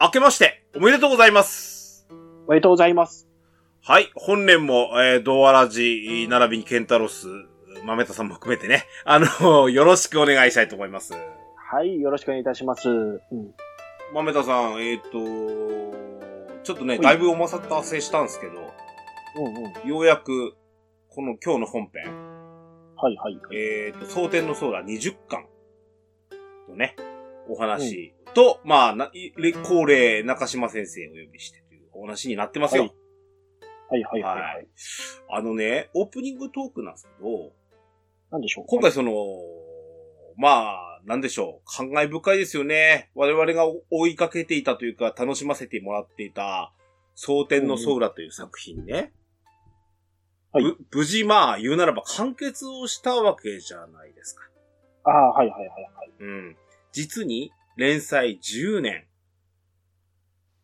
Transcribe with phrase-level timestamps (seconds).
[0.00, 2.06] 明けまして、おめでとうございます。
[2.46, 3.26] おめでとうございます。
[3.82, 7.26] はい、本年も、えー、ドアラジ、並びにケンタロス、
[7.84, 11.14] 豆田さんも含めてね、あの、よろしくお願いしたいと思います。
[11.56, 12.88] はい、よろしくお願いいたします。
[12.88, 13.20] うん。
[14.14, 15.10] 豆田さん、えっ、と、
[16.62, 18.52] ちょっとね、はいだいぶお待たせしたんですけど、
[19.34, 19.88] うんうん。
[19.88, 20.54] ようやく、
[21.08, 22.04] この今日の本編、
[22.94, 23.40] はいはい。
[23.52, 25.44] えっ、と、蒼天のソーラ20巻
[26.68, 26.94] のね、
[27.48, 32.82] お話と、まあ、ない恒例中島先生をお呼びしてというお話になってますよ。
[32.82, 32.92] はい
[33.90, 34.68] はいはいははいい。
[35.30, 37.52] あのね、オープニングトークなんですけど、
[38.30, 39.12] なんでしょう今回その、
[40.36, 43.10] まあ、なんでしょう、感慨深いですよね。
[43.14, 46.72] 我々が追いかけていたというか、楽しませてもらっていた、
[47.14, 49.12] 蒼天のソーラという作品ね。
[50.52, 54.44] はいぶ無事まあ、言うならば完結をしたわけじゃないですか。
[55.04, 56.12] ああ、はいはいはいはい。
[56.20, 56.56] うん。
[56.92, 59.04] 実に、連載10年。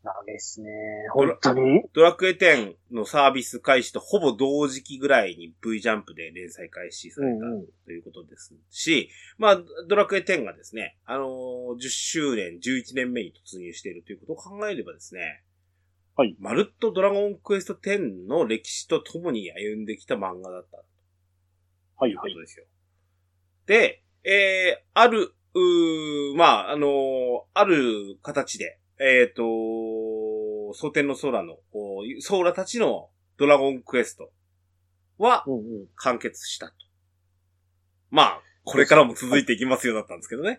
[0.03, 0.69] なんですね。
[1.13, 1.83] 本当に？
[1.95, 15.45] ドラクエ10のサービス開始とほぼ同時期ぐらいに V ジャンプで連載開始されたうんうんということですし、まあ、ドラクエ10がですね、あのー10周年、11年目に突入しているということを考えればですね、
[16.17, 16.37] はい。
[16.41, 20.85] まるっとドラゴンクエスト10の歴史と共に歩んできた漫画だったと
[21.97, 22.41] はいはいいうこと。
[22.41, 22.67] ですよ。
[23.67, 26.91] で、えー、ある、うーまあ、あのー
[27.55, 29.43] ある形で、えっ、と、
[30.75, 31.57] 蒼天の空の、
[32.21, 34.31] ソーラたちのドラゴンクエスト
[35.19, 35.63] はうんうん。
[35.97, 36.73] 完結したと。
[38.11, 40.59] まあ、これからも続いていきますよだったんですけどね。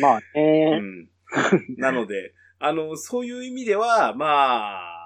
[0.00, 0.78] まあうね。
[0.78, 1.08] ん。
[1.76, 4.97] なので、あの、そういう意味では、まあ、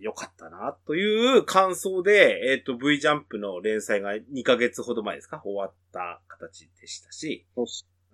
[0.00, 5.40] 良かったな、という感想で、えっ、と、V ジャンプの連載が2ヶ月ほど前ですか？
[5.44, 7.64] 終わった形でしたし、そ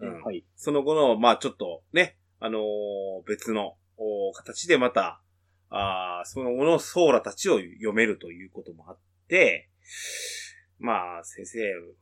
[0.01, 0.45] うんはい。
[0.57, 2.63] その後の、まあちょっとね、あのー
[3.29, 5.21] 別のお形でまた、
[5.71, 9.71] あーその後のソーラたちを読めるということもあって、
[10.79, 11.59] まあ先生、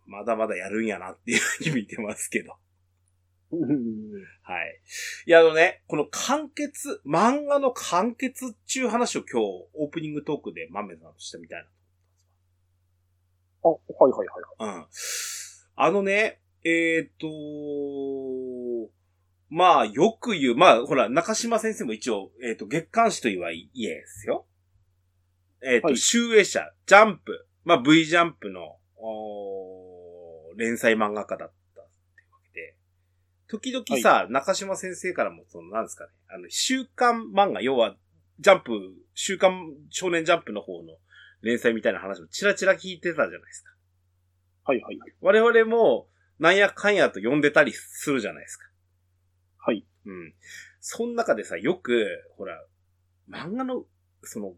[0.07, 2.55] まだまだやるんやなっていうふうに見てますけど。
[4.43, 4.81] はい。
[5.27, 11.67] いや、あのね、この完結、漫画の完結っていう話を今日、オープニングトークでマメさんとしたみたいな。
[13.65, 14.27] あ、はいはい
[14.59, 14.79] はい。
[14.79, 14.87] うん。
[15.77, 17.27] あのね、えっ、と
[19.51, 24.47] まあ、よく言う、まあ、ほら、中島先生も一応、えっ、と、月刊誌とはいえですよ。
[25.63, 31.53] えっ、と、はい集英社、ジャンプ、まあ、V ジャンプの、おー連載漫画家だっ
[33.53, 37.97] 時々さ、中島先生からも、その、なんですかね、あの、週刊漫画、要は、
[38.41, 38.73] ジャンプ、
[39.13, 40.97] 週刊少年ジャンプの方の
[41.43, 43.75] 連載みたいな話もチラチラ聞いてたじゃないですか。
[44.65, 45.13] はいはいはい。
[45.21, 46.09] 我々も、
[46.39, 48.65] なんやかんやと呼んでたりするじゃないですか。
[49.59, 49.87] はい。
[50.07, 50.35] うん。
[50.81, 52.07] その中でさ、よく、
[52.39, 52.65] ほら、
[53.29, 53.85] 漫画の、
[54.23, 54.55] その、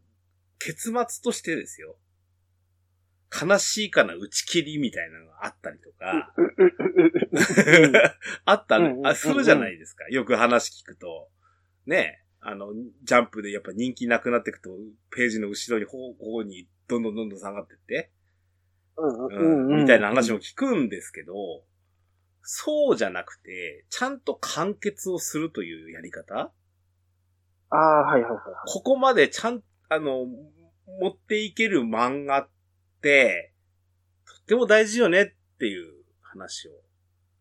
[0.60, 1.96] 結末としてですよ。
[3.42, 6.32] 悲しいかな打ち切りみたいなのがあったりとか、
[8.44, 10.06] あったうんうんうんうんあ、するじゃないですか。
[10.08, 11.28] よく話聞くと。
[11.86, 14.70] ねあの、ジャンプでやっぱ人気なくなっていくと、
[15.10, 18.10] ページの後ろに、こう、こうに、どんどんどんどん下がってって。
[19.70, 21.32] みたいな話も聞くんですけど、
[22.42, 26.52] そうじゃなくて、ちゃんと完結をするというやり方？
[27.70, 28.44] ああ、はいはいはいはい。
[28.66, 30.26] ここまでちゃん、あの、
[31.00, 32.53] 持っていける漫画って、
[34.26, 36.72] とっても大事よねっていう話を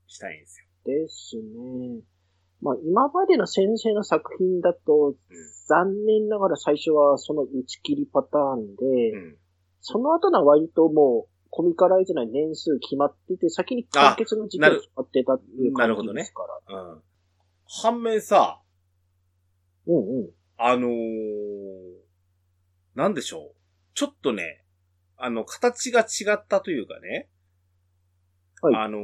[0.07, 0.65] したいんですよ。
[0.85, 2.01] ですね。
[2.61, 5.15] まあ、今までの先生の作品だと、
[5.67, 9.37] 残念ながら最初はその打ち切りパターンで、うん。
[9.81, 16.79] その後のは割ともう、コミカライズな年数決まってて、先に完結の時期が決まってたっていう感じですから。
[16.79, 17.01] うん。
[17.67, 18.61] 反面さ、
[19.85, 20.29] うんうん。
[20.57, 20.91] あのー、
[22.95, 23.55] なんでしょう。
[23.93, 24.62] ちょっとね、
[25.23, 27.29] あの、形が違ったというかね。
[28.61, 29.03] はいあのー、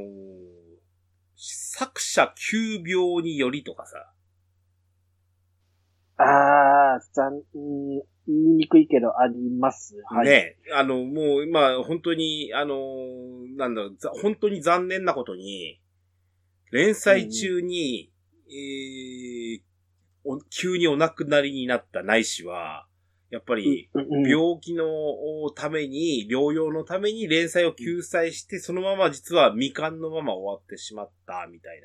[1.35, 4.13] 作者急病によりとかさ。
[6.17, 9.95] ああ、残、うん言いにくいけどあります。
[10.09, 10.27] はい。
[10.27, 15.81] ね、あの、もう、まあ、本当に、あのー、なんだろう、ざ本当に残念なことに、
[16.73, 18.11] 連載中に、
[18.49, 19.61] えー
[20.25, 22.88] お急にお亡くなりになったないしは、
[23.29, 24.85] やっぱり、病気の
[25.55, 31.81] ために、療養のために連載を救済して、そのまま実は未完のまま終わってしまった、みたい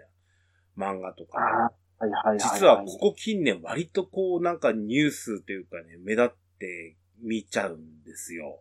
[0.77, 1.39] な漫画とか
[1.71, 2.39] ね。
[2.39, 8.61] 実はここ近年割とこうなんかニュースというかね、目立って見ちゃうんですよ。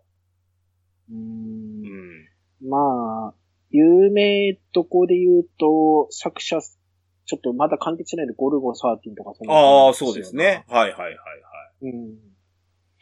[1.12, 2.30] うんん。
[2.62, 3.33] まあ、
[3.71, 10.65] 有名とこで言うと、作者ちょっとまだ完結しないでゴルゴ13とかそんなああ、そうですね。。
[10.68, 11.15] はいはいはいはい。
[11.83, 12.32] うん。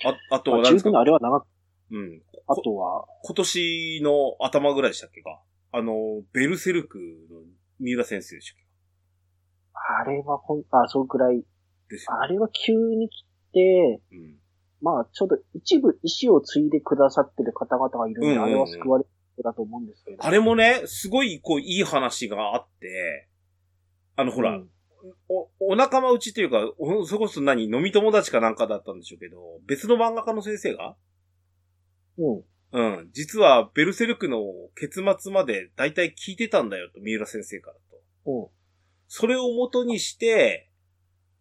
[0.06, 0.90] あ、あとまあ、は何ですか？
[0.90, 1.48] 十分あれは長く、
[1.92, 2.22] うん。
[2.48, 5.42] あとは、今年の頭ぐらいでしたっけか？
[5.72, 5.94] あの、
[6.34, 6.98] ベルセルク
[7.30, 7.42] の
[7.80, 11.42] 三浦先生でしたっあれはほん、あ、そうくらい、
[11.90, 12.20] けですよ。
[12.20, 14.36] あれは急に来て、うん。
[14.82, 19.10] まあ、ちょっと一部意思を継いでくださってる方々がいるんで、うんうんうんあれは救われる
[19.44, 20.26] だと思うんですけど。
[20.26, 23.28] あれもね、すごい、こう、いい話があって、
[24.16, 24.70] あの、ほら、うん
[25.30, 30.96] お、お仲間内というか、おそれこそ何、飲み友達かなんかだったんでしょうけど、別の漫画家の先生が、
[32.18, 32.44] うん。
[32.74, 34.40] うん、実はベルセルクの
[34.76, 37.78] 結末まで大体聞いてたんだよと、三浦先生から
[38.26, 38.32] と。
[38.32, 38.48] うん。
[39.08, 40.70] それを元にして、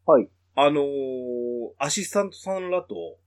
[0.07, 0.29] はい。
[0.57, 1.41] あのー
[1.79, 3.19] アシスタントさんらと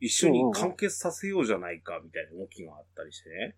[0.00, 3.56] 一緒に完結させようじゃないかみたいな動きがあったりしてね。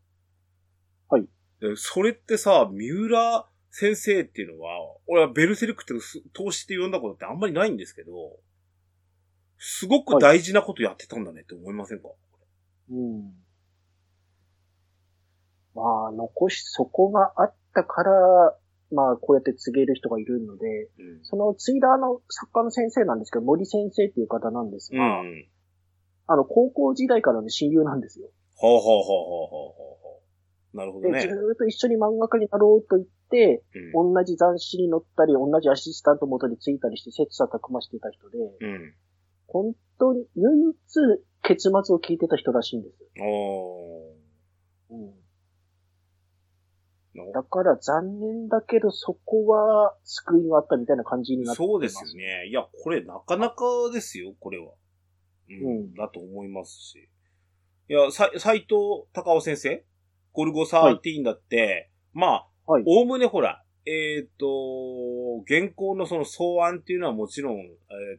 [1.08, 1.22] はい。
[1.60, 3.46] でそれってさ、三浦
[3.76, 4.71] 先生っていうのは、
[5.09, 8.12] 俺はベルセルクってす通して読んだことってあんまりないんですけど、
[9.59, 12.09] すごく大事なことやってたんだねって思いませんか、
[12.88, 13.35] うん。
[15.75, 18.12] まあ、残し、そこがあったから、
[18.93, 21.25] まあ、こうやって告げる人がいるので、うん。
[21.25, 24.99] その継いだあの作家の先生なんですけど、森先生っていう方なんですうん。
[25.00, 25.49] が、うん。
[26.29, 28.29] あの、高校時代からの親友なんですよ。
[28.55, 30.03] ほうほうほうほうほうほう。
[30.75, 31.29] なるほどで、ねず。
[31.29, 33.62] ーっと一緒に漫画家になろうと言って、
[33.94, 34.15] うん。
[34.15, 38.94] 同じ雑誌に載ったり、同じアシスタント元についたりして、切磋琢磨してた人で、うん。
[39.47, 40.75] 本当に唯一
[41.43, 42.97] 結末を聞いてた人らしいんです。
[44.91, 45.25] うん。
[47.32, 51.69] だから残念だけど、そこは救いがあったみたいな感じになってます。
[51.69, 52.12] そうですよ。
[52.15, 52.49] ね。
[52.49, 54.73] いや、これなかなかですよ、これは。
[55.49, 55.67] うん。
[55.67, 57.09] うんだと思いますし。
[57.88, 59.85] いや、さ、斎藤隆夫先生
[60.34, 62.84] ゴルゴ13だって、まあ、はい。
[62.86, 67.64] おおむねほら、えっ、と、原稿のその草案っていうのはもちろん、え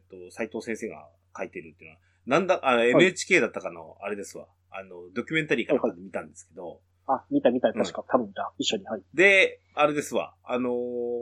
[0.08, 4.46] と、斎藤先生が書いてるっていうのは、なんだ、あの、NHK だったかの、あれですわ。
[4.70, 9.02] あの、ドキュメンタリーかなんかで見たんですけど、あ、見た見た、うん確か、多分だ、一緒に、はい。
[9.14, 10.34] で、あれですわ。
[10.42, 10.72] あのー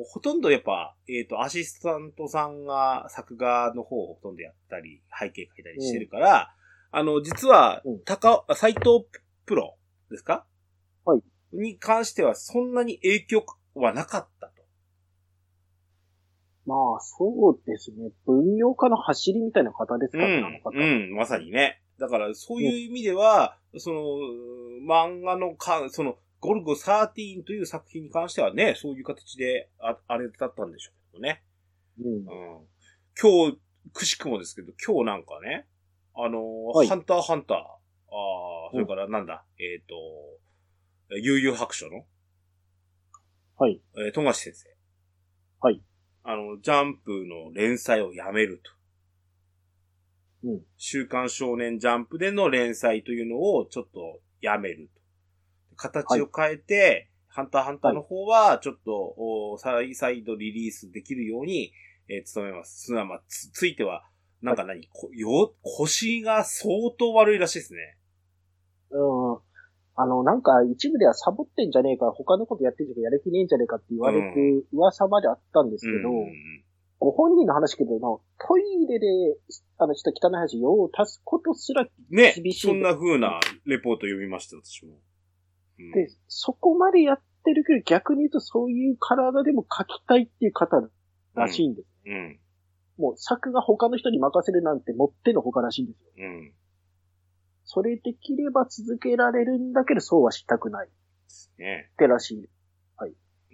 [0.06, 6.54] ほとんどやっぱ、えっ、と、アシスタントさんが作画の方をほとんどやったり、背景書いたりしてるから、
[6.90, 9.06] あの、実はうん、高、斎藤
[9.46, 9.76] プロ
[10.10, 10.32] ですか？
[10.32, 10.53] はい。
[11.54, 14.54] に関してはそんなに影響はなかったと。
[16.66, 18.10] まあ、そうですね。
[18.26, 20.70] 文業家の走りみたいな方ですからね、あの方。
[20.70, 21.82] うん、まさにね。
[21.98, 24.02] だから、そういう意味では、その、
[24.88, 31.42] 漫画のか、その、ゴルゴ13という作品に関してはね、そういう形で、あ、あれだったんでしょうけどね。
[32.00, 32.24] うんうん。
[33.20, 33.58] 今日、
[33.92, 35.66] くしくもですけど、今日なんかね、
[36.16, 39.94] あのーはいハンターハンター、ああ、それからなんだ、えっ、と、
[41.10, 42.04] 悠々白書の、
[43.56, 43.80] はい。
[43.96, 44.68] えー、富樫先生。
[45.60, 45.80] はい。
[46.24, 48.60] あの、ジャンプの連載をやめる
[50.42, 50.48] と。
[50.48, 50.60] うん。
[50.76, 55.00] 週刊少年ジャンプでの連載というのをちょっとやめると。
[55.76, 61.72] 形を変えて、ハンターハンターの方はちょっと、お再再度リリースできるように、
[62.08, 62.86] えー努めます。
[62.86, 64.04] すなわまあつ、ついては、
[64.42, 67.98] なんか何、こよ、腰が相当悪いらしいですね。
[68.90, 69.38] うん。
[69.96, 76.64] あの、なんか一部ではサボってんじゃねえか、他のことやってんじゃねえか、やる気ねえんじゃねえかって言われる噂まであったんですけど、うん
[77.00, 79.06] ご本人の話けどな、トイレで、
[79.78, 84.94] あの、ちょっと汚い話、用を足すことすら、ね厳しいそんな風なレポート読みました、私も。
[85.78, 90.88] うんで、そこまでやってるけど、逆に言うとそういう体でも書きたいっていう方
[91.34, 91.88] らしいんです。
[92.06, 92.38] うん。
[92.96, 96.12] もう作が他の人に任せるなんてもってのほからしいんですよ。
[96.16, 96.52] うん。
[97.64, 100.90] それできれば続けられるんだけど、そうはしたくないっ
[101.58, 102.48] ねてらしい。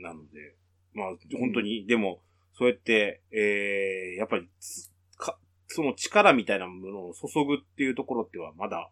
[0.00, 0.55] なので、
[0.95, 1.07] まあ、
[1.38, 2.21] 本当に、でも、
[2.52, 8.90] そうやって、えー、やっぱりつか、その力みたいなものを注ぐっていうところっては、まだ、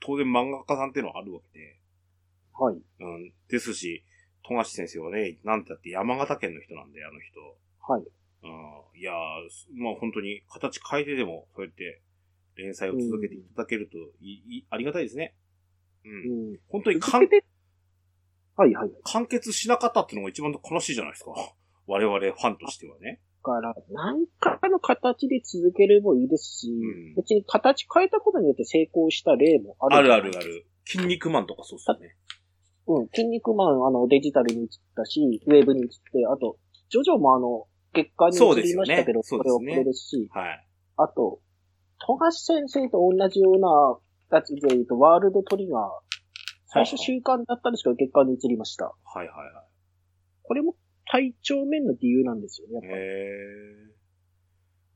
[0.00, 1.76] 当然漫画家さんっていうのはあるわけで、
[2.52, 2.76] はい。
[3.00, 4.04] うん、ですし、
[4.46, 7.40] 富樫先生はね、なんてだって山形県の人なんで、あの人。
[7.80, 8.02] はい。
[8.42, 12.02] うん、いやー、まあ本当に形変えてでも、そうやって
[12.58, 15.34] 連載を続けていただけるといい、いありがたいですね。
[16.04, 16.50] うん。
[16.50, 16.58] うん。
[16.68, 17.22] 本当に完
[18.56, 18.90] はいはい。
[19.04, 21.32] 完結しなかったっていうのが一番悲しいじゃないですか。
[21.86, 23.20] 我々ファンとしてはね。
[23.44, 29.96] だから、何かの形で続けるもいいですし、ん別に形変えたことによって成功した例もある。
[29.96, 30.40] あるあるあ。
[30.40, 30.66] る。
[30.84, 32.16] 筋肉マンとかそうっすよね。
[32.88, 33.08] うん。
[33.08, 36.58] 筋肉マン、あの、デジタルに移ったし、ウェブに移って、あと、
[36.90, 40.66] ジョジョもあの、月間に移りましたけど、そねこれはこれですし、はい。
[40.96, 41.40] あと、
[42.06, 45.82] 富樫先生と同じようなやつで言うと、ワールドトリガー、
[46.66, 48.86] 最初週刊だったんですけど、月間に移りました。
[48.86, 49.64] はいはいはい。
[50.42, 50.76] これも
[51.10, 52.94] 体調面の理由なんですよね、やっぱり。
[52.94, 53.08] へえ。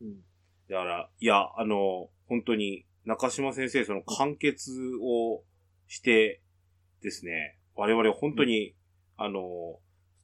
[0.02, 0.24] うん
[0.68, 4.70] だから、いや、あの、本当に、中島先生、その完結
[5.02, 5.42] を
[5.86, 6.40] して
[7.02, 8.74] ですね、我々本当に、
[9.18, 9.80] あの、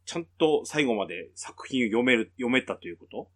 [0.07, 3.31] ちゃんと最後まで作品を読める、読めたということ？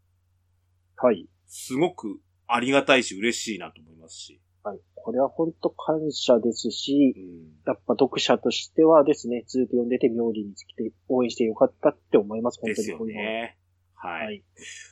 [0.96, 1.28] はい。
[1.46, 2.20] すごく
[2.54, 4.40] ありがたいし嬉しいなと思いますし。
[4.64, 4.78] はい。
[4.94, 7.24] これは本当感謝ですしう、ん。
[7.66, 13.28] やっぱ読者としてはですね、ずっと読んでて妙理につきて応援してよかったって思います、本ですよ当にこういうのは。
[13.28, 13.58] ね。
[13.94, 14.26] はい。
[14.26, 14.44] はい。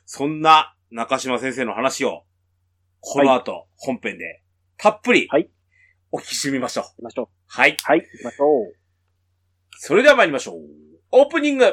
[0.06, 2.24] そんな中島先生の話を、
[3.00, 4.42] この後、本編で、
[4.76, 5.50] たっぷり、はい
[6.12, 6.84] お聞きしてみましょう。
[6.84, 7.28] 行きましょう。
[7.46, 7.76] はい。
[7.84, 8.72] はい、行きましょう。
[9.78, 10.56] それでは参りましょう。
[11.12, 11.72] オープニング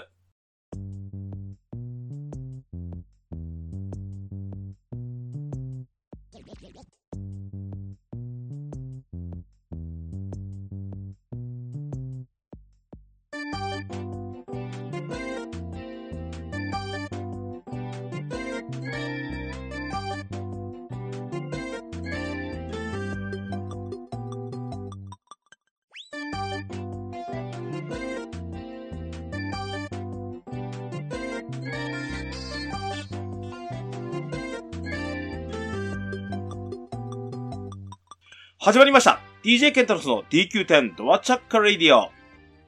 [38.68, 39.22] 始まりました。
[39.46, 42.12] DJ ケンタロスの DQ10 ドアチャッカレディオ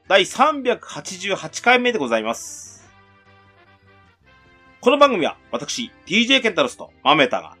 [0.08, 2.88] 第388回目でございます。
[4.80, 7.54] この番組は私、DJ ケンタロスとマメタが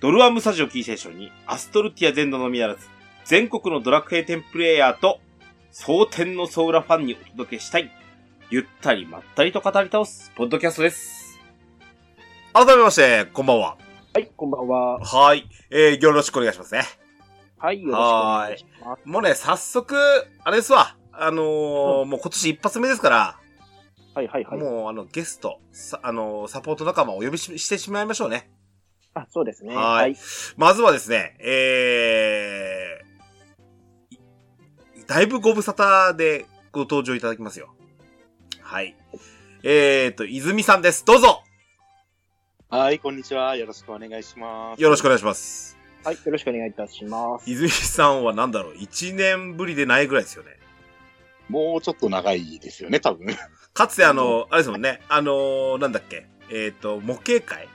[0.00, 2.88] ドルアムスタジオキーステーションにアストルティア全土のみならず
[3.26, 5.20] 全国のドラクエ10プレイヤーと
[5.70, 7.92] 蒼天のソーラファンにお届けしたい
[8.50, 11.38] ゆったりまったりと語り倒すポッドキャストです。
[12.54, 13.76] 改めまして、こんばんは。
[14.14, 14.98] はい、こんばんは。
[14.98, 15.48] はい。
[15.70, 17.03] えー、よろしくお願いしますね。
[17.64, 19.08] はい、よろしくお願いします。
[19.08, 19.96] もうね、早速、
[20.44, 20.96] あれですわ。
[21.12, 23.40] あのーもう今年一発目ですから、
[24.14, 24.58] はい、はい、はい。
[24.58, 28.50] もうあの、ゲスト、さあのーサポート仲間をお呼びししてしまいましょうね。
[29.14, 29.74] あ、そうですね。
[29.74, 30.16] はいはい。
[30.58, 37.74] まずはですね、えー、いだいぶご無沙汰でご登場いただきますよ。
[38.60, 38.94] はい。
[39.62, 41.06] えーと、泉さんです。
[41.06, 41.42] どうぞ
[42.68, 43.56] はい、こんにちは。
[43.56, 44.82] よろしくお願いします。
[44.82, 45.73] よろしくお願いします。
[46.04, 47.50] はい、よろしくお願いいたします。
[47.50, 50.50] 泉さんはなんだろう、1年ぶりでないぐらいですよね。
[51.48, 53.26] もうちょっと長いですよね、多分。
[53.72, 57.68] かつてあの、あれですもんね、あのーなんだっけ、えっ、と、模型会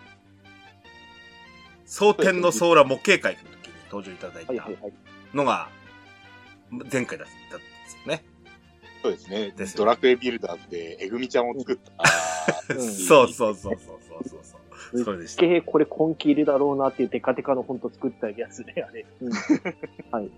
[1.87, 4.93] 蒼天のソーラ模型会の時に登場いただいたはい、はい、はい。
[5.33, 5.69] のが、
[6.91, 8.23] 前回だったんですよね。
[9.01, 9.51] そうですね。
[9.57, 11.91] ですよドラクエビルダーズで、えぐみちゃんを作った。
[12.75, 13.98] うんそうそうそうそう
[14.97, 15.41] そうでした。
[15.41, 19.05] けーこれ根気いるだろうなっていうテカテカの本当作ったやつで、あれ。
[19.21, 19.31] うん
[20.11, 20.29] はい。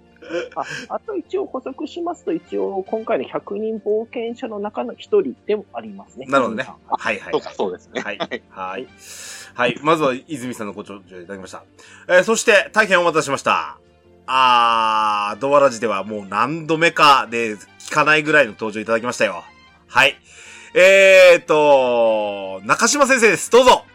[0.56, 6.26] あ、あと一応補足しますと、一応今回の100人冒険者の中の一人でもありますね。
[6.28, 7.32] なるほどねはいはい、はい。
[7.32, 8.02] そうか、そうですね。
[8.02, 8.18] はい。
[8.50, 8.88] はい。
[9.54, 9.80] はい。
[9.82, 11.64] まずは、泉さんのご登場いただきました。
[12.08, 13.78] えーそして、大変お待たせしました。
[14.28, 19.44] あー、ドアラジではもう何度目かで聞かないぐらいの登場いただきましたよ。
[19.88, 20.16] はい。
[20.74, 23.52] えーと、中島先生です。
[23.52, 23.86] どうぞ。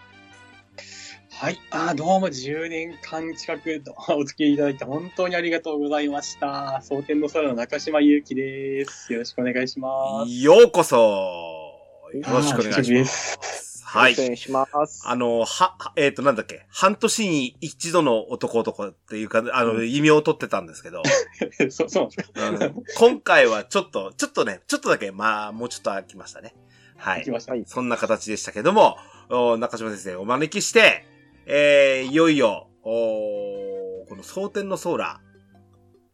[1.39, 1.61] はい。
[1.71, 6.81] あーどうも10年間近く お付き合いいただいて本当にありがとうございました。
[6.83, 9.13] 蒼天の空の中島祐希です。
[9.13, 10.33] よろしくお願いします。
[10.33, 10.97] ようこそ。
[10.97, 12.99] よろしくお願いしま。
[13.01, 14.55] ですはいよろしくお。
[14.55, 15.03] 願いします。
[15.07, 15.45] あの、は、
[15.79, 21.03] はえっ、と、なんだっけ、半年に一度の男男っていうか、あの、う異名を取ってたんですけど、
[21.69, 22.75] そう、そうなんですか？
[22.77, 26.55] うん今回はちょっと、ちょっとね、ちょっとだけ、まあ、もうちょっと空きましたね。
[26.97, 27.31] はい行き。
[27.31, 27.53] ました。
[27.53, 28.97] はいそんな形でしたけども、
[29.29, 31.05] お中島先生をお招きして、
[31.49, 35.21] えー、いよいよ、おこの蒼天のソーラ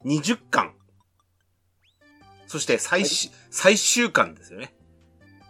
[0.04, 0.74] ー、20巻。
[2.46, 4.74] そして最終、最終巻ですよね。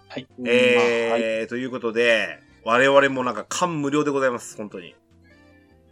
[0.08, 0.28] はい。
[0.38, 4.94] うんまあはいえー、ということで、我々もなんか感無量でございます、本当に。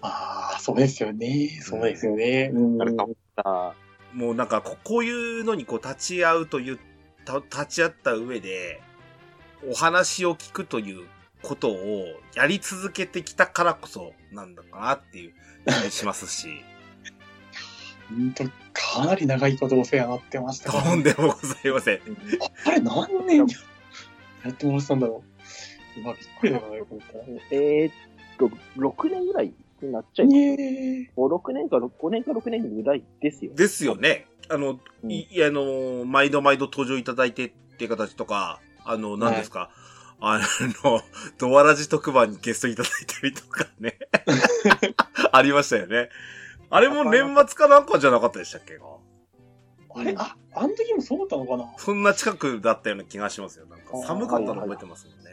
[0.03, 1.59] ああ、そうですよね。
[1.61, 2.53] そうですよね。
[2.55, 3.75] うんなるかもあ
[4.15, 6.79] もうなんかこ、こういうのにこう立ち会うという、
[7.25, 8.81] た立ち会った上で、
[9.69, 11.09] お話を聞くという
[11.43, 15.33] ことをやり続けてきたからこそなんだかなっていう
[15.67, 16.49] 気もしますし、
[18.09, 22.01] 本当かなり長いことお世話になってましたとんでもございません。
[22.67, 25.23] あれ何年やってもらってたんだろ
[25.97, 25.99] う。
[25.99, 27.25] 今びっくりだよな、よく見たら。
[27.51, 27.93] えーっ
[28.39, 30.37] と、6年ぐらいになっちゃいます。
[30.37, 33.53] ね5、6年か5年か6年ぐらいですよ。
[33.55, 34.27] ですよね。
[34.49, 39.71] あの、うんい、いあの、毎度毎度登場いただいてっていう形とか、あの、何ですか、
[40.21, 40.41] あ
[40.85, 41.03] の、
[41.39, 43.99] ドアラジ特番にゲストいただいたりとかね。
[45.33, 46.11] ありましたよね。
[46.69, 48.79] あれも年末かなんかじゃなかったでしたっけ？
[49.93, 51.73] あれあ、あの時もそうだったのかな？
[51.79, 53.67] そんな近くだったような気がしますよ。
[53.67, 55.31] なんか寒かったの覚えてますもんね。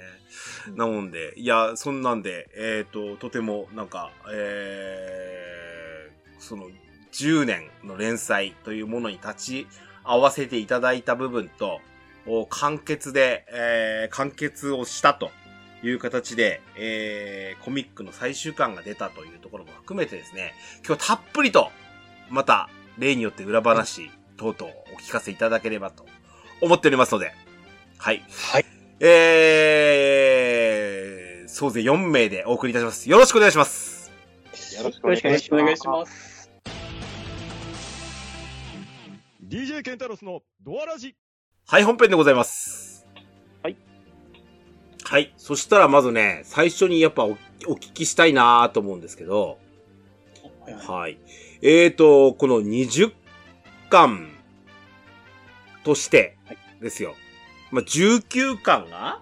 [0.75, 6.69] なもんで、いや、そんなんで、えっ、と、とても、なんか、えー、その、
[7.13, 9.67] 10年の連載というものに立ち
[10.03, 11.79] 合わせていただいた部分と、お
[12.49, 15.31] 完結で、えー、完結をしたと
[15.83, 20.53] いう形で、えー、コミックの最終巻が出たというところも含めてですね、
[20.85, 21.71] 今日たっぷりと、
[22.29, 26.05] また、例によって裏話等々お聞かせいただければと
[26.61, 27.33] 思っておりますので、
[27.97, 28.23] はい。
[28.29, 28.65] はい。
[28.99, 33.09] えー、総勢4名でお送りいたします。
[33.09, 34.11] よろしくお願いします。
[34.77, 35.61] よろしくよろしくお願いします。
[35.61, 36.51] お願いします。
[39.47, 41.15] DJ ケンタロスのドアラジ
[41.69, 43.05] はい、本編でございます。
[43.61, 43.75] はい。
[45.03, 45.33] はい。
[45.35, 47.31] そしたらまずね、最初にやっぱお
[47.67, 49.57] お聞きしたいなと思うんですけど、
[50.63, 51.19] はいはいはい。
[51.61, 53.11] えーと、この20
[53.89, 54.29] 巻
[55.83, 57.15] としてはいですよ。
[57.71, 59.19] まあ、19巻が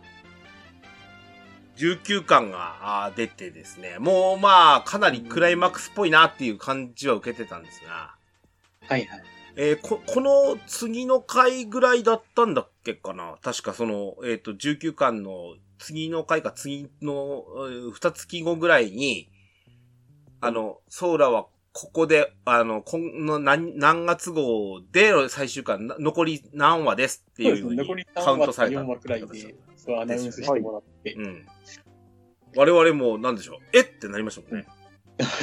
[1.77, 8.13] ?19 巻が出てですね、もうまあ、かなりクライマックスっぽいなっていう感じは受けてたんですが、
[8.87, 9.35] はいはい。
[9.57, 13.38] えーこ、この次の回ぐらいだったんだっけかな？
[13.41, 19.29] 確かその、えっ、と、19巻の次の回か次の、えー二月後ぐらいに、
[20.41, 28.81] あの、ソーラはここで、あの、今の何、何月号での最終巻、な残り何話ですっていうふうに残り3カウント話された。
[28.81, 31.13] 4話くらいで、そうアナウンスしてもらって。
[31.13, 31.45] うん。
[32.55, 33.57] 我々も、なんでしょう？
[33.74, 33.81] え？
[33.81, 34.67] ってなりましたもんね。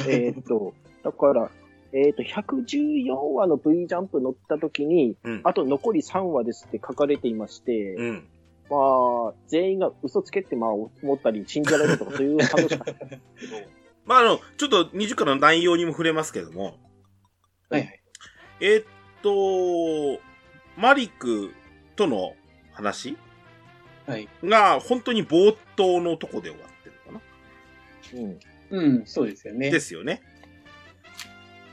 [0.07, 1.51] えーっと、だから、
[1.93, 5.41] えーっと、114話の V ジャンプ乗った時に、うん。
[5.43, 8.27] あと残り3話ですって書かれていまして、うん。
[8.69, 8.77] ま
[9.29, 13.67] あ、全員が嘘つけってまあ思ったり、信じられるとかそういう話だったんですけど、
[14.05, 16.79] まあ、あの、ちょっと20巻の内容にも触れますけども、
[17.69, 18.01] はいはい。
[18.59, 18.85] えーっ
[19.21, 20.21] と、
[20.75, 21.53] マリク
[21.95, 22.33] との
[22.71, 23.15] 話？
[24.07, 24.27] はい。
[24.43, 27.25] が本当に冒頭のとこで終わってるのか
[28.15, 28.39] うん。
[28.69, 29.71] うん、そうですよな、ね。
[29.71, 30.21] ですよね。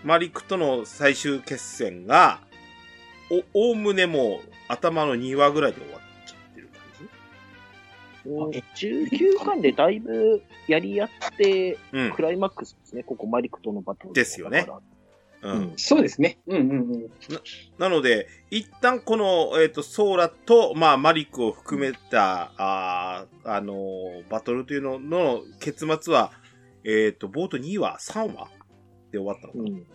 [0.04, 2.40] マリクとの最終決戦が、
[3.54, 8.28] お、おおむねもう頭の2話ぐらいで終わっちゃってる感じ？
[8.28, 8.50] うん
[9.40, 12.22] 19巻でだいぶやり合って、うんク。
[12.22, 14.14] ライマックスですね、ここマリクとのバトル。
[14.14, 14.66] ですよね
[15.42, 15.52] うん。
[15.52, 16.38] うんそうですね。
[16.46, 17.10] うんうんうん。
[17.78, 26.32] なので、一旦この、えっ、と、ソーラと、まあ、マリクを含めた、あーあのーバトルというのの結末は、
[26.84, 28.48] えっ、と、冒頭2話、3話
[29.10, 29.86] で終わったのかな、うん。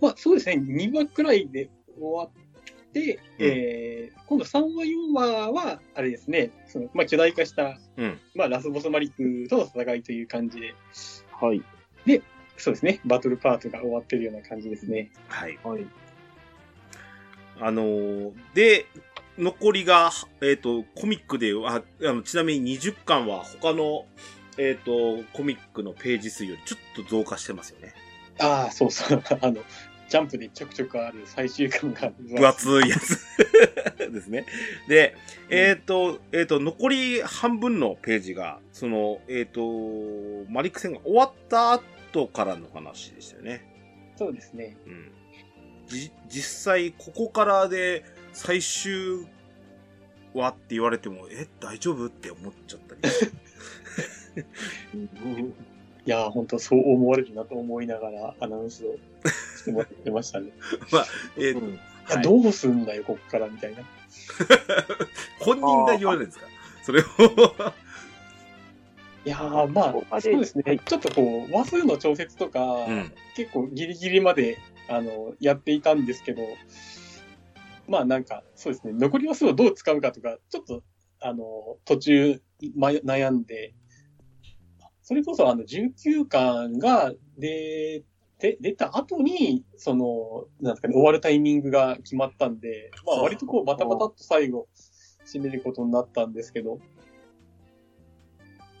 [0.00, 0.56] まあそうですね。
[0.56, 8.18] 2話くらいで終わって、うんえー、今度3話、4話は、あれですね、その、まあ巨大化した、うん。
[8.34, 10.74] まあラスボスマリックとの戦いという感じで、
[11.32, 11.62] はい。
[12.56, 15.10] そうですね、バトルパートが終わってるような感じですね。
[15.28, 15.58] はい。
[15.64, 15.86] はい。
[17.60, 18.86] あのーで、
[19.38, 24.06] 残りが、えっ、と、コミックで、ああのちなみに20巻は他の、
[24.58, 27.94] えっ、と、コミックのページ数よりちょっと増加してますよね。
[28.38, 29.22] ああ、そうそう。
[29.40, 29.62] あの、
[30.08, 33.20] ジャンプでちょくちょくある最終巻が分厚いやつ
[34.12, 34.46] ですね。
[34.88, 35.16] で、
[35.48, 39.60] えっ、と、えっ、と、残り半分のページが、その、えっ、と、
[40.50, 43.64] マリック戦が終わった後からの話でしたよね。
[44.16, 44.76] そうですね。
[44.86, 45.12] うん。
[45.86, 49.26] じ、実際、ここからで最終
[50.34, 52.06] 話って言われても、え、大丈夫？
[52.06, 53.00] って思っちゃったり。
[56.06, 58.96] いやー、本当そう思われるなと思いながらアナウンスを
[59.58, 60.50] してもらってましたね。
[61.36, 63.78] えーうんはいどうすんだよ、こっから、みたいな。
[65.40, 66.44] 本人が言われるんですか？
[66.82, 67.04] それを。
[69.24, 70.64] いやー、まあそうですね。
[70.66, 73.10] はいちょっとこう、話数の調節とか、うん。
[73.36, 76.42] 結構ギリギリまで、あの、やっていたんですけど、
[77.88, 80.82] まあなんか、そうですね、残り話数をどう使うかとか、ちょっと、
[81.20, 82.42] あの、途中、
[82.76, 83.72] ま、悩んで、
[85.04, 88.02] それこそあの、19巻が出
[88.38, 94.66] て、出た後に、その、なんですかね、終わるタイミングが決まったんで、まあ割とこう、バタバタっと最後、
[95.26, 96.78] 締めることになったんですけど、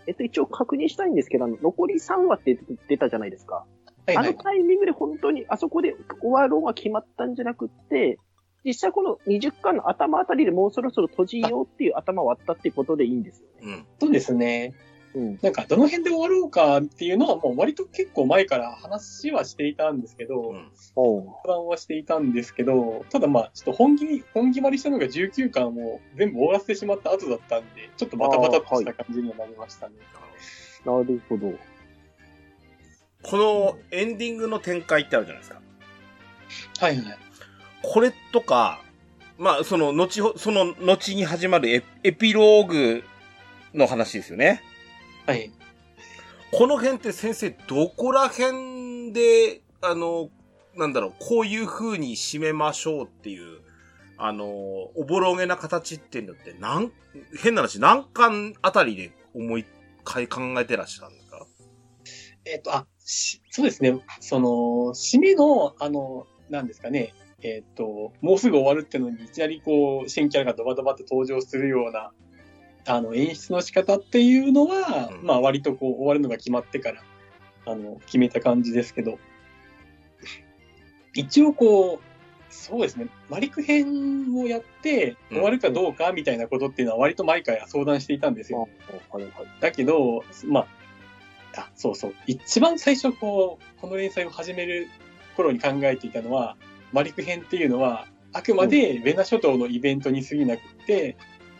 [0.06, 2.58] えっと、一応確認したいんですけど、あの残り3話って
[2.88, 3.66] 出たじゃないですか。
[4.06, 4.34] はいはいあの。
[4.42, 8.18] タイミングで本当にあそこで終わろうが決まったんじゃなくって、
[8.64, 13.54] 実際この20巻の頭あたりでもうそろそろ閉じようっていう頭はあったっていうことでいいんですよね。
[13.62, 13.86] うん。
[14.00, 14.72] そうですね。
[15.14, 15.38] うん。
[15.42, 20.70] なんか、どの辺で終わろうかっていうのは、もう割と結構前から話はしていたんですけど、うん。
[20.96, 29.94] はしていたんですけど、ただまあ、ちょっと本気に、本決まりしたのが19巻を全部終わらせてしまった後だったんで、ちょっとバタバタっとした感じにはなりましたね。
[30.84, 31.52] なるほど。
[33.22, 35.60] このエンディングの展開ってあるじゃないですか。
[36.80, 37.18] はいはい。
[37.82, 38.82] これとか、
[39.38, 43.04] まあ、その、後ほ、その後に始まるエエピローグ
[43.74, 44.62] の話ですよね。
[45.26, 45.50] はい。
[46.52, 50.30] この辺って先生、どこら辺で、あの、
[50.76, 53.60] なんだろう、こういう風に締めましょうっていう、
[54.16, 56.92] あの、おぼろげな形っていうのって、なん、
[57.42, 59.64] 変な話、何巻あたりで思い、
[60.04, 61.46] かい考えてらっしゃるんですか？
[62.44, 63.98] えっ、と、あ、しそうですね。
[64.20, 64.48] その、
[64.94, 67.14] 締めの、あの、なんですかね。
[67.42, 72.12] えっ、と、もうすぐ終わるってのに、いきなりこう、新キャラがドバドバって登場するような、
[72.86, 77.02] あの、演出の仕方っていうのは、うんまあ、割とこう、終わるのが決まってから、
[77.66, 79.18] あの、決めた感じですけど、
[81.14, 82.14] 一応こう、
[82.50, 88.68] そうですね、マリク編をやって、うん終わるかどうかみたいなことっていうのは割と毎回相談していたんですよ。
[89.10, 89.32] はいはい。
[89.60, 90.66] だけど、まあ、
[91.56, 92.14] あ、そうそう。
[92.26, 94.88] 一番最初、こう、この連載を始める
[95.36, 96.56] 頃に考えていたのは、
[96.92, 101.16] マリク編っていうのは、あくまでベナ諸島のイベントに過ぎなくって、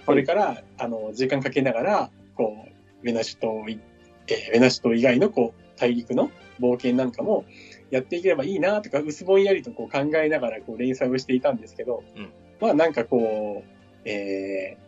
[0.06, 3.80] これから、あの、時間かけながら、こう、ベナ諸島い、
[4.28, 7.44] えーベナ諸島以外の、こう、大陸の冒険なんかも
[7.90, 12.28] やっていければいいなとか、薄ぼんやりとこう考えながら、こう、連載をしていたんですけど、うん
[12.60, 14.78] まあ、なんかこう、え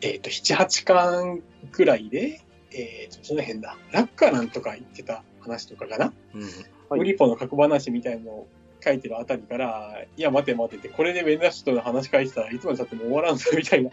[0.00, 2.40] ー、えっ、と、7、8巻くらいで、
[2.72, 3.76] えー、ちょっとその辺だ。
[3.92, 6.12] ラッカランとか言ってた話とかかな。
[6.34, 6.42] うん。
[6.88, 8.48] はいウリポの過去話みたいのを
[8.86, 13.90] 書いてるあたりから、いや、待て待てって、これでベンダッシュとの話書いてたらいつまで経っても終わらんぞみたいな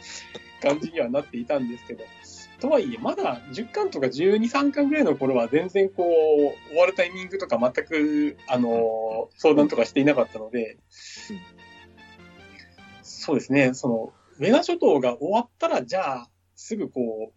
[0.62, 2.04] 感じにはなっていたんですけど、
[2.60, 10.78] とはいえ、まだ10巻とか12、3巻ぐらいの頃は全然こう、終わるタイミングとか全く、あの、相談とかしていなかったので、
[13.02, 17.34] そうですね、その、メナ諸島が終わったら、じゃあ、すぐこう、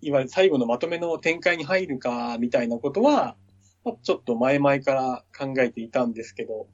[0.00, 3.36] いわゆる最後のまとめの展開に入るか、みたいなことは、
[3.84, 6.66] まあちょっと前々から考えていたんですけど、はい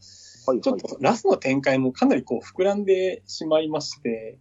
[0.47, 0.61] はい。
[0.61, 4.39] ちょっとラストの展開もかなりこう膨らんでしまいまして、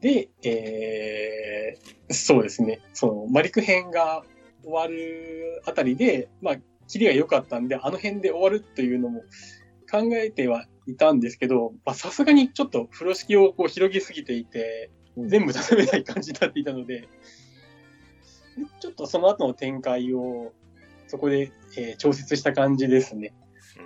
[0.00, 4.22] で、えー、そうですね、そのマリク編が
[4.62, 6.56] 終わるあたりで、まあ、
[6.88, 9.22] キリが良かったんで、あの辺で終わるというのも
[9.90, 17.08] 考えてはいたんですけど、まあさすがにちょっと風呂敷をこう広げすぎていて、全部頼めない感じになっていたので、で
[18.80, 20.52] ちょっとその後の展開を
[21.14, 23.32] そこで、えー調節した感じですね。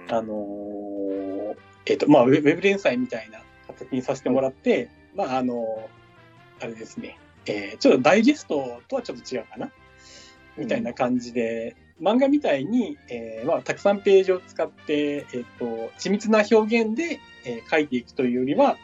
[0.08, 9.70] あのーえっ、と、まあウェ、ブ連載みたいな形にさせてもらって、まあ、あのーあれですね、えーちょっとダイジェストとはちょっと違うかな。
[10.56, 15.66] みたいな感じで、漫画みたいに、えーまあ、たくさんページを使って、えっ、と、
[15.98, 18.78] 緻密な表現で、えー書いていくというよりは、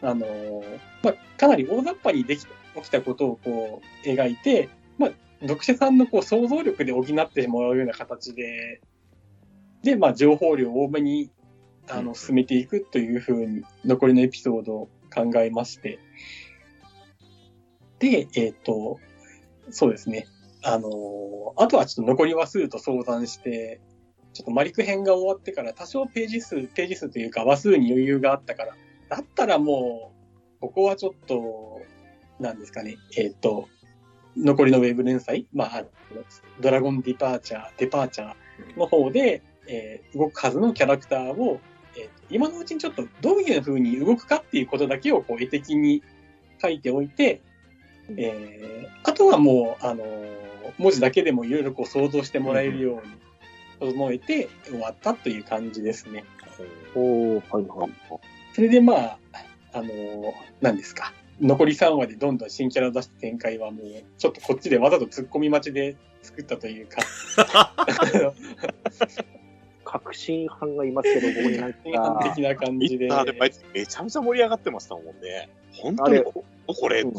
[0.00, 8.80] あのーまあ、かなり大雑把にでき起きたことをこう、描いて、まあ、読者さんのこう想像力で補ってもらうような形で、
[9.82, 11.30] で、まあ、情報量を多めに、
[11.88, 15.98] あうんの、進めていくというふうに、残りのエピソードを考えまして。
[17.98, 18.98] で、えっ、と、
[19.70, 20.26] そうですね。
[20.62, 23.80] あのーあとはちょっと残り話数と相談して、
[24.32, 28.76] ちょっとマリク編が終わってから多少ページ数、ページ数というか話数に余裕があったから、
[29.08, 30.12] だったらも
[30.58, 31.80] う、ここはちょっと、
[32.40, 33.68] なんですかね、えっ、と、
[34.36, 35.84] 残りのウェブ連載、まあ、
[36.60, 41.60] ドラゴンディパーチャー、デパーチャーの方で、えー動くはずのキャラクターを、
[41.96, 46.02] えー今のうちにちょっとどういう風に動くかっていうことだけをこう絵的に
[46.60, 47.40] 書いておいて、
[48.16, 50.44] えーあとはもう、あのー
[50.78, 53.00] 文字だけでもいろいろこう想像してもらえるよ
[53.80, 56.24] うに整えて終わったという感じですね。
[56.94, 57.90] おー、はいはい。
[58.54, 59.18] それでまあ、
[59.72, 61.12] あのー何ですか？
[61.40, 63.86] 残り3話でどんどん新キャラを出した展開はもう、
[64.18, 66.98] ちょっとこっちでわざと突っ込み待ちで作ったというか、
[69.84, 72.98] 確信犯がいますけど、ここになんか的、な感じで。
[72.98, 75.48] ツイッターで毎日めちゃめちゃ盛り上がってましたもんね。
[75.72, 77.12] 本当にこ、これ、うん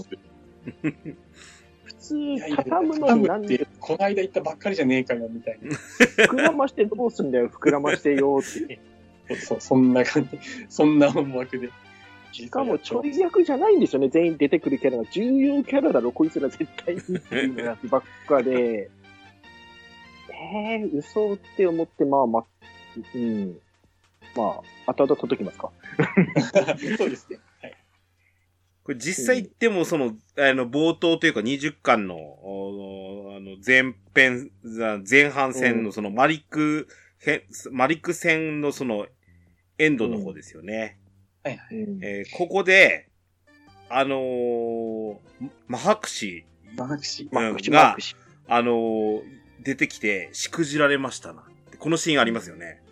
[1.83, 2.15] 普通
[2.55, 5.69] 畳むのになんでて、この間言ったばっかりじゃねえかよ、みたいな。
[6.25, 8.79] 膨らましてどうすんだよ、膨らましてよって。
[9.37, 10.39] そう、そんな感じ。
[10.69, 11.69] そんな思惑で。
[12.35, 15.05] しかもちょい役じゃないんですよね、全員出てくるキャラが。
[15.05, 18.89] 重要キャラだろ、こいつら絶対にっていうやつばっかで。
[20.53, 22.45] えー、嘘って思って、まあまあ、
[23.15, 23.57] うん。
[24.35, 25.71] まあ、後々届きますか。
[26.97, 27.39] そうですね。
[27.61, 27.77] はい。
[28.83, 34.51] これ実際言っても、その、あの、冒頭というか20巻の、おあの、前編、
[35.09, 39.07] 前半戦のそのマリック編、マリック戦のその、
[39.77, 40.97] エンドの方ですよね。
[41.45, 41.75] はいはい。
[41.75, 42.03] うん。
[42.03, 43.09] えーここで、
[43.89, 45.17] あのー、
[45.67, 48.15] マハクシ、マークシマークし。
[48.47, 49.21] あのー
[49.63, 51.43] 出てきて、しくじられましたな。
[51.79, 52.83] このシーンありますよね。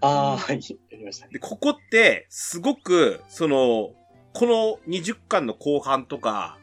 [0.00, 0.60] ああ、はい。
[0.90, 1.32] やりましたね。
[1.34, 3.92] で、ここって、すごく、その、
[4.32, 6.58] この20巻の後半とか、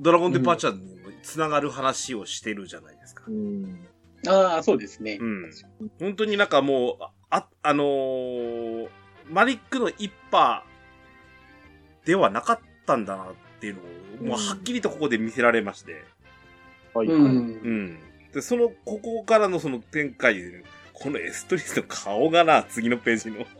[0.00, 3.30] ドラゴンデパーチャーにも繋がる話をしてるじゃないですかう。
[3.30, 3.86] ん。
[4.26, 5.18] ああ、そうですね。
[5.20, 5.50] うん。
[6.00, 8.88] 本当になんかもう、あ、あのー
[9.28, 10.64] マリックの一派
[12.04, 13.26] ではなかったんだなっ
[13.60, 16.04] ていうのを、もうはっきりとここで見せられまして。
[16.94, 17.12] はい、う。
[17.12, 17.20] はい。
[17.22, 17.98] うんん。
[18.32, 23.46] で、その、ここからのその展開で、このエストリスの顔がな、次のページの。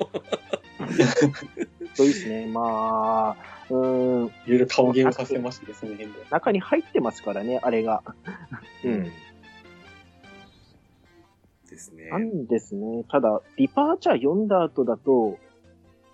[1.94, 2.46] そうですね。
[2.46, 6.18] まあ、うーん、いろいろ顔芸をさせましてですね、変で。
[6.30, 8.02] 中に入ってますからね、あれが。
[8.84, 9.10] うん。
[11.68, 12.10] ですね。
[12.10, 13.04] なんですね。
[13.10, 15.38] ただ、ディパーチャー読んだ後だと、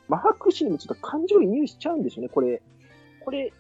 [0.09, 2.63] マハクシにもちょっと感情移入しちゃうんですよね、これ。
[3.21, 3.53] これ、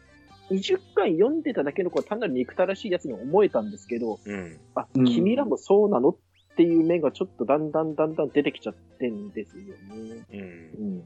[0.50, 4.58] 20回読んでただけの子は単なる憎たらしいやつに思えたんですけど、うん。
[4.74, 6.10] あ、うん君らもそうなの？
[6.10, 6.16] っ
[6.56, 10.26] ていう面がちょっとだんだんだんだん出てきちゃってんですよね。
[10.32, 10.90] うんう。
[10.98, 11.04] ん。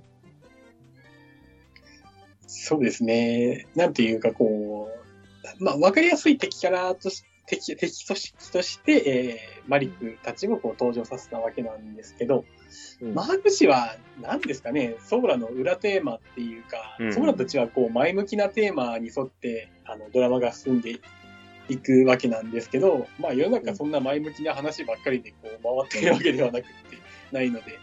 [2.47, 3.67] そうですね。
[3.75, 4.89] なんていうか、こ
[5.59, 12.45] う、まあ、わかりやすい敵キャラとし、敵、敵としとして、えー、マリックたちもこう登場させたわけなんですけど、
[13.01, 21.01] うんマーク氏は何ですかね、ソーラの裏テーマっていうか、うんソーラたちはこう前向きなテーマに沿って、あの、ドラマが進んで
[21.69, 26.73] いくわけなんですけど、まあ世の中そんな前向きな話ばっかりでこう回っているわけではなくて、
[27.33, 27.79] ないので、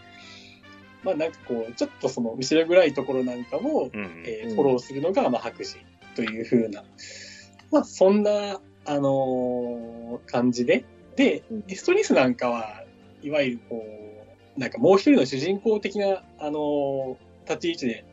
[1.02, 4.00] まあなんかこう、ちょっとその後ろ暗いところなんかも、うん。
[4.00, 5.84] うんえーフォローするのが、まあ、白紙
[6.16, 6.82] というふうな、
[7.70, 8.60] まあ、そんな、
[8.90, 12.84] あのー感じで、でうん、エストリスなんかは、
[13.22, 13.84] いわゆるこ
[14.56, 17.16] う、なんかもう一人の主人公的な、あのー
[17.48, 18.04] 立ち位置で、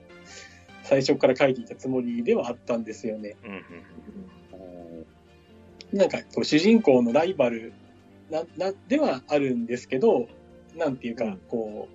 [0.83, 3.35] 最初から書いていたつもりではあったんですよね。
[3.43, 3.51] うん。
[3.51, 3.61] うん
[5.93, 7.73] なんかこう、主人公のライバル
[8.29, 10.27] な、な、ではあるんですけど、
[10.75, 11.87] なんていうかうん、こ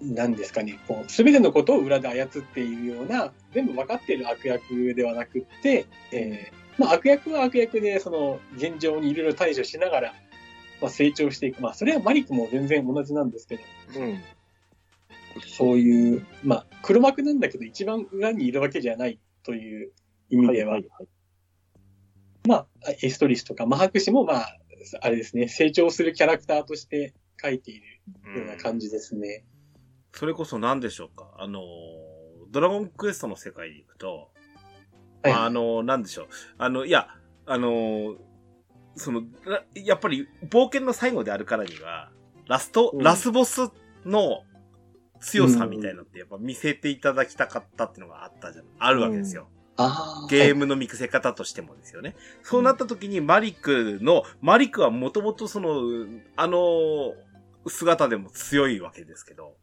[0.00, 10.14] う、なんですかね、こう、すべてのことを裏で操っているような、全部分かっている悪役ではなくって、えーまあ悪役は悪役で、その、現状にいろいろ対処しながら、
[10.80, 11.60] まあ成長していく。
[11.60, 13.62] まあそれはマリックも全然同じなんですけど、
[13.96, 14.18] うん。
[15.46, 19.92] そういう、まあ黒幕なんだけど一番裏にいるわけじゃないという
[20.30, 21.08] 意味では、はいはい
[22.48, 22.66] まあ、
[23.02, 24.56] エストリスとかマハクシもまあ、
[25.02, 28.00] あれですね、成長するキャラクターとして書いている
[28.38, 29.44] ような感じですね。
[30.12, 31.30] それこそ何でしょうか。
[31.38, 31.62] あのー、
[32.50, 34.30] ドラゴンクエストの世界に行くと、
[35.22, 35.32] はい。
[35.32, 36.26] あのー、なんでしょう。
[36.58, 37.08] あの、いや、
[37.46, 38.16] あのー、
[38.96, 42.10] その、らやっぱり冒険の最後であるからには、
[42.46, 43.70] ラスト、うんラスボス
[44.04, 44.42] の
[45.20, 48.64] 強さみたいなのってやっぱ見せていただきたかったっていうのがあったじゃん。
[48.78, 49.48] あるわけですよ。
[49.76, 52.14] あゲームの見せ方としてもですよね。
[52.42, 55.80] そうなった時にマリックの、マリックはもともとその、
[56.36, 57.14] あの
[57.66, 59.56] 姿でも強いわけですけど、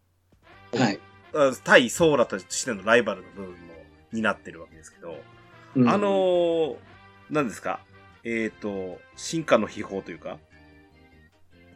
[0.73, 0.99] はい。
[1.33, 3.57] あ対ソーラとしてのライバルの部分も
[4.11, 5.17] 担ってるわけですけど、
[5.75, 6.75] うんあのー、
[7.29, 7.79] 何ですか？
[8.23, 10.37] えっ、と、進化の秘宝というか、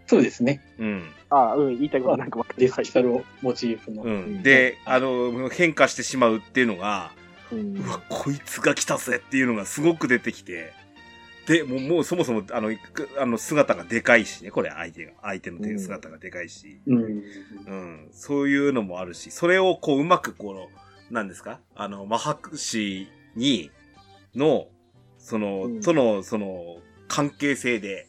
[0.08, 0.62] そうですね。
[0.78, 1.10] うん。
[1.30, 2.74] あうん、言いたいことなんか分かデる。
[2.74, 4.04] スキタルをモチーフの。
[4.04, 4.44] うん。
[4.44, 7.14] で、あの、変化してしまうっていうのが、
[7.52, 10.74] うんうわ、こいつが来たぜっていうのがすごく出てきて、
[11.48, 17.04] で、もう、もうそもそも、あの、くあの、姿がでかいしね、これ相手が、相手の手姿がでかいし、うん。
[17.68, 20.68] うん、そういうのもあるし、それをこう、うまくこの、
[21.10, 21.60] 何ですか？
[21.74, 23.72] あの、マハクシに、
[24.36, 24.68] の、
[25.18, 28.08] その、うんとの、その、関係性で、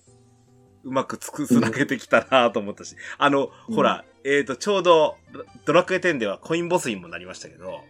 [0.85, 5.16] うまくつくつなげてきたなと思ったし、あの、うんほら、えっ、と、ちょうど、
[5.64, 7.80] ドラクエ10ではコインボスにもなりましたけど、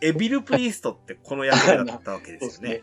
[0.00, 2.68] エビルプリーストってこの役目だったわけでよね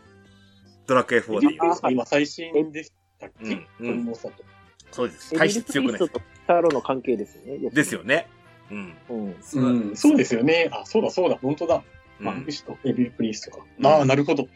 [0.86, 1.74] ドラクエ4で言う。
[1.82, 3.44] あ今最新でしたっけ？
[3.44, 4.44] うんうんトリモーサと。
[4.90, 5.34] そうです。
[5.34, 7.70] エ大して強くないストとタロの関係ですよね。
[7.70, 8.26] ですよね。
[8.70, 8.96] うん。
[9.08, 9.36] うん。
[9.54, 10.68] うん、そうですよね。
[10.72, 11.84] あ、そうだそうだ、本当だ。
[12.20, 13.64] うんマンクシとエビルプリースとか。
[13.78, 14.48] うんああ、なるほど。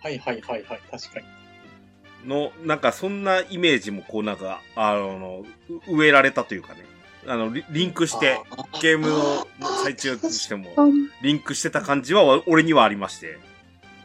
[0.00, 1.26] はいはいはいはい、確かに。
[2.24, 5.44] の、なんかそんなイメージもこうなんか、あの、
[5.88, 6.84] う植えられたというかね。
[7.26, 8.40] あの、リリンクして、
[8.80, 9.46] ゲームの
[9.82, 10.70] 最中としても、
[11.22, 13.38] リンクしてた感じは俺にはありまして。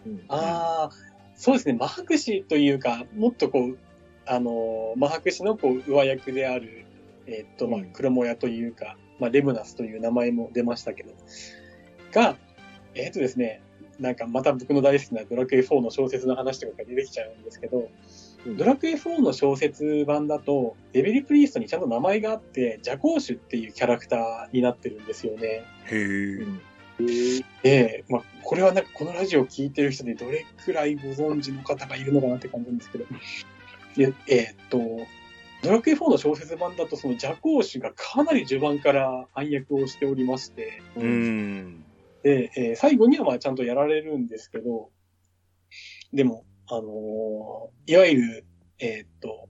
[0.05, 0.95] うんあー、
[1.35, 1.73] そうですね。
[1.73, 3.77] マハクシというか、もっとこう、
[4.25, 6.85] あのー、マハクシのこう、上役である、
[7.27, 11.11] えーっと、まあうん、クロモヤというか、まあ、レブナスという名前も出ましたけど、
[12.11, 12.35] が、
[12.95, 13.61] えーっとですね、
[13.99, 17.87] なんかまた僕の大好きなドラクエ4の小説の話とかが出てきちゃうんですけど、うん
[18.45, 25.63] ドラクエ4の小説版だと、デビルプリーストにちゃんと名前があって、ジャコーシュっていうキャラクターになってるんですよね。
[25.85, 26.59] へー
[27.63, 33.05] ええまあ、これはなんかこのラジオを聞いてる人でどれくらいご存知の方がいるのかなって感じなんですけど。
[33.95, 35.05] でえーっと、
[35.63, 41.85] ドラクエ4の小説版だとそのジャコーシュがかなり序盤から暗躍をしておりまして、うーん。
[42.23, 44.89] で、えー最後にはまあちゃんとやられるんですけど、
[46.13, 48.45] でも、あのーいわゆる、
[48.79, 49.49] えーっと、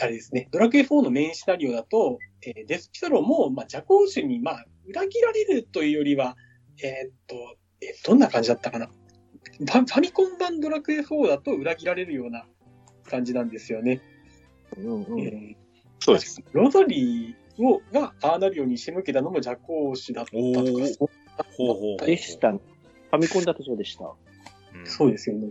[0.00, 6.36] あれですね、ドラクエ4のメインシナリオだと、えーデスピサロも、まあ、ジャコウシュに、まあ、裏切られるというよりは、
[6.82, 8.86] えーっと、えどんな感じだったかな。
[8.86, 12.44] ファミコン版ドラクエ4だと裏切られるような
[13.08, 14.00] 感じなんですよね。
[14.76, 15.20] うんうん。
[15.20, 15.68] えー
[16.00, 16.40] そうです。
[16.52, 21.10] ロザリーをがああなるように仕向けたのもジャコウシュだったとか、そう
[21.56, 22.06] ほうほう。
[22.06, 22.60] でしたね。
[23.10, 24.04] ファミコンだとそうでした。
[24.04, 24.08] う
[24.82, 25.50] んそうですよね。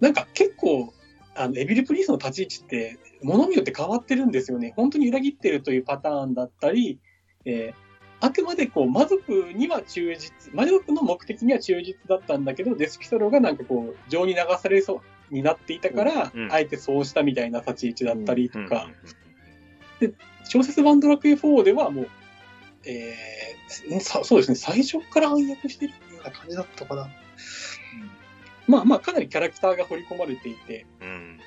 [0.00, 0.92] なんか結構、
[1.34, 4.72] あの、エビル・プリンスの立ち位置って、ものによって変わってるんですよね。
[4.76, 7.00] 本当に裏切ってるというパターンだったり、
[7.44, 7.92] えー
[8.24, 18.88] あくまでこう、魔族には忠実、魔族の目的には忠実だったんだけど、デスピソロがなんかこう、情に流されそうになっていたから、うんうんあえてそうしたみたいな立ち位置だったりとうんか、
[20.44, 22.08] 小説版ドラクエ4ではもう、
[22.84, 27.08] えーさそうですね、最初から暗躍してるような感じだったかな。
[28.66, 31.40] まあまあ、かなりキャラクターが掘り込まれていて、うん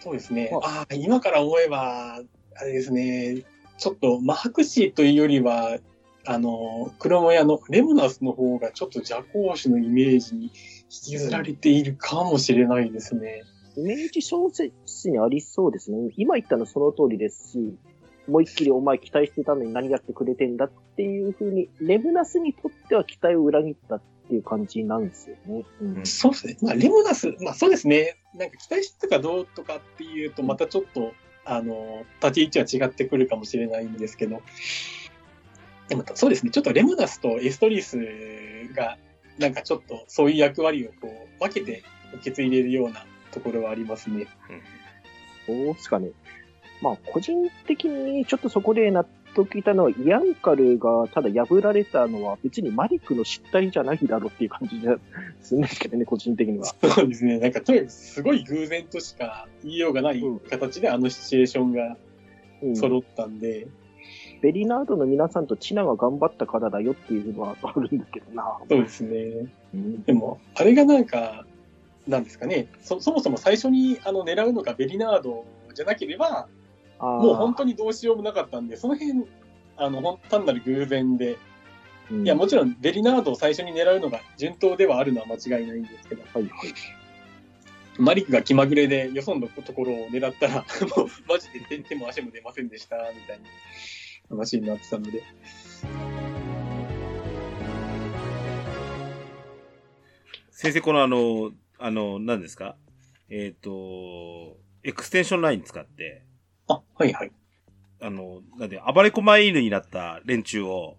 [0.00, 0.50] そうですね。
[0.52, 2.20] まああ、今から思えば、
[2.54, 3.44] あれですね、
[3.78, 5.78] ちょっと、マハクシーというよりは、
[6.24, 10.50] あの、黒モヤのレモナスの方がちょっと邪行種のイメージに引
[10.88, 13.42] きずられているかもしれないですね。
[13.76, 16.12] イメージ小説にありそうですね。
[16.16, 17.76] 今言ったのその通りですし、
[18.28, 25.64] 思いっきりお前期待してたのに何やってくれてんだっていう風に、レブナスにとっては期待を裏切ったっていう感じなんですよね。
[25.80, 26.56] うんそうですね。
[26.62, 28.16] まあ、レモナス、まあそうですね。
[28.34, 31.12] なんか期待してたかどうとかっていうと、またちょっと、
[31.44, 34.42] あの、立ち位置は違ってくるかもしれないんですけど、
[35.88, 36.50] でもそうですね。
[36.50, 37.82] ちょっとレモナスとエストリー
[38.68, 38.98] スが、
[39.38, 41.84] なんかちょっとそういう役割をこう、分けて
[42.14, 44.26] 受け継いでいるようなところはありますね。
[45.46, 46.10] どうですかね。
[46.82, 54.96] まあ、個人的にちょっとそこで納得いたのは、イアンカルがただ破られたのは別にマリックの失態じゃないだろうっていう感じで
[55.42, 56.64] するんですけどね、個人的には。
[56.66, 57.38] そうですね。
[57.38, 61.96] なんかとにかくすごい偶然としか言いようがない形であのシチュエーションが
[62.62, 63.68] うん揃ったんで、
[64.42, 68.58] ベリナードの皆さんとチナが頑張ったからだよっていうのはあるんだけどな。
[68.68, 69.52] そうですね。
[69.74, 71.44] うんでも、あれがなんか、
[72.06, 76.48] なんですかね、そそもそも最初にあの狙うのがベリナードじゃなければ、
[76.98, 79.24] もう本当にどうしようもなかったんで、その辺、
[79.76, 81.36] あの、ほん単なる偶然で、
[82.10, 82.24] うん。
[82.24, 86.52] いや、もちろんベリナードを最初に狙うのが順当ではあるのは間違いないんですけど、はいはい。
[87.98, 90.54] マリックが気まぐれでよそのところを狙ったら、
[90.96, 93.46] もうマジで手手も足も出ませんでした、みたいな。
[94.28, 95.22] 話になってたので。
[100.50, 102.76] 先生、このあの、あの、何ですか？
[103.28, 106.25] えっ、と、エクステンションライン使って、
[106.68, 107.32] あ、はいはい。
[108.00, 110.96] あの、なんで、暴れ狛犬になった連中を、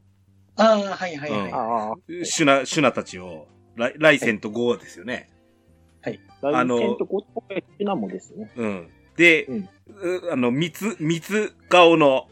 [0.56, 1.49] ああ、はいはいはい。
[1.49, 5.30] うんああ、シュナ、シュナたちを、ライライセンとゴーですよね。
[6.41, 8.51] ライのセンとゴッドエッチナもですね。
[8.56, 8.89] うん。
[9.15, 12.27] で、うんうあの、三つ、三つ顔の、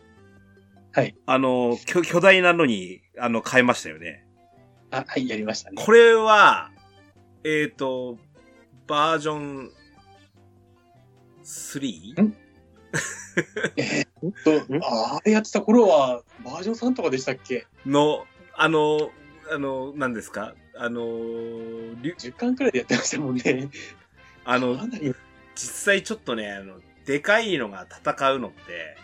[0.91, 1.15] はい。
[1.25, 4.25] あの、巨巨大なのに、あの、変えましたよね。
[4.91, 5.83] あ、はい、やりましたね。
[5.83, 6.71] これは、
[7.43, 8.17] えっ、と、
[8.87, 9.71] バージョン
[11.43, 12.21] 3?
[12.21, 12.35] ん
[14.43, 17.67] と、ああれやってた頃は、バージョン3とかでしたっけ？
[17.85, 19.11] の、あの、
[19.51, 20.53] あの、何ですか？
[20.77, 21.01] あの、
[22.01, 23.69] りゅ ?10 巻くらいでやってましたもんね。
[24.47, 24.77] あの
[25.55, 28.97] 実際ちょっとね、あの、でかいのが戦うのって、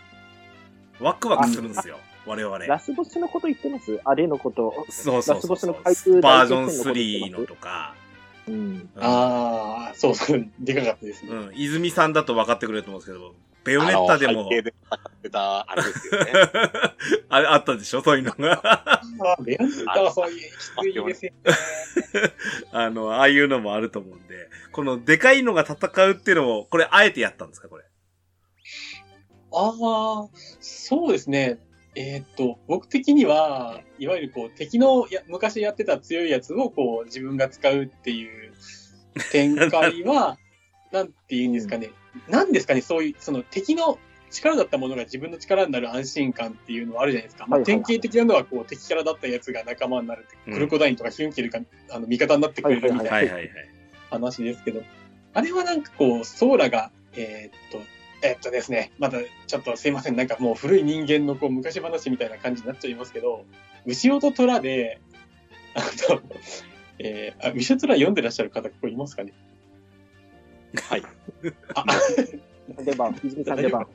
[0.99, 1.97] ワクワクするんですよ。
[2.25, 2.58] 我々。
[2.60, 3.99] ラスボスのこと言ってます？
[4.04, 4.86] あれのこと。
[4.89, 7.41] そうそうラスボスの階級バージョン大決戦のこと言って3ます？
[7.41, 7.95] のとか、
[8.47, 8.54] うん。
[8.54, 11.32] うんああ、そうそう、でかかったですね。
[11.32, 11.51] うん。
[11.56, 16.32] 泉さんだと分かってくれると思うんですけど、ベヨネッタでもあれですよね。
[17.30, 18.54] ああったでしょそういうのが。
[18.63, 19.02] あ
[19.38, 21.52] あ、ベアンタはそういう、きついですよね。
[22.72, 27.84] あの、ああいうのもあると思うんで、このでかいのが戦うっていうのを、これあえてやったんですかこれ？
[29.53, 31.59] ああ、そうですね。
[31.95, 38.53] えーっと、僕的には、いわゆるこう、敵のや昔やってた強いやつをこう、自分が使うっていう
[39.32, 40.38] 展開は、
[40.92, 41.92] なんて言うんですかね。
[42.28, 43.98] なんですかね、そういう、その敵の
[44.30, 47.46] 力だったものが自分の力になる安心感っていうのはあるじゃないですか。
[47.48, 51.62] まあ、典型的なのは、こう、敵キャラだったやつが仲間になるって、うんクロコダインとかヒュンケルが、
[51.92, 53.36] あの、味方になってくれるみたいな。
[54.10, 54.84] 話ですけど、
[55.34, 57.82] あれはなんかこう、ソーラが、えーっと、
[58.24, 63.46] えーっとですね、まだちょっとすいません、なんかもう古い人間のこう昔話みたいな感じになっちゃいますけど、
[63.86, 65.00] 牛尾と虎で、
[65.74, 65.80] あ
[66.12, 66.22] の、
[67.00, 69.34] えー、あ、牛尾虎読んでらっしゃる方、ここいますかね？
[70.89, 71.03] はい。
[71.76, 71.86] あ、
[72.84, 73.88] 出番、泉さん出番。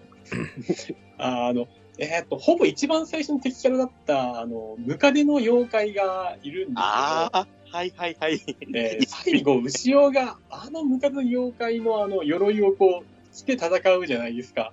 [1.19, 1.69] ああの、
[1.99, 8.39] えーっと、ほぼ一番最初の敵キャラだった、あの、ムカデの妖怪がいるんですけど、ああ、はいはいはい。
[8.71, 14.73] で、最後、牛尾が、あのムカつの妖怪のあの鎧をこう、着て戦うじゃないですか。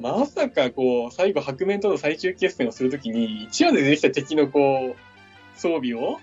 [0.00, 6.18] まさかこう、最後白面との最終決戦をするときに、1話で出てきた敵のこう、装備を、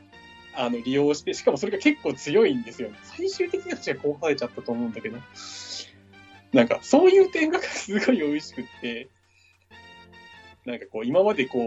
[0.56, 2.90] あの、利用して、しかもそれが結構強いんですよ。
[3.04, 5.18] 最終的には私はこうされちゃったと思うんだけど。
[6.54, 9.10] なんか、そういう点がすごい美味しくって、
[10.66, 11.60] なんかこう、今までこ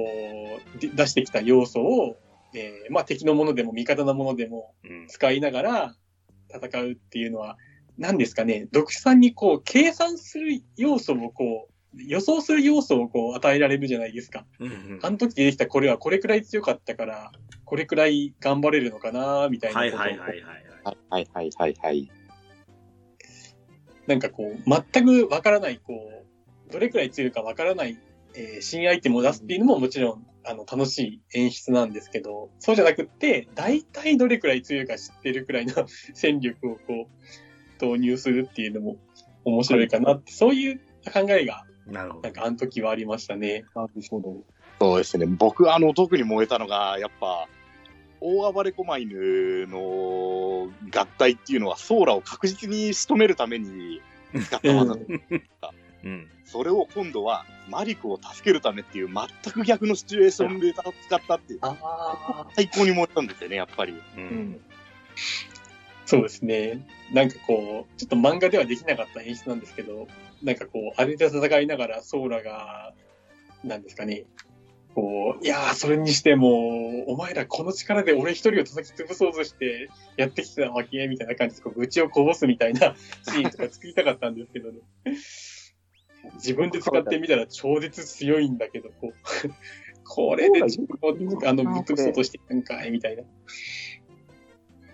[0.76, 2.16] う、で出してきた要素を、
[2.54, 5.06] えーまあ敵のものでも味方のものでもうん。
[5.08, 5.96] 使いながら
[6.48, 7.56] 戦うっていうのは、
[7.98, 14.44] 何ですかね、読者さんにこう、計算する要素をこう、予想する要素をこう、与えられるじゃないですか。
[14.60, 17.32] うんうんあの時出てきたこれはこれくらい強かったから、
[17.74, 20.42] これくらい頑張れるのかな、みたいなはいことをはいはいはい
[20.84, 20.96] はい。
[21.10, 22.10] はいはいはいはい。
[24.06, 25.92] なんかこう、全くわからない、こ
[26.68, 27.98] う、どれくらい強いかわからない、
[28.36, 35.74] えー新アイテムを出すっていうのももちろん、あの、楽しい演出なんですけど、そうじゃなくって、大体どれくらい強いか知ってるくらいの
[36.14, 38.98] 戦力をこう、投入するっていうのも
[39.44, 40.78] 面白いかなって、そういう
[41.12, 42.32] 考えが、なるほどなん。
[42.34, 43.64] かあの時はありましたね。
[43.74, 44.44] なるほど。
[44.80, 45.26] そうですね。
[45.26, 47.48] 僕、あの、特に燃えたのが、やっぱ、
[48.26, 54.00] 大暴れ狛犬の合体っていうのは、ソーラを確実に仕留めるために
[54.46, 54.96] 使った技。
[56.04, 56.30] うん。
[56.46, 63.92] それを今度は、マリコを助けるためっていう、全く逆のシチュエーションで使ったっていう、ああ、最高に燃えたんですよね、やっぱり。
[63.92, 63.96] う。
[64.16, 64.60] うんん。
[66.06, 66.86] そうですね。
[67.12, 70.08] なんかこう、ちょっと漫画ではできなかった演出なんですけど、
[70.42, 72.94] なんかこう、あれで戦いながらソーラが、
[73.62, 74.24] なんですかね、
[74.94, 82.94] こう、いやー、それにしても、お前らこの力で俺一人を叩き潰そうとしてやってきてたわけみたいな感じで、こう愚痴をこぼすみたいな
[83.28, 84.78] シーンとか作りたかったんですけどね。
[86.34, 89.14] 自分で使ってみたら超絶強いんだけど、こう、
[90.06, 93.24] これで自分を、あの、ぶっ潰そうとしてたんかい、みたいな。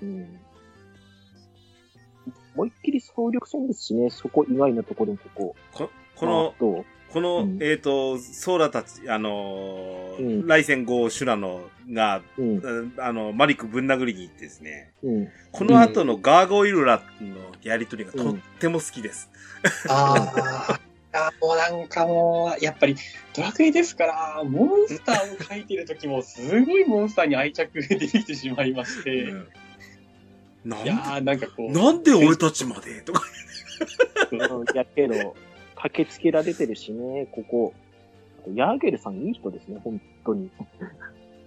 [0.03, 0.41] うん。
[2.55, 5.57] 思いっきり総力戦ですしね、そこ以外のところもここ。
[5.73, 12.93] ここの、まあどうこの、うんえっ、と、ソーラたち、あのーうんライセンゴーシュラノが、うん。
[12.99, 15.29] あの、マリックぶん殴りに行ってですね、うん。
[15.51, 19.31] この後のガーゴイルラのやりとりがとっても好きです。
[19.89, 20.81] あ あ。
[21.13, 22.95] あもうなんかもう、やっぱり、
[23.35, 29.49] ドラクエですから、モンスターを描いてる時も、すごいモンスターに愛着が出てきてしまいまして、うん
[30.65, 33.23] なんいやー、なんかこう、で、なんで俺たちまでとか。
[34.31, 34.41] うん
[34.75, 35.35] やけど、
[35.83, 37.75] 駆けつけられてるしね、ここ。
[38.55, 40.51] ヤーゲルさんいい人ですね、本当に。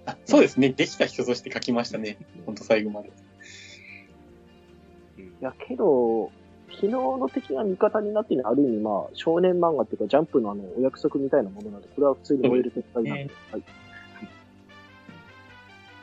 [0.05, 3.09] あそうですね、できた人として描きましたね、ほんと最後まで。
[5.17, 6.31] いやけど、
[6.69, 13.63] 昨日の敵が味方になっているのはある意味まあ、少年漫画っていうか、ジャンプのあの、お約束みたいなものなんで、これは普通に燃える展開なんで、はい。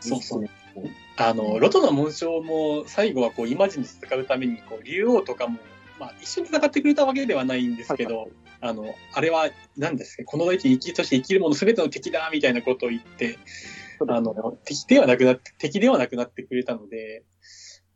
[0.01, 0.45] そうそう。
[1.17, 5.59] あの、ロトの紋章も最後はこう、イマジンで戦うために、こう、竜王とかも、
[6.01, 8.31] まあ、一緒に戦ってくれたわけではないんですけど、はい
[8.63, 13.39] あの、あれは、何ですか、この大地生きとして生きるもの全ての敵だみたいなことを言って、
[14.07, 14.35] あの、
[14.65, 17.23] 敵ではなくなって、敵ではなくなってくれたので、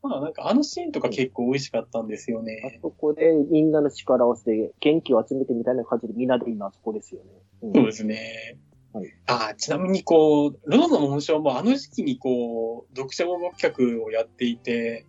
[0.04, 2.78] まあなんかあのシーンとか結構美味しかったんですよあね。
[2.82, 7.30] そこでみんなの力を合わせて元気を集めてみたいな感じでみんなで今あそこですよね。
[7.62, 8.58] うんそうですね。
[8.92, 15.06] はいあちなみにこう、ロドの紋章もあの時期にこう、読者応募企画をやっていて、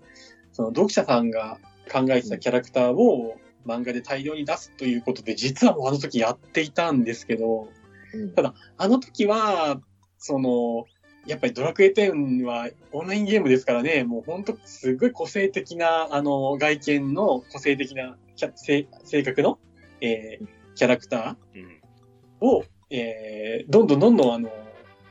[0.54, 1.60] その読者さんが
[1.92, 7.70] 考えてたキャラクターを漫画で大量に出すということで、実はもうあの時やっていたんですけど、
[8.14, 9.82] うんただ、あの時は、
[10.18, 10.86] その、
[11.26, 19.60] やっぱりドラクエ10はオンラインゲームですからね、もう本当すごい個性的な、あの、外見の個性的なキャ性性格の、
[20.02, 21.62] えーキャラクタうん。
[21.62, 24.50] ーを、えーどんどんどんどんあの、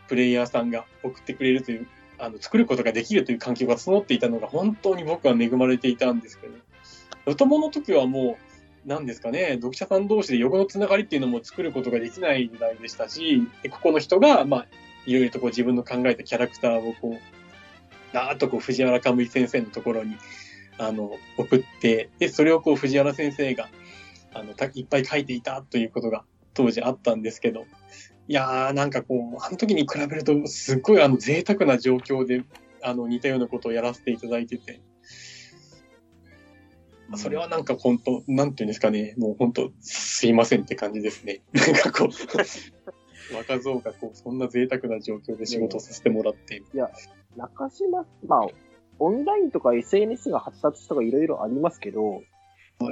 [0.08, 6.54] プレイヤーさんが送ってくれるという、あの、作ることができるという環境が整っていたのが本当に僕は恵まれていたんですけど、
[7.24, 8.36] ロトモの時はも
[8.84, 14.66] う、なんですかね、読者さん同士で横のつながりっていうのも作ることができない時代でしたし、ここの人が、まあ、
[15.06, 20.16] いろいろとこう自分の考えたキャラクターをこう、だーっとこう藤原かむい先生のところに、
[20.78, 23.68] あの、送って、で、それをこう藤原先生が、
[24.34, 27.66] あの、たいっぱい書いていたということが当時あったんですけど、
[28.28, 32.42] いやー、なんかこう、あの時に比べると、すっごいあの、贅沢な状況で、
[32.82, 34.80] あの、似たようなことをやらせていただいてて、
[37.16, 41.42] それはなんか本当、なんていうんですかね、もう本当、すいませんって感じですね。
[41.52, 42.08] なんかこう、
[43.34, 46.62] 若造がこう、そんな贅沢な状況で仕事をさせてもらって、
[47.36, 48.46] 中島、まあ、
[48.98, 52.22] オンラインとか SNS が発達とかいろいろありますけど、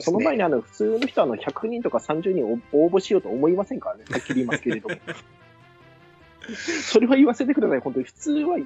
[0.00, 4.04] その前にあの、普通の人はあの、100人とか30人応募しようと思いませんからね。
[4.10, 4.96] はっきり言いますけれども。
[6.82, 7.80] それは言わせてください。
[7.80, 8.58] 本当に普通は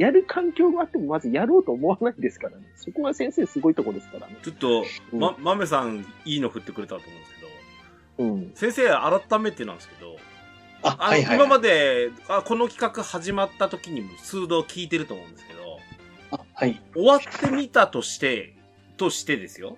[0.00, 2.64] やる環境があってもまずやろうと思わないですからね。
[2.74, 4.36] そこが先生すごいとこですからね。
[4.42, 8.50] ちょっと、うんま、豆さん、いいの振ってくれたと思うんですけど、うん。
[8.54, 8.88] 先生、
[9.28, 10.16] 改めてなんですけど、
[10.82, 11.36] あ、あの、はいはい。
[11.36, 15.78] 今まであ、この企画始まった時にも数度聞いてると思うんですけど、
[16.30, 16.80] あはい。
[16.94, 18.56] 終わってみたとして、
[18.96, 19.76] としてですよ。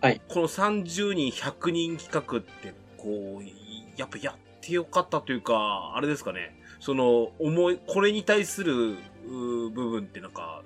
[0.00, 0.20] はい。
[0.28, 6.54] この30人、100人企画って、こう、やっぱやってよかったというか、あれですかね。
[6.80, 8.96] その、思い、これに対する、
[9.30, 10.62] 部分ってなんか、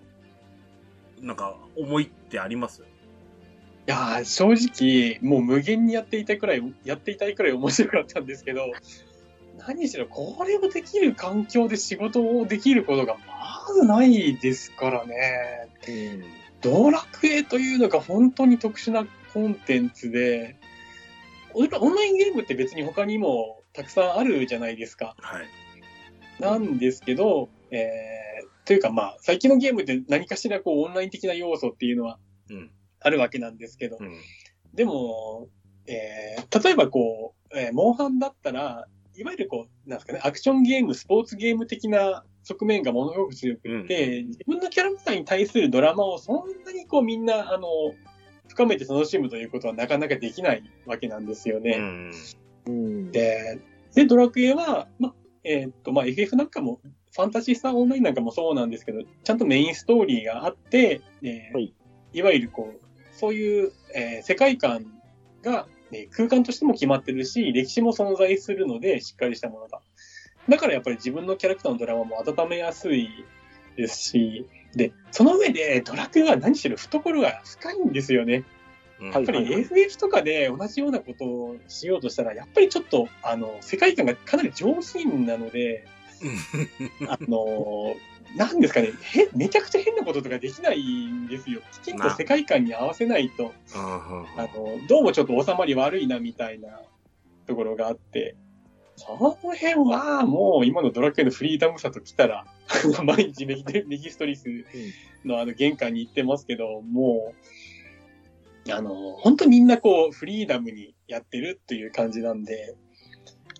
[1.20, 2.82] なんか、思いってあります？
[2.82, 2.84] い
[3.86, 8.72] やー正直、もう無限にやっていたくらい、やっていたいくらい面白かったんですけど、
[9.58, 15.68] 何しろこれをできる環境で仕事をできることがまずないですからね。
[16.60, 20.56] ドラクエというのが本当に特殊なコンテンツで、
[21.52, 25.14] オンオンラインゲームって別に他にもたくさんあるじゃないですか。
[25.18, 25.46] はい。
[26.40, 32.18] なんですけど、えー、というかまあ、最近のゲームって何かしらこうオンライン的な要素っていうのは
[32.50, 32.70] うん。
[33.00, 34.18] あるわけなんですけど、うん。
[34.72, 35.48] でも、
[35.86, 38.86] えー、例えばこう、えー、モンハンだったら、
[39.16, 47.68] いわゆるこう、なんですかね、アクションゲーム、スポーツゲーム的な側面がものすごく強くて、自分のキャラクターに対するドラマをそんなにこうみんな、あの、
[48.48, 51.76] 深めて楽しむということはなかなかできないわけなんですよね。
[51.78, 52.12] うん。
[52.66, 53.12] うん。
[53.12, 53.60] で、
[53.94, 56.80] で、ドラクエは、ま、えーっと、まあ、FF なんかも、
[57.14, 61.72] ファンタジースターオンラインなんかもそうなんですけど、ちゃんとメインストーリーがあって、えーはい
[62.12, 62.80] いわゆるこう、
[63.12, 64.86] そういう、えー世界観
[65.42, 69.80] が、ね、空間としても決まってるし、歴史も存在するので、しっかりしたものが。
[70.48, 73.08] だからやっぱり自分のキャラクターのドラマも温めやすい
[73.76, 78.44] ですし、で、その上でドラクエは何しろ懐が深いんですよね。
[79.00, 85.84] やっぱり FF とかで同じようなことをしようとしたら、やっぱりちょっと、あの、世界観がかなり上品なので、
[87.08, 87.94] あの、
[88.36, 91.60] なんですかね、へ、めちゃくちゃ変なこととかできないんですよ。
[91.72, 96.80] きちんと世界観に合わせないと、あの、どうもちょっと収まり悪いなみたいな
[97.46, 98.36] ところがあって、
[98.96, 102.46] その辺はもう今のドラクエのフリーダムさと来たら、
[103.04, 104.46] 毎日メギストリス
[105.24, 107.34] のあの玄関に行ってますけど、も
[108.66, 112.74] う、あの、本当みんなこうフリーダムにやってるっていう感じなんで、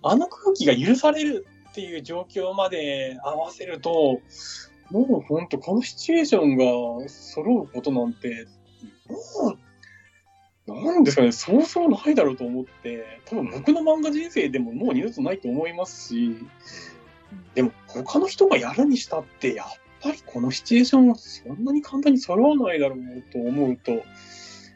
[0.03, 4.20] あの空気が許されるっていう状況まで合わせると、
[4.93, 8.47] もう本当このシチュエーションが揃うことなんて、
[9.09, 9.57] も
[10.68, 16.37] う、なんですかね、そうそうないだろうと思って、多分僕の漫画人生でももう二度とないと思いますし、
[17.57, 19.66] でも他の人がやるにしたって、やっ
[20.01, 22.99] ぱりこのシチュエーションはそんなに簡単に揃わないだろう
[23.33, 24.05] と思うと、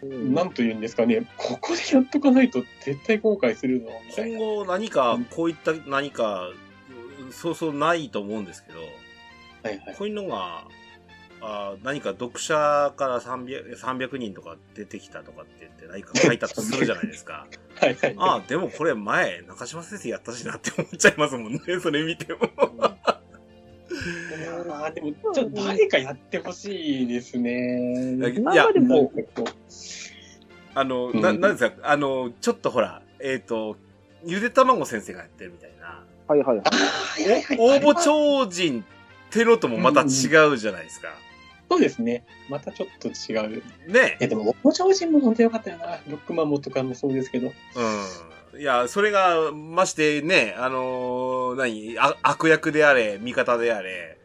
[0.02, 4.36] なんと言うんですかね、ここでやっとかないと絶対後悔するの今。
[4.36, 6.50] 後何か、こういった何か、
[7.32, 8.84] そうそうないと思うんですけど、は
[9.70, 9.96] いはい。
[9.96, 10.66] こういうのが、
[11.40, 17.46] あー何か読者から300、300人とか出てきたとかって言って何か書いたとするじゃないですか。
[17.80, 18.14] はいはい。
[18.18, 22.40] ああ、でもこれ前、中島先生やったしなって思っちゃいますもんね、 それ見ても。
[23.88, 28.14] いやーでも、ちょっと誰かやってほしいですね。
[28.14, 29.12] いまあでも
[30.74, 33.76] あの、うんな、なんですか、あの、ちょっとほら、えっ、と、
[34.24, 36.04] ゆで卵先生がやってるみたいな。
[36.28, 37.56] はいはいはい。
[37.58, 38.84] 応募超人っ
[39.30, 40.04] てのともまた違
[40.48, 41.08] うじゃないですか。
[41.70, 42.24] そうですね。
[42.48, 43.62] またちょっと違う。
[43.90, 45.98] ねいや、でも、お超人も本当よかったよな。
[46.08, 47.48] ロックマンもとかもそうですけど。
[48.54, 48.60] うん。
[48.60, 51.98] いや、それが、ましてね、あのー何？
[51.98, 54.18] あ、悪役であれ、味方であれ、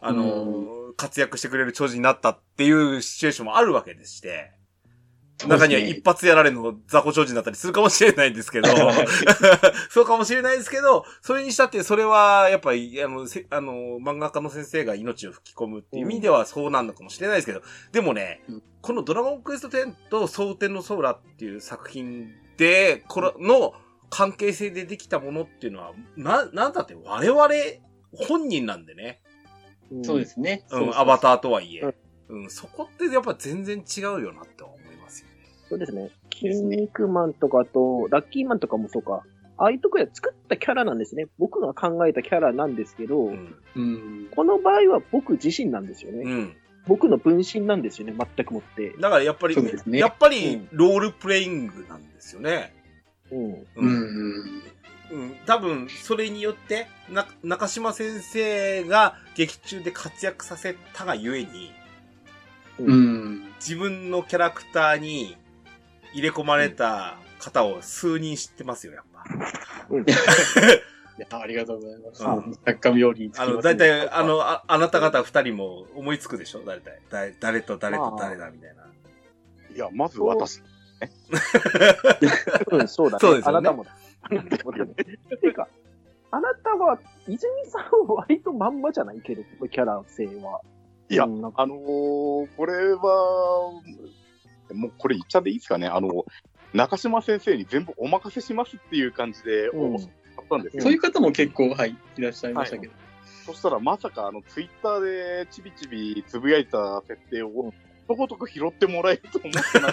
[0.00, 4.50] あのー活躍してくれる超人になったっていうシチュエーションもあるわけでして、
[5.48, 8.68] 中には一発やられの雑魚超人だったりするかもしれないんですけど、
[9.90, 17.62] そうかもしれないですけど、それにしたって、それは、やっぱり、あの、せあの、漫画家の先生が命を吹き込むっていう意味ではそうなんのかもしれないですけど、
[17.92, 23.74] でもね、うんこのドラゴンクエスト10と蒼天のソーラっていう作品で、これの
[24.08, 27.48] 関係性でできたものっていうのは、な、なんだって我々
[28.26, 29.20] 本人なんでね。
[30.02, 30.64] そうですね。
[30.70, 31.94] うん、アバターとはいえ
[32.28, 32.42] うん。
[32.44, 34.79] うん、そこってやっぱ全然違うよなって思いますよね。
[35.70, 36.10] そうですね。
[36.34, 39.22] 筋肉マンとかと、ラッキーマンとかもそうか。
[39.56, 41.26] ああいうとこで作ったキャラなんですね。
[41.38, 43.54] 僕が考えたキャラなんですけど、うん。
[43.76, 44.28] うん。
[44.34, 46.22] この場合は僕自身なんですよね。
[46.24, 46.56] うん。
[46.88, 48.94] 僕の分身なんですよね、全くもって。
[48.98, 49.56] だからやっぱり、
[49.86, 52.74] ねやっぱりロールプレイングなんですよね。
[53.30, 53.52] うん。
[53.52, 53.66] う。
[53.76, 54.62] うんん。
[55.12, 55.36] うん。
[55.46, 61.72] 多分、それによって、な、中島先生が劇中で活躍させたがゆえに、
[62.80, 63.44] うん。
[63.60, 65.36] 自分のキャラクターに
[66.12, 69.24] 入れ込まれた方を数人知ってますよ、やっぱ。
[69.90, 70.04] うん
[71.18, 72.24] いやありがとうございます。
[72.24, 76.60] うん作家冥利につきます、あの、だいたい、あ、の、ああなた方二人も思いつくでしょ？
[76.64, 77.00] 大体。
[77.10, 78.86] 誰誰と誰と誰だみたいな。
[79.74, 80.62] いや、まず私。
[82.72, 83.20] うん、そうだね。
[83.20, 83.90] そうですよねあなたもだ。
[85.40, 85.68] ていうか、
[86.30, 86.98] あなたは、
[87.28, 89.20] 泉さんは割とまんまじゃない？
[89.20, 90.60] けど、キャラ性は。
[91.10, 93.72] いやうんなんかあのーこれは、
[94.74, 95.86] もうこれ言っちゃっていいですかね。
[95.86, 96.24] あの、
[96.72, 100.08] 中島先生に全部お任せしますっていう感じで応募し
[100.40, 100.82] ったんですよ。
[100.82, 102.92] そういう方も結構、はい、いらっしゃいましたけど。
[103.46, 107.72] そしたらまさかあのツイッターでちびちびつぶやいた設定を
[108.06, 109.92] とことく拾ってもらえると思ってな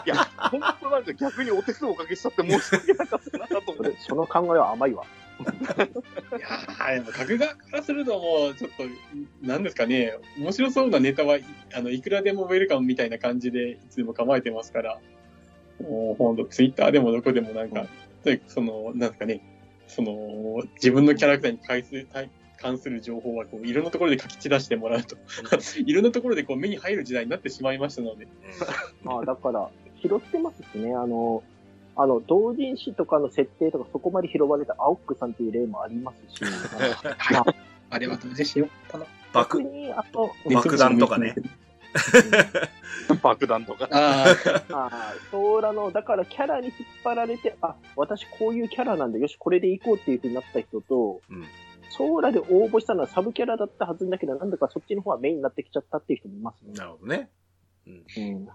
[0.00, 3.96] くて、 いや、本当なんか逆にお手数おかけしちゃって申し訳なかったなと思って。
[4.00, 5.04] その考えは甘いわ。
[5.38, 14.98] いやー、でも、角側からするともう、ちょっと、なんですかね、面白そうなネタはい、あの、いくらでもウェルカムみたいな感じで、いつでも構えてますから、
[15.80, 17.86] もう、ほんと、ツイッターでもどこでもなんか、
[18.24, 19.40] でその、なんですかね、
[19.86, 22.30] その、自分のキャラクターに関する、対
[22.60, 25.16] 関する情報は、こう、いろんなところで書き散らしてもらうと、
[25.84, 28.26] いろんなところでこう、目に入る時代になってしまいましたので、
[29.02, 29.70] ま あ、だから、
[30.02, 31.42] 拾ってますしね、あの、
[32.00, 36.42] あの、同人誌とかの設定とかそこまで拾われた青ックさんっていう例もありますし、
[37.32, 37.44] まあ、
[37.90, 38.68] あれはどうでしよ
[39.32, 41.34] 爆、に、あと、爆弾とかね。
[43.20, 43.88] 爆弾とか。
[43.90, 44.26] あ
[44.70, 51.44] ああ、ソーラの、だからキャラに引っ張られて、あ、私こういうキャラなんだ、よし、これで行こうっていう風になった人と、うん
[51.90, 56.74] ソーラで応募したのはサブキャラだったはずだけど、なんだかそっちの方はメインになってきちゃったっていう人もいますね。
[56.74, 57.28] なるほどね。
[57.86, 58.04] うん。
[58.16, 58.48] うん。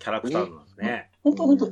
[0.00, 1.10] キャラクターなんですね。
[1.22, 1.66] 本当本当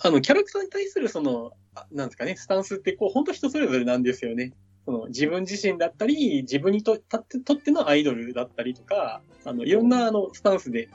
[0.00, 4.52] あの、キャラクターに対するその、あなんですかね、スタンスってこう、本当人それぞれなんですよね。
[4.86, 10.88] その、自分自身だったり、自分にとたってとってのアイドルだったりとか、あの、いろんなあの、スタンスで、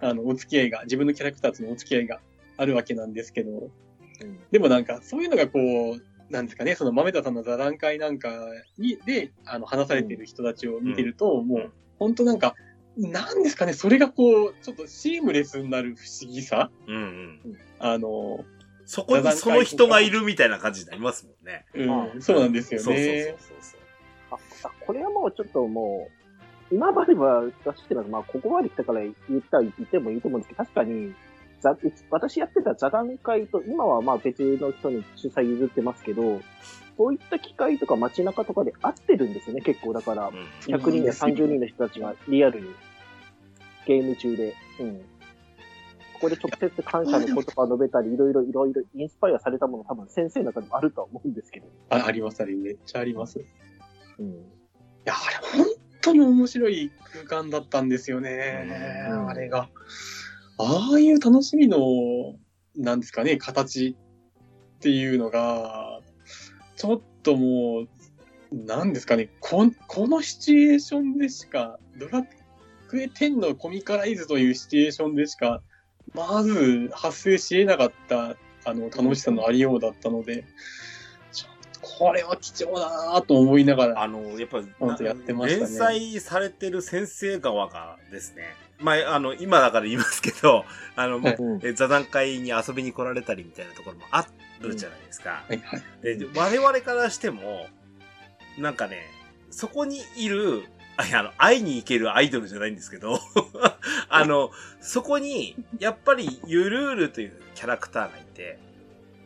[0.00, 2.20] あの、お付き合いが、自分のキャラクターとのお付き合いが
[2.56, 3.70] あるわけなんですけど、
[4.50, 8.30] でもなんか、そういうのがこう、なんですかね、その豆田さんの座談会なんか
[8.78, 12.54] に、で、あの、話されている人たちを見てると、もう、本当なんか、
[12.96, 17.40] なんですかね、それがこう、ちょっとシームレスになる不思議さうんうん。
[17.78, 18.44] あの、
[18.84, 21.64] そこにその人がいるみたいな感じになりますもんね。
[21.74, 23.24] うん、そうなんですよそうそうね。
[23.38, 23.80] そうそう。
[24.32, 24.36] あ
[24.68, 26.08] あこれはもうちょっとも
[26.70, 29.14] う、今までは出してるのは、まあ、ここまで来たから言っ
[29.50, 31.14] たら言ってもいいと思うんですけど、確かに、
[31.60, 31.76] ざ
[32.10, 36.40] 私やってた座談会と、今はまあ別の人に主催譲ってますけど、
[36.96, 39.92] そういった機会とか街中とかで合ってるんですよね、結構。
[39.92, 42.68] だから、うん100人や30人の人たちがリアルに、
[43.86, 44.54] ゲーム中で。
[44.80, 45.00] うん。
[46.14, 51.66] ここで直接感謝の言葉を述べたり、いろいろいろいろインスパイアされたもの多分先生の中でもあるとは思うんですけど。
[51.90, 53.40] ああります、ありめっちゃあります。
[53.40, 53.42] い
[54.20, 54.34] うん。
[55.04, 55.66] や、あれ、本
[56.00, 59.08] 当に面白い空間だったんですよね。
[59.10, 59.68] うんあれが。
[60.58, 61.78] ああいう楽しみの、
[62.76, 63.96] なんですかね、形
[64.76, 66.00] っていうのが、
[66.82, 67.86] ちょっとも
[68.52, 72.24] う、なんですかね、ここのシチュエーションでしか、ドラ
[72.88, 75.62] クエ10のコミカライズというシチュエーションでしか、
[76.12, 80.44] まず発生し得なかった、あの、楽しさのありようだったので、
[81.30, 84.58] ちょっとこれは貴重だなと思いながら、あの、やっぱ、
[85.04, 85.70] やってましたね。
[85.70, 88.42] 連載されてる先生側がですね、
[88.82, 90.64] まあ、あの、今だから言いますけど、
[90.96, 91.20] あの、
[91.62, 94.26] え座談会に遊びに来られたりみたいなところもあ
[94.60, 95.44] るじゃないですか。
[95.48, 95.82] はいはい。
[96.02, 97.68] で我々からしても、
[98.58, 99.08] なんかね、
[99.50, 100.64] そこにいる、
[100.96, 103.18] あの、会いに行けるアイドルじゃないんですけど、
[104.08, 108.58] あの、そこに、やっぱり、ゆるーるというキャラクターがいて、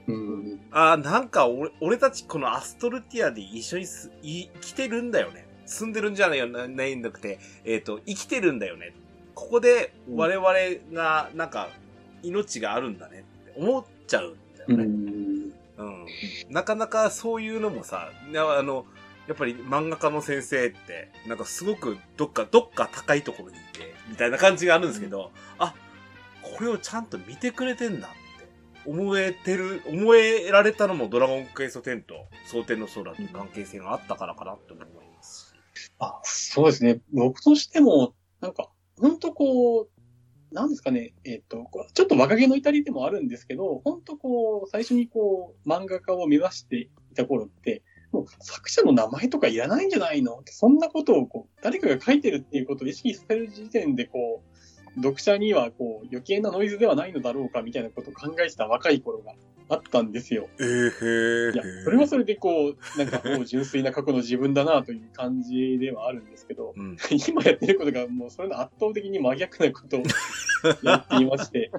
[0.06, 0.60] うん。
[0.70, 5.46] ああ、なんか俺、俺たちこのアストルティアで一緒にすい生きてるんだよね。
[5.66, 8.94] 住んでるんじゃないよなないんだくて、えっ、と、生きてるんだよね。
[9.36, 10.48] ここで我々
[10.92, 11.68] が、なんか、
[12.22, 14.84] 命があるんだねって思っちゃうんだようね。
[14.84, 14.86] ん。
[15.76, 16.06] うん。
[16.48, 18.86] なかなかそういうのもさ、なあの、
[19.28, 25.74] やっぱり漫画家の先生って、なんかすごくどっか、どっか高いところにいて、みたいな感じがあるんですけど、あ、
[26.42, 28.10] これをちゃんと見てくれてんだっ
[28.40, 28.48] て
[28.86, 35.90] 思えてる、思えられたのもドラゴンクエスト10と蒼天の空という関係性があったからかなって思いますし。
[35.98, 37.00] あ、そうですね。
[37.12, 38.70] 僕としても、なんか、
[39.00, 47.82] 本当こう、なんですかね、えっ、と、ちょっと若気の至りでもあるんですけど、本当こう、最初にこう、漫画家を目指していた頃って、
[48.12, 54.55] もう作者の名前とかいらないんじゃないのそんなことをこう、誰かが書いてるっていうことを意識させる時点で、こう、
[54.96, 59.34] 読者にはこう、余計なノイズではないのだろうかみたいなことを考えてた若い頃が
[59.68, 60.48] あったんですよ。
[60.58, 66.96] えー、へいや、それはそれでこう、なんかもう純粋な過去の自分だなという感じではあるんですけど、うん。
[67.28, 70.02] 今やってることがもうそれの圧倒的に真逆なことを
[70.82, 71.70] やっていまして、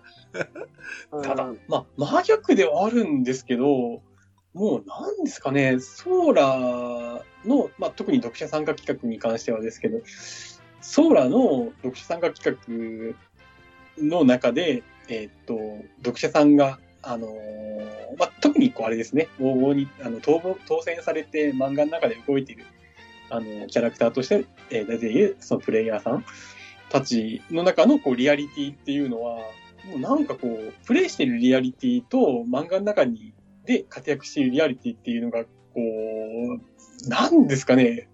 [1.24, 4.01] ただうん、まあ真逆ではあるんですけど、
[4.53, 9.99] もうなんですかね、ソーラーの、まあ、特に読者参加企画に関してはですけど、
[10.88, 12.57] ソーラの読者参加企
[13.99, 22.63] 画の中で、えーっと、読者さんが、あのーまあ、特にこうあれですね、応募に、あの、当当選されて漫画の中で動いている、
[23.29, 26.23] あの、キャラクターとして、えー、出ている、そのプレイヤーさん
[26.89, 29.41] たちの中の、こう、リアリティっていうのは、
[29.91, 33.33] もうなんかこう、プレイしてるリアリティと漫画の中に、
[33.65, 38.07] で活躍しているリアリティっていうのが、こう、なんですかね、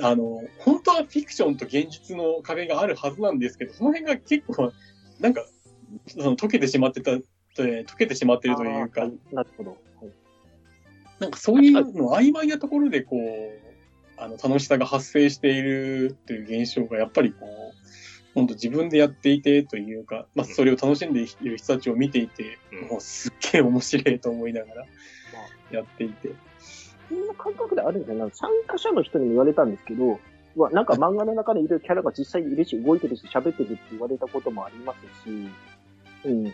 [0.00, 4.72] あの、本当はフィクションと現実の壁があるはずなんですけど、その辺が結構、
[5.20, 5.44] なんか、
[6.08, 9.70] その溶けてしまってた、えー溶けてしまってるというかなるほど。
[9.70, 9.80] はい
[11.20, 13.64] なんかそういうの曖昧なところでこう、
[14.16, 17.74] あの、楽しさが発生しているという現象がやっぱりこう、
[18.34, 24.86] 本当自分でやっていてというか、まあそれを楽しんでいる人たちを見ていて、うんもうすっげえ面白いと思いながら
[25.70, 26.30] やっていて。
[27.14, 28.30] そんな感覚であるんですよね。
[28.34, 30.18] 参加者の人にも言われたんですけど、
[30.56, 35.48] うわなんか漫画の中でいるキャラが実際にいるし、動いてるし、喋ってるって言われたこともありますし、
[36.24, 36.52] うん。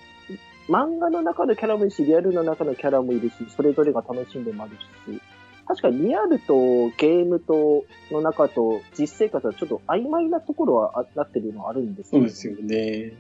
[0.69, 5.21] 漫画の中のキャラもいるし、リアルの中のキャラもいるし、それぞれが楽しんでもあるし、
[5.67, 6.55] 確かにリアルと
[6.97, 13.13] ゲームとの中と実生活はちょっと曖昧なところはあなってるのはあるんですそうですよね。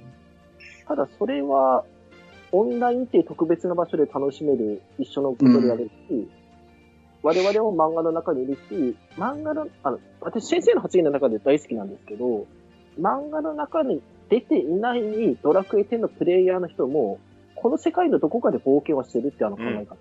[0.86, 1.84] ただそれは、
[2.52, 6.28] オンラインっていう特別な場所で楽しめる一緒のことでやるし、
[7.22, 12.46] 我々も漫画の中にいるし、漫画の、あの、私先生の発言の中で大好きなんですけど、
[12.98, 17.18] 漫画の中に出ていないドラクエ10のプレイヤーの人も、
[17.56, 19.96] この世界のどこかで冒険をしてるっていうあの考え方。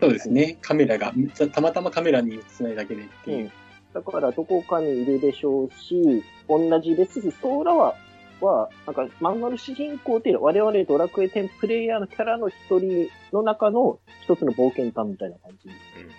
[0.00, 0.58] そうですね。
[0.60, 3.50] カメラが、たたまたまカメラに映ないだけでっていう。
[3.94, 7.94] だからどこかにいるでしょうし、同じですし、ソーラは、
[8.40, 15.68] は、なんか漫画の主人公っていうのは我々ドラクエ10プレイヤーのキャラの一人の中の一つの冒険探みたいな感じ。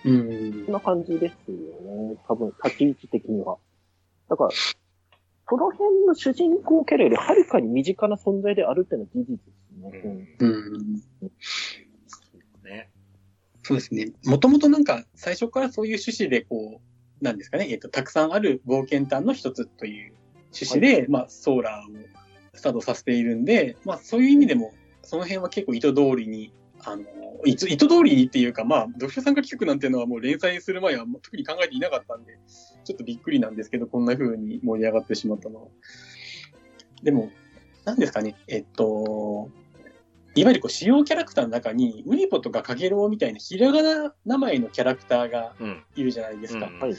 [0.04, 1.56] うんそんな感じですよ
[2.12, 2.16] ね。
[2.26, 3.58] 多分、立ち位置的には。
[4.28, 4.50] だから、
[5.46, 10.36] この辺の主人公キャラよりはるかに身近な存在であるっていうのは事実ですね。
[10.38, 10.94] うんうん。
[12.64, 12.90] ね。
[13.62, 14.12] そうですね。
[14.24, 16.80] もともとなんか、最初からそういう趣旨で、こ
[17.20, 20.14] う、なんですかね、えっ、と、たくさんある冒険探の一つという
[20.52, 22.06] 趣旨で、まあ、ソーラーを
[22.54, 24.72] スタートさせているんで、まあ、そういう意味でも、
[25.02, 26.52] その辺は結構意図通りに、
[26.84, 27.04] あの、
[27.44, 32.38] 意図意図通りにっていうか、まあ、読者参加企画なんていうのはもう連載する前は特に考えていなかったんで、
[32.84, 35.68] ちょっとびっくりなんですけど、こんな風に盛り上がってしまったのは。
[37.02, 37.30] でも、
[37.84, 39.50] なんですかね、えっと、
[40.34, 45.84] いわゆるこう主要キャラクターの中に、ウニポとかカゲロウみたいなひらがな名前のキャラクターがうん。
[45.96, 46.66] いるじゃないですか。
[46.66, 46.94] うんはい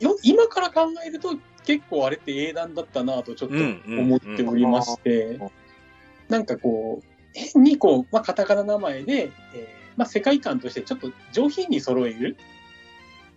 [0.00, 5.38] よ今から考えると結構あれって英断だったなとちょっと思っておりまして、
[6.28, 12.36] なんかこう、変にこう、まあ、カタカナ名前で、えーまあ、世界観としてちょっと上品に揃える、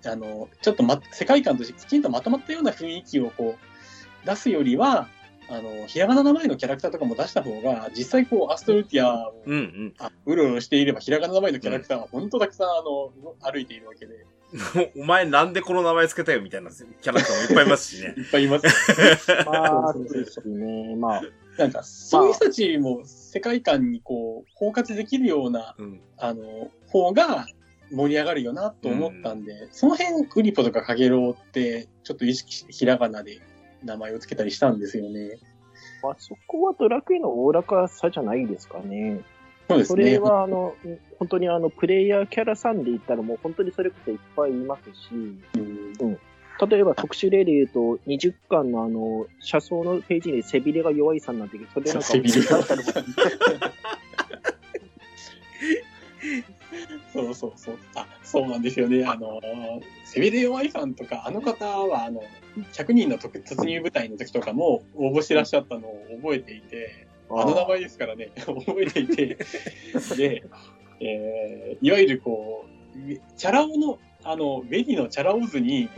[0.05, 5.07] あの、ちょっとま、世界観としてきちんとまとまったような雰囲気をこう、出すよりは、
[5.49, 9.93] あの、ひらがな名前のキャラクターとかも出した方が、実際こう、アストルティアを、うんうん。
[9.97, 14.25] あうろうろしていれば、ひらがな名前のキャラクターは本当たくさん、あの、歩いているわけで、
[14.97, 18.13] お前なんでこの名前つけたよみたいなキャラクターもいっぱいいますしね。
[18.17, 18.65] いっぱいいます。
[19.45, 20.95] まあ、そそうですね。
[20.95, 21.21] まあ、
[21.57, 26.01] なんか、そういう人たちも世界観にこう、包括できるような、うん。
[26.17, 27.45] あの、方が
[27.91, 33.41] 盛り上がるよなと思ったんで、その辺、ウリポとかカゲロウって、ちょっと意識してひらがなで
[33.83, 35.39] 名前をつけたりしたんですよね。
[36.01, 39.21] まあ、そこはドラクエのおおらかさじゃないですかね。
[39.67, 40.03] そうですね。
[40.03, 40.75] それは、あの、
[41.19, 45.13] 本当にあの、プレイヤーキャラさんで言ったらもう本当にそれこそいっぱいいますし、
[45.99, 46.19] うん
[46.59, 52.75] 例えば特殊例で言うと、20巻のあの、車窓のページに背びれが弱いさんなんて、それなんか、背びれがだった
[57.13, 57.77] そうそうそう。
[57.95, 59.05] あ、そうなんですよね。
[59.05, 59.39] あの、
[60.05, 62.23] セビレヨワイさんとか、あの方は、あの、
[62.73, 69.37] 100人の特突入部隊の時とかも応募してらっしゃったのを覚えていて、あの名前ですからね、 覚えていて、
[70.15, 70.43] で、
[70.99, 72.65] えーいわゆるこ
[72.95, 75.89] う、チャラ男の、あの、ベリのチャラ男図に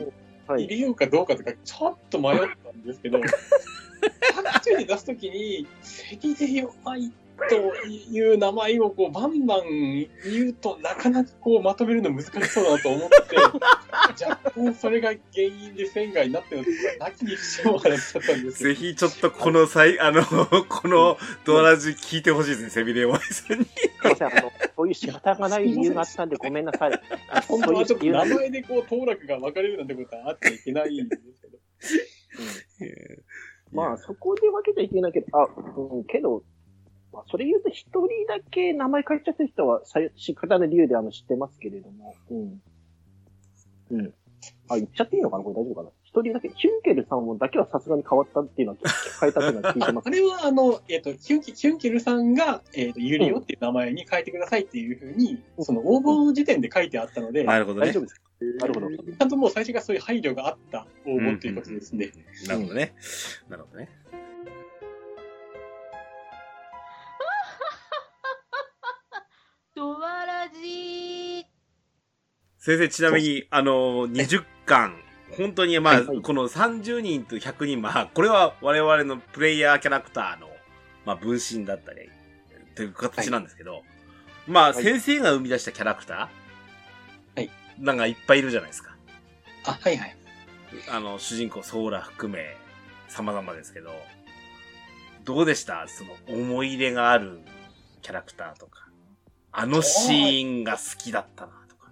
[0.48, 0.64] はい。
[0.64, 3.20] 入れようかどうかとか、ちょっと迷ったんですけど、
[4.44, 7.12] 各地で出すときに、セビレヨワイ
[7.48, 13.36] という名前をこうバンバン言うとなかなかこうまとめるの難しそうだなと思って、
[14.26, 18.76] 若干それが原因で仙外になってるのとか、なきにしもあらずだったんですぜよ。
[18.76, 23.66] ひちょっとこの際、あの、このドアラジ聞いてほしいですね、セビレオワイさんに。
[23.66, 27.02] すいません、あの、そういう仕方がない理由があったんでごめんなさい。
[27.48, 31.60] 本当はちょっと名前でこう当落が分かれるなんてことはあっちゃいけないんですけど。
[33.72, 36.44] まあ、そこで分けちゃいけないけど、あ、うん、けど、
[37.12, 42.62] まあ、それ言うと一人だけ名前変えちゃってる人は、さ仕方の理由であの知ってますけれども、うん。
[43.92, 44.14] うん。
[44.70, 45.44] あ、言っちゃっていいのかな？
[45.44, 45.90] これ大丈夫かな？
[46.04, 48.80] 一人だけ、ヒュンケルさんもだけはさすがに変わったっていうのは、
[49.20, 50.10] 変えたっていうのは聞いてますああ。
[50.10, 58.00] れは、あの、えっ、と、ヒュンケヒュンケルさんが、えっ、と、ユリオっていう名前に変えてくださいっていうふうに、その応募の時点で書いてあったので、なるほどね大丈。
[58.00, 58.22] 夫ですか
[58.60, 58.90] なるほど。
[58.90, 62.12] ちゃんともう最初からそういう配慮があった応募っていうことですね。
[62.48, 62.94] なるほどね。
[63.50, 63.90] なるほどね。
[69.80, 71.46] ドワラジ
[72.58, 74.94] 先生、ちなみに、あの、20巻、
[75.38, 80.50] 本当に、まあ、はいはいこの30人と100人、まあ、これは我々のプレイヤーキャラクターの、
[81.06, 82.10] まあ、分身だったり、
[82.76, 83.84] という形なんですけど、
[84.48, 87.50] まあ、はい先生が生み出したキャラクターはい。
[87.80, 88.98] なんかいっぱいいるじゃないですか。
[89.64, 90.18] あ、はいはい。
[90.92, 92.58] あの、主人公、ソーラ含め、
[93.08, 93.94] 様々ですけど、
[95.24, 95.88] どうでした？
[95.88, 97.40] その、思い入れがある
[98.02, 98.89] キャラクターとか。
[99.52, 101.92] あのシーンが好きだったな、とか。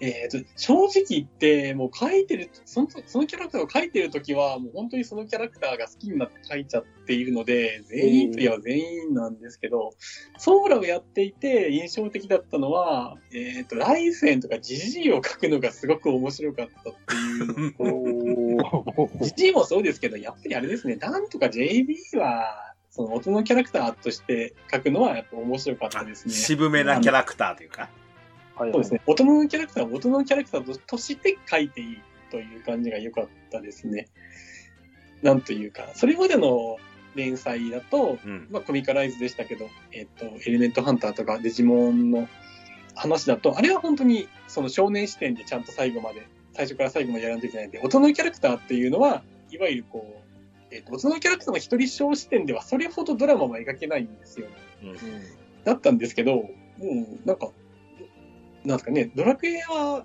[0.00, 9.90] えっ、と、正直言って、もう書いてる、その、そのキャラクターを書いてるときは、もう本当にそのキャラクターが好きになって書いちゃっているので、全員といえば全員なんですけど、
[10.38, 18.58] ソーラをやっていて印象的だったのは、えっ、と、ライセンとかジジイを書くのがすごく面白かったっていう。
[19.24, 22.67] ジジイもそうですけど、やっぱりあれですね、ダンとか JB は、
[22.98, 26.34] その音のキャラクターとして書くのはやっぱ面白かったですね。
[26.34, 27.82] 渋めなキャラクターというか。
[28.56, 29.00] はいそうですね。
[29.06, 32.00] 音のキャラクターは音のキャラクターととして書いていい
[32.32, 34.08] という感じが良かったですね。
[35.22, 36.76] なんというか、それまでの
[37.14, 38.48] 連載だと、うん。
[38.50, 42.28] まあコミカライズでしたけど、えっ、と、エレメントハンターとかデジモンの
[42.96, 49.22] 話だと、あれは本当にその少年視点でちゃんと最後まで、最初から最後までやらないといけないんで、音のキャラクターっていうのは、
[49.52, 50.27] いわゆるこう、
[50.70, 54.46] えっ、と、音のキャラクターの一人称視点ではそれほどドラマは描けないんですよ。
[55.64, 56.48] だったんですけど、も
[56.80, 57.50] う、なんか、
[58.64, 60.04] なんですかね、ドラクエは、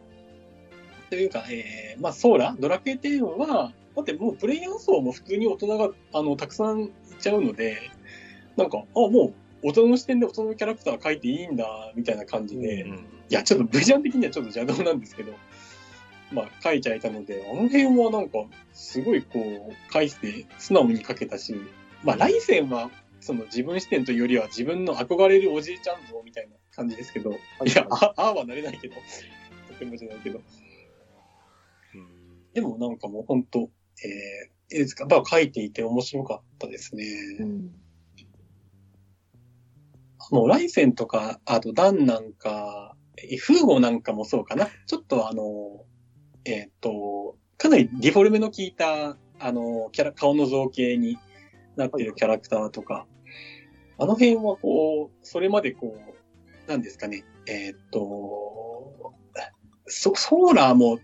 [1.10, 7.78] というか、えー、まあ、ソーラ、ドラクエ10は、だってもうプレイヤー層も普通に大人が、あの、たくさんいちゃうので、
[8.58, 9.34] なんか、あ、も
[9.64, 13.06] う、大人の視点で大人のキャラクター描いていいんだ、みたいな感じで、いうん。
[13.30, 15.34] や、ちょっと V ジャン的にはちょっと邪道なんですけど、
[16.34, 18.40] まあ、書いちゃいたので、あの辺はなんか、
[18.74, 21.56] すごいこう、返して素直に書けたし、
[22.04, 22.90] まあ、来世は、
[23.22, 27.36] その自分視点というよりは自分の憧れるおじいちゃん像みたいな感じですけど、い
[27.74, 28.96] や、ああはなれないけど、
[29.70, 30.42] とてもじゃないけど、
[31.96, 32.52] うん。
[32.54, 37.06] でもなんかもう本当、えー、いいですか、まあ書いていて面白かったですね。
[37.40, 37.76] うん。
[40.20, 44.68] あの、ライセンとか、あとダンなんか、えフーゴなんかもそうかな？
[44.88, 45.86] ちょっとあの、
[46.46, 51.18] えっ、と、かなりディフォルメの効いた、あの、キャラ、顔の造形に
[51.76, 53.06] なってるキャラクターとか、
[53.98, 59.14] あの辺はこう、それまでこう、なんですかね、えっ、と、
[59.88, 61.00] ソソーラーも、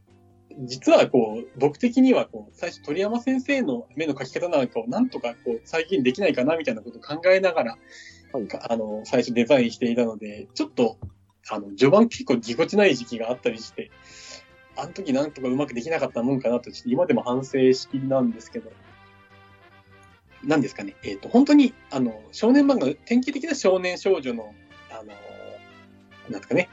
[0.66, 7.78] 実はこう、僕的にはこう、最初鳥山先生の目の描き方なんかをなんとかこう、再現できないかなみたいなことを考えながら、
[8.34, 8.48] はい。
[8.48, 10.98] かあの、最初デザインしていたので、ちょっと、
[11.50, 13.92] あの、序盤結構ぎこちない時期があったりして、
[14.80, 18.72] あの時なんとかうまくできなかったもんかなと、ちょっと今でも反省しきりなんですけど、
[20.44, 24.54] なんですかね、えっ、と、本当に、あの、少年漫画、典型的な少年少女の、
[24.92, 25.04] あの、
[26.30, 26.70] なんですかね、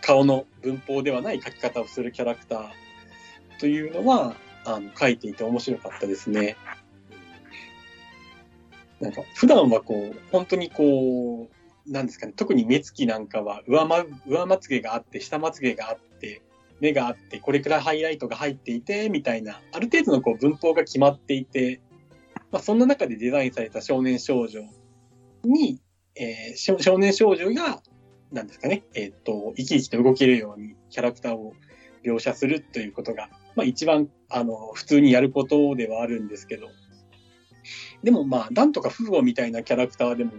[0.00, 2.70] 顔の文法ではない書き方をするキャラクター
[3.58, 4.34] というのは、
[4.64, 6.56] あの、書いていて面白かったですね。
[9.00, 16.09] なんか、普段はこう、本当にこう、なんですかね、特に目つきなんかは上ま、上まつげがあって、下まつげがあって、
[16.80, 21.80] 目があって、これくらいハイライトが入っていて、みたいな、ある程度のこう文法が決まっていて、
[22.50, 24.62] まあ、そんな中でデザインされた少年少女
[25.44, 25.80] に、
[26.16, 27.82] えー少年少女が、
[28.32, 31.54] なんですかね、えーっと、生き生きと動けるようにキャラクターを
[32.04, 36.68] 描写するということが、まあ一番、あの、普通にやることではあるんですけど、
[38.02, 40.32] でもまあ、なんとかフゴみたいなキャラクターでも、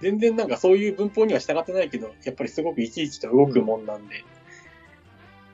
[0.00, 4.24] 全然なんかそういう文法には従ってないけど、やっぱりすごく生き生きと動くもんなんで、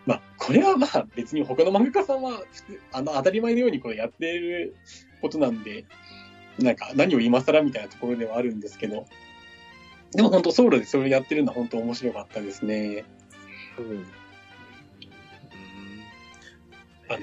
[0.06, 4.74] まあ、これはまあ別に他の漫画家さんは普通、あの、当たり前のようにこれやっている
[5.20, 5.84] ことなんで、
[6.58, 9.06] なんか何を今更みたいなところではあるんですけど、
[10.12, 13.04] でも本当ソウルでそれをやってるのは本当面白かったですね。
[13.78, 14.06] うん
[17.08, 17.14] あ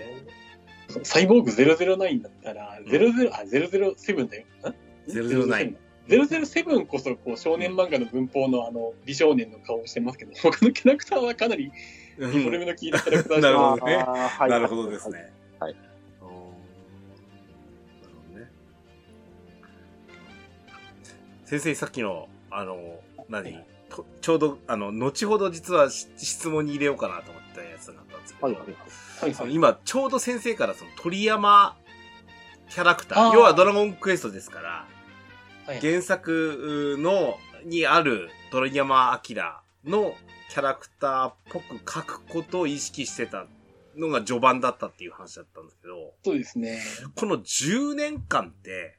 [0.99, 4.45] の、サイボーグ009だったら、00、あ、007だよ。
[5.07, 5.75] ん？009。
[6.09, 11.71] 007こそ、こう、少年漫画の文法のあの、美少年の顔をしてますけど、他のキャラクターはかなり、うん
[12.17, 13.77] デフォルメの効いたキャラクター なるほど。
[13.77, 13.97] どね
[14.49, 15.33] なるほどですね。
[15.59, 15.73] はい。
[15.73, 15.87] なる
[16.19, 16.53] ほ
[18.33, 18.51] どね。
[21.45, 22.99] 先生さっきの、あの、
[23.29, 23.63] 何？
[23.89, 28.63] とちょうど、あの、後ほど実はし質問に入れようかなと思ったやつだったんですけど、はいはい。
[28.63, 28.75] はい
[29.21, 29.33] はい。
[29.33, 31.77] その今、ちょうど先生からその鳥山
[32.69, 34.85] キャラクター、要はドラゴンクエストですから、
[35.65, 39.35] はい原作の、にある鳥山明
[39.85, 40.15] の
[40.49, 43.47] キャラクターっぽく描くことを意識してた
[43.95, 46.79] のが序盤だったっていう話だったんですけど、そうですね。
[47.15, 48.97] この10年間って、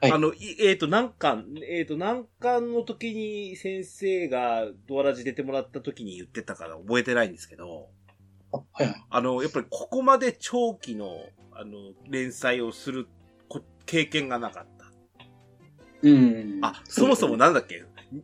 [0.00, 7.88] はいあの、いえっ、と、何巻、えっ、と、何巻の時に先生がドアラジ出てもらった時に言ってたから覚えてないんですけど、
[8.52, 9.04] あはいはい。
[9.08, 11.16] あの、やっぱりここまで長期の、
[11.52, 13.08] あの、連載をする
[13.48, 14.92] こ経験がなかった。
[16.02, 16.58] うん。
[16.62, 17.82] あ、そもそもなんだっけ？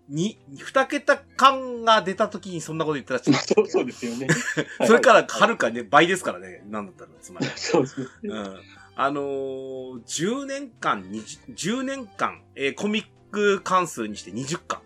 [0.09, 4.26] に、二桁巻が出た時にそんなこと言ったらしいそうそうですよね。
[4.78, 7.47] はいそれからはるかね、倍ですからね、なんだったら、つまり。
[7.57, 8.09] そうですね。
[8.22, 8.61] うん。
[8.95, 14.82] あのー、10年間、20 10年間、えーコミック関数にして20巻。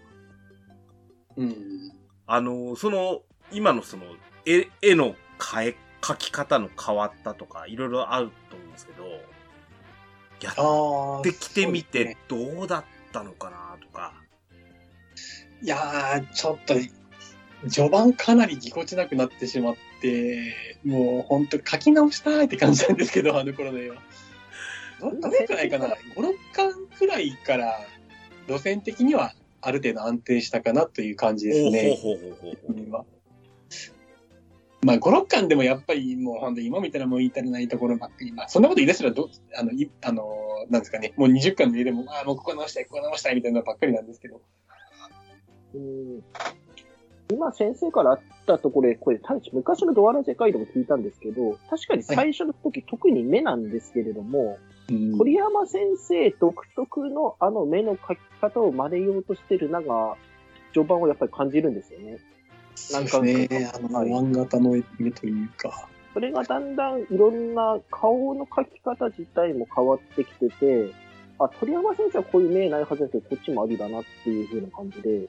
[1.37, 1.93] うん。
[2.27, 4.05] あのーその、今のその、
[4.45, 5.17] 絵、絵の
[5.53, 9.05] 変え、描き方の変わったとか、いろいろあると思うんですけど、
[10.41, 10.51] や。
[11.21, 14.13] ってきてみて、どうだったのかなとか。
[15.63, 16.75] いやー、ちょっと、
[17.69, 20.55] 序盤かなりぎこちなくなってしまって、
[20.85, 23.97] もう本当書き直したいって感じなんですけど、あの頃の絵は。
[25.01, 27.81] どどれくらいかな ?5、6巻くらいから、
[28.49, 31.99] 路線的にはある程度安定したかなという感じですね。
[34.83, 44.41] まあ、5、6巻でもやっぱりもう本当今みたいなもう言い足りないところばっかり、まあ、そんなこと言い出したらど、あの、いあの、なんですかね、もう20巻の絵でも、ああ、もうここ直したい、ここ直したいみたいなのばっかりなんですけど。
[45.77, 45.79] う
[46.19, 46.23] ん
[47.29, 49.21] 今先生からあったところで、これ、
[49.53, 54.59] 昔のドアラ世界でも聞いたんですけど、確かに最初の時、特に目なんですけれども、
[54.89, 60.17] うん鳥山先生独特のあの目の描き方を真似ようとしてる、なんか、
[60.73, 62.19] 序盤をやっぱり感じるんですよね。
[62.77, 63.73] そうですね。
[63.75, 65.89] あの、はい漫型の目というか。
[66.15, 70.93] それがだんだんいろんな顔の描き方自体も変わってきてて、
[71.41, 75.29] あ、鳥山先生はこういう目ないはずだけど、こっちもありだなっていう風な感じで、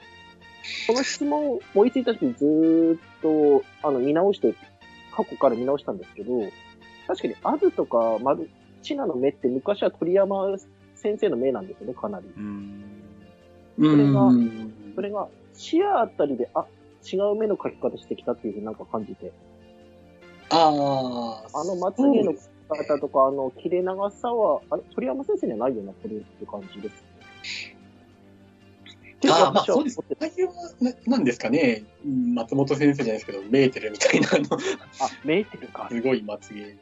[0.87, 4.53] この質問を思いついた時にずーっと、あの、見直して、
[5.15, 6.31] 過去から見直したんですけど、
[7.07, 8.49] 確かにアズとかマル
[8.83, 10.57] チナの目って昔は鳥山
[10.95, 12.27] 先生の目なんですよね、かなり。
[12.35, 12.83] うん。
[13.77, 16.65] れがうんそれが視野あたりで、あ、
[17.11, 19.31] 違う目の描き方してきたっていう風になんか感じて。
[20.49, 21.59] ああ。
[21.59, 22.33] あのまつげの
[22.69, 27.03] 方とか、あの、切れ長さは、あれ、鳥山先生にはないよな、これって感じです。
[29.17, 29.99] ってああ、まあそうです。
[30.19, 31.83] 内容はな、なんですかね。
[32.05, 34.45] うん松本先生じゃないですけど、メーテルみたいな、あの、
[35.01, 35.87] あ、メーテルか。
[35.91, 36.77] すごいまつげ。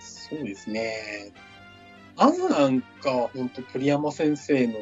[0.00, 1.32] そうですね。
[2.16, 4.74] あのなんか、本当鳥山先生の、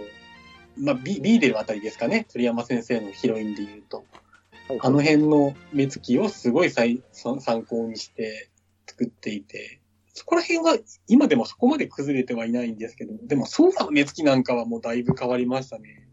[0.76, 2.26] まあ、ビビーデルあたりですかね。
[2.32, 3.98] 鳥山先生のヒロインで言うと。
[3.98, 8.50] はいあの辺の目つきをすごい参考にして
[8.86, 9.79] 作っていて、
[10.20, 10.76] そこら辺は
[11.08, 16.06] 今でもそこまで崩れてはいないんですけど、でもソーラの目つきなんかはもうだいぶ変わりましたね。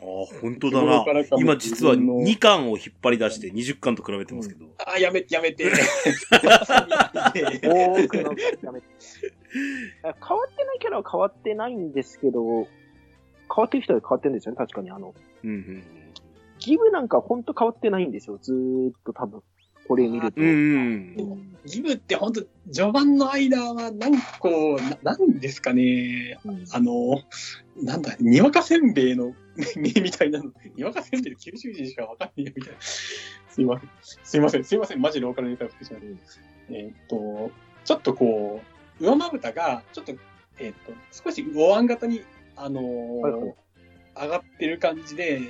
[0.00, 1.04] ああ、本当だな。
[1.38, 4.64] 今実は2巻を引っ張り出して20巻と比べてますけど。
[4.78, 5.70] ああ、やめて、やめて。
[5.70, 5.70] 多
[8.08, 8.86] くのやめて
[10.02, 12.68] 変わってないキャラは変わってないんですけど、変
[13.56, 14.90] わってる人は変わってるんですよね、確かに。
[14.90, 15.14] あの、
[15.44, 15.84] うんうん
[16.58, 19.44] ギブなんか本当変わってないんですよ、ずーっと多分。
[19.88, 20.40] これ見ると。
[21.64, 27.22] ギブって本当序盤の間は、なんかこう、ななんですかね、うんあの、
[27.82, 29.34] なんだ、にわかせんべいの
[29.76, 32.80] 目 みたいなの、にわかせんべいの九州人しかわかんないよみたいな。
[32.80, 33.90] すいません。
[34.24, 34.64] すいません。
[34.64, 35.00] すいません。
[35.00, 36.06] マジローカルネタをしてしまって。
[36.70, 37.50] えーっと、
[37.84, 38.60] ちょっとこ
[39.00, 40.12] う、上まぶたが、ちょっと、
[40.58, 40.92] えーっと、
[41.24, 42.22] 少しお椀型に、
[42.56, 43.54] あのーはいはい
[44.20, 45.40] 上がってる感じで、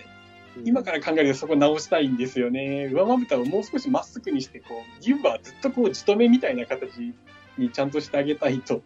[0.65, 2.87] 今から考えるとそこ直したいんですよね。
[2.93, 7.15] 上まぶたをもう少しまっすぐにして、こう、ギブはずっとこう、じとめみたいな形
[7.57, 8.83] にちゃんとしてあげたいと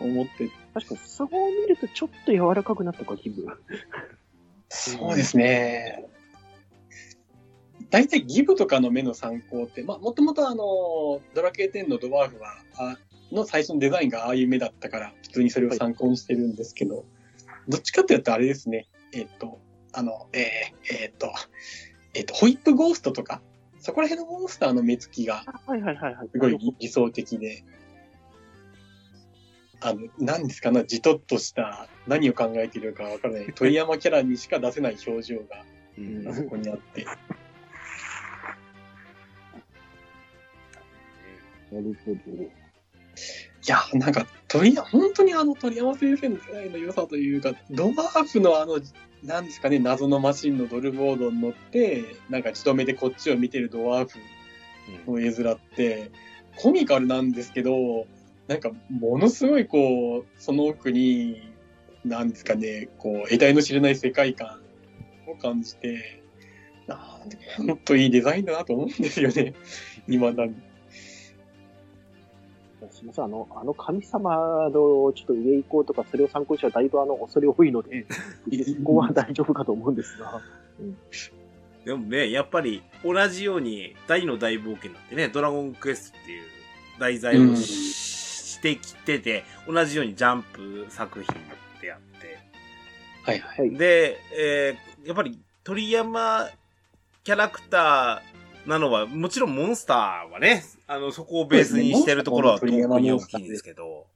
[0.00, 0.50] 思って。
[0.74, 1.28] 確かに、そう
[1.62, 3.46] 見るとちょっと柔らかくなったか、ギブ。
[4.68, 6.04] そうですね。
[7.90, 12.98] 大体ギブとかの目の参考って、まあ、もともとあの、ドラケー10のドワーフは、あ
[13.32, 17.04] の最初のデザインがああいう目だったから、普通にそれを参考にしてるんですけど、
[17.68, 19.60] どっちかっていうとあれですね、えっと、
[19.92, 21.32] あの、えーえーっと、
[22.14, 23.40] えーっと、ホイップゴーストとか、
[23.80, 26.28] そこら辺のモンスターの目つきがはいはいはいはい。
[26.32, 27.64] すごい理理想的で、
[29.80, 35.64] あの、何ですかね、じとっとした、何を考えているかわからない、 鳥山キャラにしか出せない表情が、
[35.98, 37.04] うんあそこにあって。
[41.72, 42.20] なるほど。
[43.66, 48.80] や、なんか、鳥山、本当にあの鳥山先生の世代の良さというか、ドワーフのあの、
[49.26, 54.18] なんですかね、謎のマシンのドルボードに乗って、なんか、一目でこっちを見てるドワーフ
[55.10, 56.12] の絵面って、
[56.56, 58.06] コミカルなんですけど、
[58.46, 61.42] なんか、ものすごいこう、その奥に、
[62.04, 64.60] なんですかね、こう、得体の知れない世界観
[65.26, 66.22] を感じて、
[66.86, 69.54] なんで、ほんといいデザインだなと思うんですよね。
[70.06, 70.54] 今だに。
[72.90, 74.36] すみません、あの、あの神様
[74.68, 78.06] のちょっと上行こうとか、それを参考にしたらだいぶあの、恐れ多いので、
[78.64, 80.40] そこは大丈夫かと思うんですが。
[81.84, 86.42] でもね、やっぱり同じように大の大冒険なんてね、ドラゴンクエストっていう
[86.98, 91.26] 題材をし,、してきてて、同じようにジャンプ作品
[91.80, 92.38] であって。
[93.22, 93.70] はいはい。
[93.70, 96.48] で、えーやっぱり鳥山
[97.22, 98.35] キャラクター
[98.66, 104.06] なのは、もちろんモンスターはね、あの、そこをベースにしてるところは特に大きいんですけど、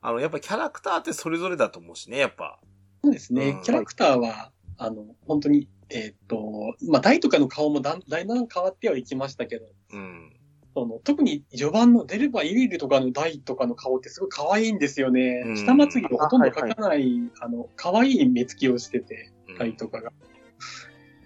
[0.00, 2.60] あの、やっぱりキャラクターってそれぞれだと思うしね、やっぱ。
[3.02, 10.32] そうですね、うんキャラクターは、あの、本当に、えーっと、まあ、大とかの顔もだんだん変わってはいきましたけど、うん。
[10.74, 15.42] その特に序盤のデルバ・イリルとかの大とかの顔ってすごい可愛いんですよね。
[15.46, 20.12] うん下まつげをほとんど描かない、あの、可愛い目つきをしてて、うん大とかが。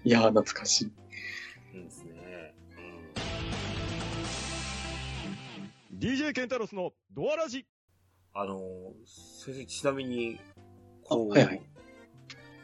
[0.05, 0.91] いやー、懐かしい。
[6.01, 7.63] DJ ケンタロスのドアラジ
[8.33, 8.57] あの、
[9.05, 10.39] 先生、ちなみに、
[11.03, 11.61] こう、あはいはい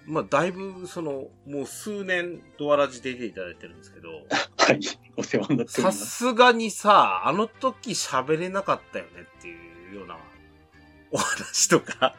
[0.07, 4.09] まあ、だいぶ、その、もう数年、ドアラジ出ていただいてるんですけど、
[4.57, 4.79] はい。
[5.15, 6.05] お世話になっておりさます。
[6.07, 10.17] すがにさ、あの時喋れなかったよねっていうような
[11.11, 12.15] お話とか、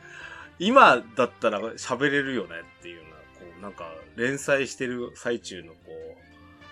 [0.58, 3.16] 今だったら喋れるよねっていうような、
[3.50, 6.03] こう、なんか、連載してる最中の、こう、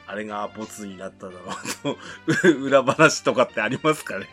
[0.06, 1.38] あれがボツになっただろ
[1.84, 1.96] う
[2.42, 4.26] と、裏話とかってありますかね？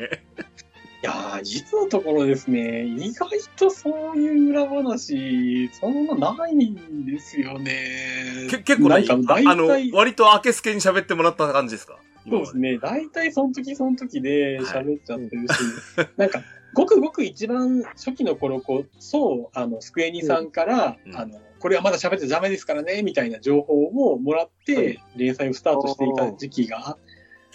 [1.02, 8.48] いやー、実のところですね、意外とそういう裏話、そんなないんですよね。
[8.50, 11.98] け結構何なんか大ああの体、、割と明けすけに喋ってもらった感じですか？
[12.30, 12.78] そうですね。
[12.80, 15.54] 大体その時その時で喋っちゃってるし、
[15.98, 16.44] は なんか、
[16.74, 21.16] ごくごく一番初期の頃こそ、あの、スクエニさんから、うん。
[21.16, 26.98] あの、これはまだ喋っちゃダメですからね、みたいな情報をもらって、連載をスタートしていた時期が、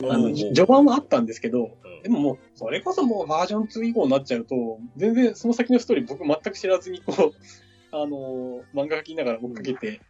[0.03, 7.33] あの、序盤はあったんですけど、うんでももう、それこそもうバージョン2以降になっちゃうと、全然その先のストーリー僕全く知らずにこう、
[7.97, 10.01] あの、漫画描きながら追っかけて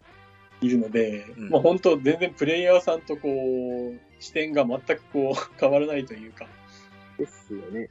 [0.60, 6.48] いるので、うんまあ本当全然プレイヤーさんとこう、視点が全くこう、 変わらないというか。
[7.16, 7.88] ですよね。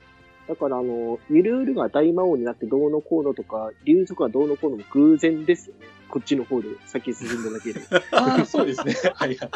[0.48, 5.88] だから、あの、ゆるーるが大魔王になってどうのこうのとか、竜族がどうのこうのも偶然ですよね。
[6.10, 7.82] こっちの方で先進んだだけで。
[8.12, 8.94] ああ、そうですね。
[9.16, 9.38] はいはい。
[9.40, 9.48] な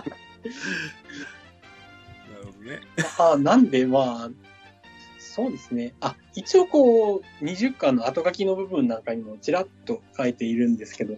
[2.40, 2.80] るほどね。
[3.20, 4.32] ああ、なんでまあ、
[5.20, 5.94] そうですね。
[6.00, 11.18] あ、一応こう、20巻の後書きの部分なんかにもちらっと書いているんですけど、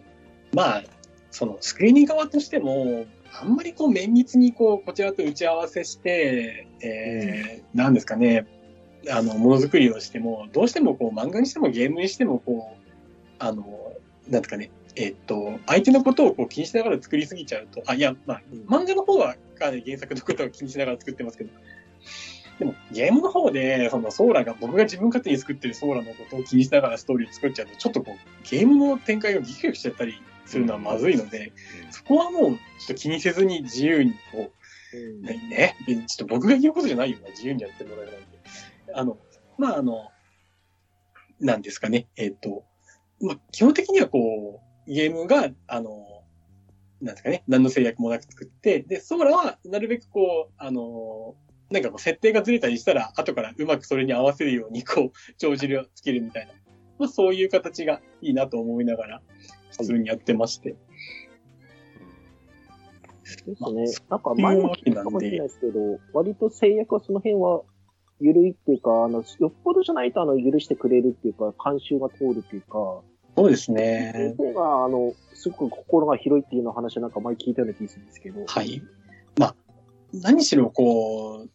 [0.53, 0.83] まあ、
[1.31, 8.45] そのスクリーニング側としても、あんまりこう綿密にこう、こちらと打ち合わせして、えー、なんですかね、
[9.09, 12.89] あの、ものづくりをしても、どうしてもこう、漫画にしてもゲームにしてもこう、
[13.39, 13.93] あの、
[14.27, 21.51] なんですかね、えっと、相手のことをこう気にしながら作りすぎちゃうと、あ、いや、まあ、漫画の方はかなり原作のことを気にしながら作ってますけど、
[22.59, 31.53] でも、ゲームの方で、そのソーラが、僕が自分勝手に作ってるソーラのことを気にしながらストーリーを作っちゃうと、ちょっとこう、ゲームの展開がギクギクしちゃったりするのはまずいので、
[31.91, 34.51] そこはもう、ちょっと気にせずに自由にこ
[34.93, 38.28] う、ね、ね、ちょっと僕が言うことじゃないよな、自由にやってもらえない。
[38.93, 39.17] あの、
[39.57, 40.09] まあ、あの、
[41.39, 42.63] なんですかね、えっ、と、
[43.21, 46.23] まあ、基本的にはこう、ゲームが、あの、
[47.01, 51.35] なんですかね、何の制約もなく作って、で、ソーラは、なるべくこう、あの、
[51.69, 56.53] なんかこう、設定がずれたりしたら、後からうまくそれに合わせるように、こう、帳尻をつけるみたいな。
[56.97, 59.21] まあ、そういう形がいいなと思いながら、
[59.71, 60.75] 普通にやってまして。
[63.45, 64.05] ですね。
[64.09, 67.61] なんか前も聞いたかもしれないですけど、割と制約はその辺は
[68.19, 73.01] 緩いっていうか、あの、よっぽどじゃないとあの、許してくれるっていうか、慣習が通るっていうか、
[73.37, 74.35] そうです先ね。
[74.37, 78.45] 生が、あの、すごく心が広いっていうような話はなんか前聞いたような気がするんですけど。
[78.45, 78.81] はい。
[79.37, 79.55] まあ、
[80.13, 81.47] 何しろこ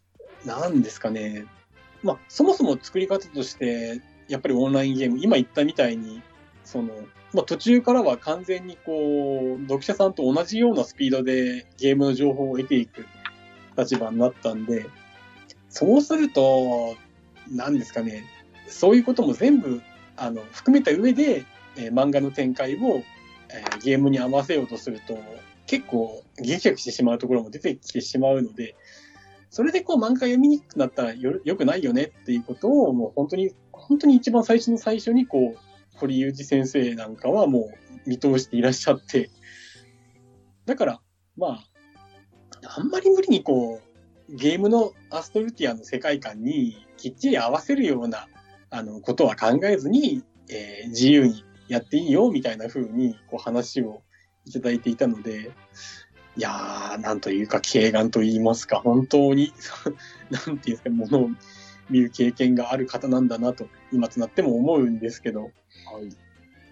[0.43, 1.45] う、なんですかね。
[2.01, 6.21] まあ、そもそも作り方として、やっぱりオンラインゲーム、今言ったみたいに、
[6.63, 6.93] その、
[7.33, 13.05] まあ途中からは完全にこう、読者さんと同じようなスピードでゲームの情報を得ていく
[13.77, 14.87] 立場になったんで、
[15.77, 16.95] そうすると、
[17.51, 18.23] なんですかね、
[18.65, 19.81] そういうことも全部、
[20.15, 21.43] あの、含めた上で、
[21.75, 23.03] えー漫画の展開を、
[23.49, 25.17] えーゲームに合わせようとすると、
[25.67, 28.77] 結構、劇薬してしまうところも出てきてしまうので、
[29.49, 37.69] それでこう漫画読みにくくなったらよよくないよねっていうことを、もう本当に、本当に一番最初の最初にこう、堀裕二先生なんかはも
[38.05, 39.29] う見通していらっしゃって、
[40.65, 41.01] だから、
[41.35, 43.84] まあ、あんまり無理にこう、
[44.29, 48.27] ゲームのアストルティアの世界観にきっちり合わせるような、
[48.69, 54.01] あの、ことは考えずに、えー自由にやっていいよ、みたいな風に、こう話を
[54.45, 55.51] いただいていたので、
[56.37, 59.53] いやー、なんというか、軽眼と言いますか、本当に、
[60.29, 61.29] なんていうんですか、ものを
[61.89, 65.51] 見る経験がある方なんだなと、今となっても思うんですけど、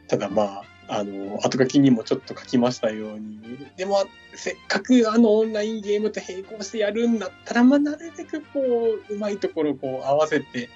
[0.07, 0.63] ただまあ、
[0.95, 4.05] あの、後書きにもちょっと書きましたように、でも、
[4.35, 8.61] せっかくあのオンラインゲームと並行してやるんだったら、まあ、なるべくこ
[9.09, 10.69] う、うまいところをこう合わせて、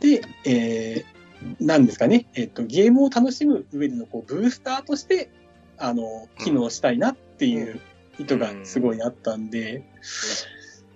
[0.00, 5.30] で、えー、なんですかね、えっ、と、ゲームを楽しむ上でのこうブースターとして、
[5.78, 7.80] あの、機能したいなっていう
[8.18, 9.84] 意図がすごいあったんで、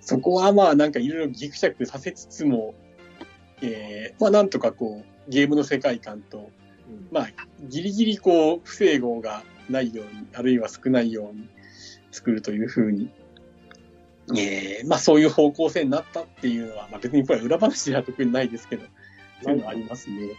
[0.03, 2.75] そこはまあなんかいろいろギクシャクさせつつも、
[3.63, 6.51] えー、まあなんとかこう、ゲームの世界観と、
[7.11, 7.29] まあ、
[7.63, 11.49] ギリギリこう、不整合がないように、あるいは少ないように
[12.11, 13.11] 作るというふうに、
[14.37, 18.85] えー、まあそういう方向性になったっていうのは、まあ別にこれは裏話では特にないですけど、
[19.43, 20.35] そういうのはありますね。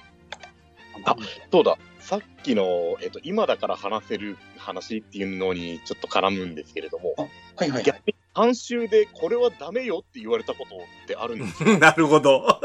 [1.05, 1.15] あ
[1.51, 7.83] そうだ、さっきの、えっと、今だから話せる話っていうのにちょっと絡むんですけれども、はいはいはい。
[7.83, 11.77] 逆に監修でこれはダメよって言われたことってあるんですよ。
[11.79, 12.45] なるほど。
[12.47, 12.59] あ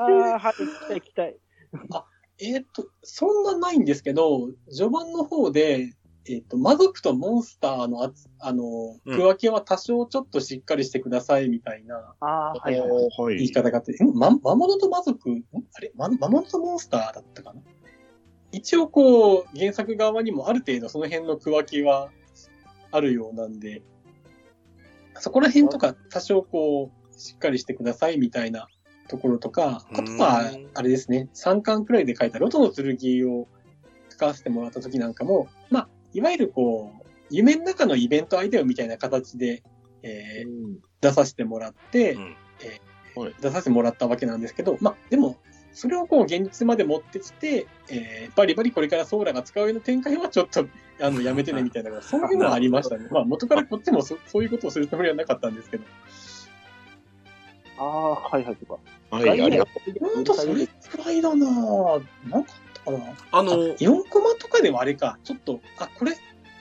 [0.00, 1.34] あ、はい、行きたい
[1.80, 2.11] 行きたい。
[2.42, 5.94] えっ、と、そんなないんですけど、序盤の方で、
[6.28, 8.64] えっ、と、魔族とモンスターのあつ、あの、
[9.04, 9.16] うん。
[9.16, 12.90] 区分けは多少ちょっとしっかりしてくださいみたいなああ、はいはい。
[12.90, 13.08] はい。
[13.18, 15.44] は言い方があって、んま、魔物と魔族、ん？
[15.74, 15.92] あれ？
[15.94, 17.60] ま魔物とモンスターだったかな？
[18.50, 22.10] 一応こう、原作側にもある程度その辺の区分けは
[22.90, 23.82] あるようなんで、
[25.18, 28.68] そこら辺とか多少こう、しっかりしてくださいみたいな
[29.12, 33.46] ところとか、あとはうん、あれですね、3巻くらいで書いたロトの剣を
[34.10, 39.62] 書かせてもらった時なんかも、まあ、いわゆるこう、夢の中のイベントアイデアみたいな形で、
[40.02, 45.36] えー出させてもらって、うんえーはい出させてもらったわけなんですけど、まあ、でも、
[45.74, 50.66] それをこう現実まで持ってきて、えーバリバリこれからソーラが使うような展開はちょっと、
[51.00, 53.08] あの、 やめてねみたいな、そういうのはありましたね。
[53.12, 55.84] まあ、元からこっちもそそういうことをするつもりはなかったんですけど。
[57.78, 58.80] ああ、はいはい、とか。
[59.12, 59.70] はい、ありがと
[60.00, 62.02] ほんとそれくらいだなぁ。
[62.28, 62.52] なんか
[62.86, 62.98] あったかな
[63.30, 66.12] あの、4コマとかでもあれか、ちょっと、あ、これ、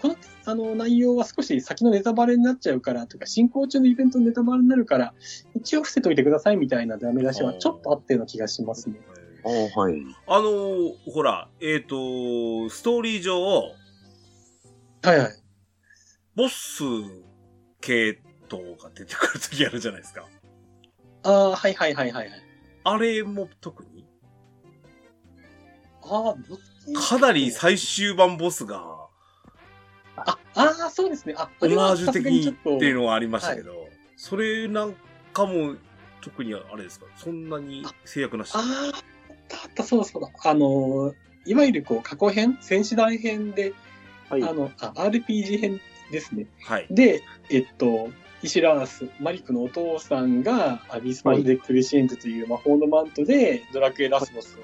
[0.02, 5.14] この、あの、内容は少し先のネタバレになっちゃうから、とか、進行中のイベントのネタバレになるから、
[5.56, 9.00] 一応伏せといてくださいみたいなダメ出しはちょっとあったような気がしますね。
[9.46, 9.80] う。
[9.80, 9.96] はい。
[10.28, 13.42] あの、ほら、えっ、と、ストーリー上、
[15.04, 15.34] はいはい。
[16.36, 16.84] ボス
[17.80, 18.22] 系
[18.52, 20.28] 統が出てくるときあるじゃないですか。
[21.24, 22.44] ああ、はいはいはいはいはい。
[22.84, 24.06] あれも特に？
[26.04, 28.82] ああ、かなり最終版ボスが、
[30.18, 31.36] あ、ああ、そうですね。
[31.38, 34.96] あ、オマージュ的にっていうのがありましたけど、それなん
[35.32, 35.76] かも
[36.22, 37.06] 特にあれですか？
[37.16, 38.56] そんなに制約なし？
[38.56, 38.98] ああ、あ
[39.34, 40.30] ったあった、そうだそうだ。
[40.44, 41.14] あのー、
[41.46, 43.74] いわゆるこう、過去編、戦士団編で、
[44.30, 44.44] はい。
[44.44, 45.80] あの、あ、RPG 編
[46.12, 46.48] ですね。
[46.64, 46.88] はい。
[46.92, 48.10] で、えっと、
[48.44, 54.64] イシラース、マリックのお父さんが、アビスマルデ・クリシエントという魔法のマントで、ドラクエラスボスを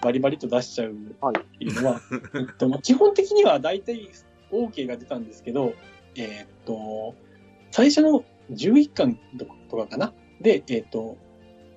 [0.00, 2.00] バリバリと出しちゃうっていうのは、
[2.34, 4.08] えっと、まあ基本的には大体
[4.52, 5.74] OK が出たんですけど、
[6.14, 7.14] えっと、
[7.72, 9.18] 最初の11巻
[9.70, 10.12] とかかな？
[10.40, 11.16] で、えっと、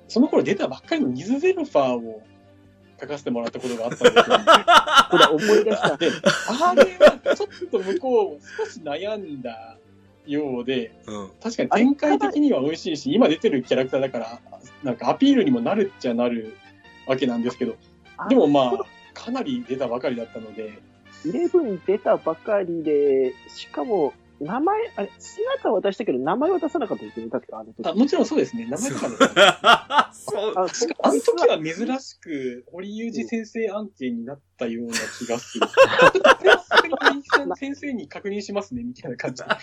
[0.08, 2.22] その頃出たばっかりのニズゼルファーを
[3.02, 4.38] 書かせてもらったことがあったんですよ。
[5.10, 5.98] これ思い出した。
[5.98, 6.12] で、
[6.48, 9.78] あれはちょっと向こう少し悩んだ
[10.26, 11.32] ようで、うん。
[11.42, 14.40] 確かに展開的には美味しいし、今出てるキャラクターだから、
[14.84, 16.56] なんかアピールにもなるっちゃなる
[17.08, 17.76] わけなんですけど、
[18.30, 20.80] でもまあ、かなり出たばかりだったので、
[21.26, 27.88] イレブン出たばかりで、しかも、名前、あれ、姿は出したけど、名前は出さなかったですよね、確かあの時。
[27.88, 29.16] あもちろんそうですね、名前とかね。
[30.14, 30.54] そう。
[30.56, 35.68] あ確かあの時は珍しく、堀裕二先生案件になったような気がする。
[37.56, 39.44] 先生に確認しますね、みたいな感じ。
[39.44, 39.60] あ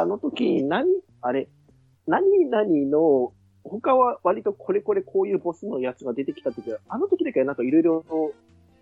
[0.00, 0.86] あの時、何、
[1.20, 1.48] あれ、
[2.06, 3.32] 何々の、
[3.64, 8.34] 他は割とこれこれこういうボスのやつが出てきた時は、あの時だけなんかいろいろと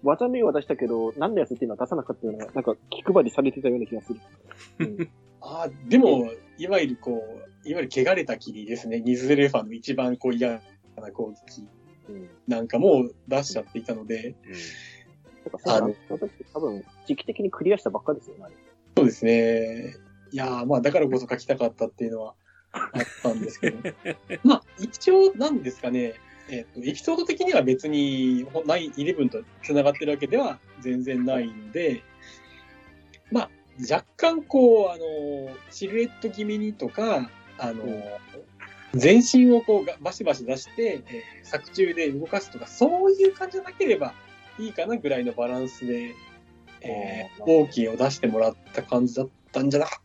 [0.03, 4.21] 技名は出したけど、何のやつっていうのは出さなかったような、なんか気配りされてたような気がする。
[4.79, 5.11] うん、
[5.41, 7.23] あーでも、いわゆるこ
[7.65, 9.01] う、いわゆる汚れた霧ですね。
[9.01, 10.63] ニズゼルファの一番こう嫌
[10.97, 11.69] な攻撃
[12.09, 12.31] うん。
[12.49, 14.35] なんかも出しちゃっていたので、
[15.47, 18.55] うだあのあの時多分、時期的にクリアしたばっかですよね、あれ。
[18.97, 19.95] そうですね。
[20.33, 22.35] いやーまあだからこそ書きたかったっていうのは
[22.73, 22.91] あっ
[23.23, 23.79] たんですけど。
[24.45, 26.15] まあ、一応なんですかね、
[26.51, 32.03] えっ、と、エピソード的には別に、9-11と繋がってるわけでは全然ないので、
[33.31, 33.51] まあ、
[33.91, 37.85] 若干こう、あの、シルエット気味にとか、あの、
[38.95, 44.15] 全身をこうがバシバシ出して、えー作中で動かすとか、そういう感じじゃなければ
[44.59, 46.15] いいかなぐらいのバランスで、
[46.81, 47.69] えー、あー。
[47.69, 50.03] OK を出してもらった感じだったんじゃなかっ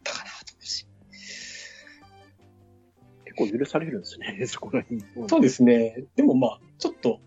[3.37, 5.03] 結構許されるんですね、 そこら辺。
[5.17, 6.03] うんそうですね。
[6.15, 7.19] でもまあ、ちょっと、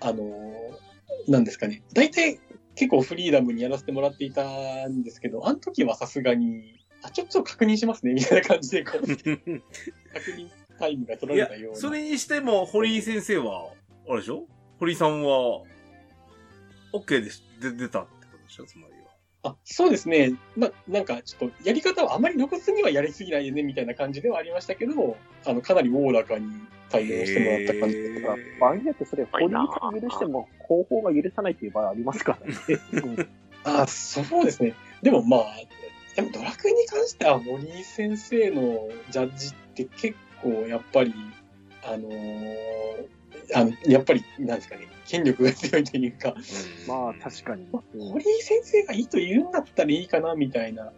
[0.00, 1.82] あのーなんですかね。
[1.94, 2.38] 大体
[2.74, 9.62] 結構フリーダムにやらせてもらっていたんですけど、あの時はさすがに、あ、ちょっと確認しますね、みたいな感じで、こう、 確認
[10.78, 11.78] タイムが取られたよう、な。
[11.78, 13.72] それにしても、堀井先生は、
[14.08, 14.46] あれでしょ？
[14.80, 15.62] 堀井さんは、
[16.92, 18.64] OK でし、で、出たってことでしょ？
[18.66, 18.93] つまりは。
[19.44, 20.34] あ、そうですね。
[20.56, 26.48] まあ、なんか、ちょっと、やり方はあまり露骨にはやりすぎないでね、みたいな感じではありましたけど、あの、かなりおおらかに
[26.88, 32.56] 対応してもらった感じでだから場合によってそれ、堀井さん許しても、後方が許さないっていう場合ありますからね。
[33.04, 33.28] うん
[33.66, 34.74] あ、そうですね。
[35.02, 35.44] でもまあ、
[36.14, 41.14] でもドラクエに関しては森井先生のジャッジって結構やっぱり、
[41.82, 43.08] あのー
[43.54, 46.34] あの、やっぱり、なんですかね、権力が強いというか、
[46.88, 47.64] まあ、確かに。
[47.64, 50.92] うん森井先生がいいと言うんだったらいいかな、みたいな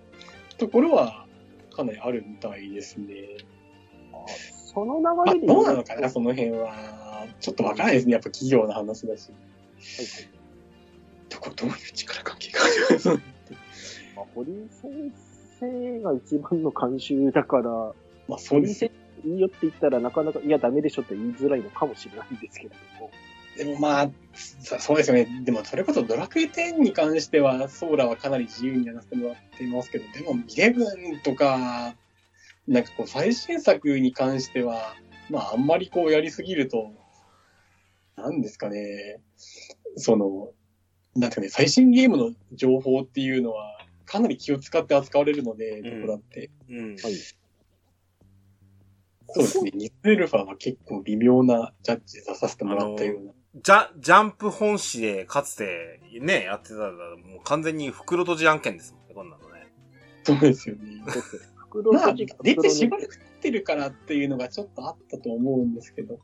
[0.59, 1.27] ところは、
[1.75, 3.39] かなりあるみたいですね。
[4.75, 7.27] そのまあ、流れでどうなのかな、その辺は。
[7.41, 8.13] ちょっとわからないですね。
[8.13, 9.31] やっぱ企業の話だし。
[11.29, 13.15] どこ、どういう力関係があるの？
[14.17, 15.13] まあ、堀井先
[15.61, 17.65] 生が一番の監修だから、
[18.29, 23.11] まあ、そうです堀井先生いいよって言ったらなかなか、いや、ダメでしょって言いづらいのかもしれないんですけれども。
[23.57, 25.27] でもまあ、そそうですよね。
[25.45, 31.95] でもそれこそドラクエ10に関しては、ソーラはかなり自由にやらせてもらっていますけど、でも11とか、
[32.69, 34.95] なんかこう最新作に関しては、
[35.31, 36.93] まああんまりこうやりすぎると、
[38.17, 39.21] なんですかね、
[39.97, 40.51] その、
[41.15, 46.51] なんていうかね、最新ゲームの情報っていうのは、かなり気を使って扱われるので、うんどこだって。
[46.69, 46.97] うん。
[46.97, 47.15] はい。
[49.29, 49.71] そうですね。
[49.75, 53.33] ニッツエルファは結構微妙なジャッジ出させてもらったような。
[53.63, 59.73] ジャ、ジャンプ本誌でかつてね、やってたら、もう完全に袋閉じ案件ですもんね、こんなのね。
[60.25, 61.03] そうですよね。
[61.93, 66.21] まあ、閉じ出てしばらく経ってるからっていうのがちょっとあったと思うんですけど。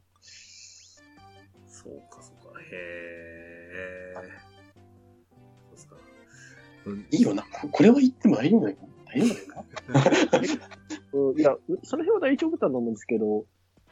[1.66, 2.60] そうか、そうか。
[2.60, 4.14] へえ。
[4.14, 5.96] そうですか。
[6.86, 7.44] うんいいよな。
[7.70, 8.76] これは言っても大丈夫だよ。
[9.06, 10.78] 大丈夫だよな。
[11.12, 13.44] うんいや、うその辺は大丈夫だと思うんですけど、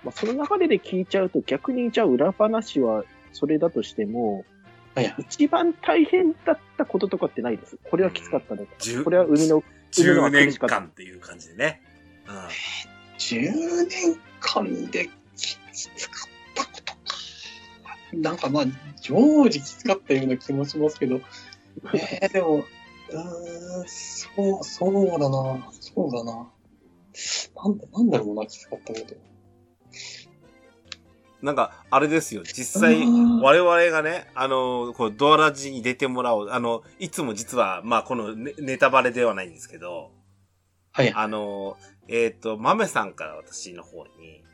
[0.02, 4.44] まあ、その流れで聞いちゃうと逆にじゃあ裏話はそれだとしても、
[4.94, 5.14] はいはい。
[5.18, 7.78] 一番大変だったこととかってないです？
[7.90, 8.72] これはきつかったのか？
[8.78, 9.62] 十これは海の、
[9.96, 11.82] 海の10は苦年間っていう感じでね。
[12.26, 12.34] うん。
[13.18, 16.96] 10年間できつかったことか。
[18.14, 18.64] なんかまあ、
[19.00, 21.20] 常時きつかったような気もしますけど。
[21.94, 25.70] えー、でも、うーん、そう、そうだな。
[25.78, 26.48] そうだな。
[27.56, 29.14] なんだ、なんだろうな、きつかったこと。
[31.42, 32.42] なんか、あれですよ。
[32.44, 36.50] 実際うん、我々がね、あの、こう、ドアラジに出てもらおう。
[36.50, 40.10] あの、いつも実は、まあ、このネネタバレではないんですけど、
[40.92, 41.12] はい。
[41.14, 41.78] あの、
[42.08, 44.44] えっ、と、豆さんから私の方に、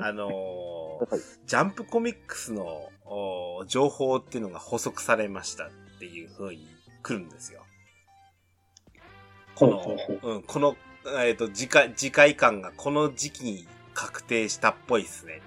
[0.00, 0.26] あの、
[0.98, 6.66] はいジャンプコミックスのお情報っていうのが補足されましたっていう風に
[7.02, 7.62] 来るんですよ。
[9.54, 10.76] この、うん、この、
[11.06, 15.42] えっ、と、次回、次回感がこの時期に確定したっぽいですね。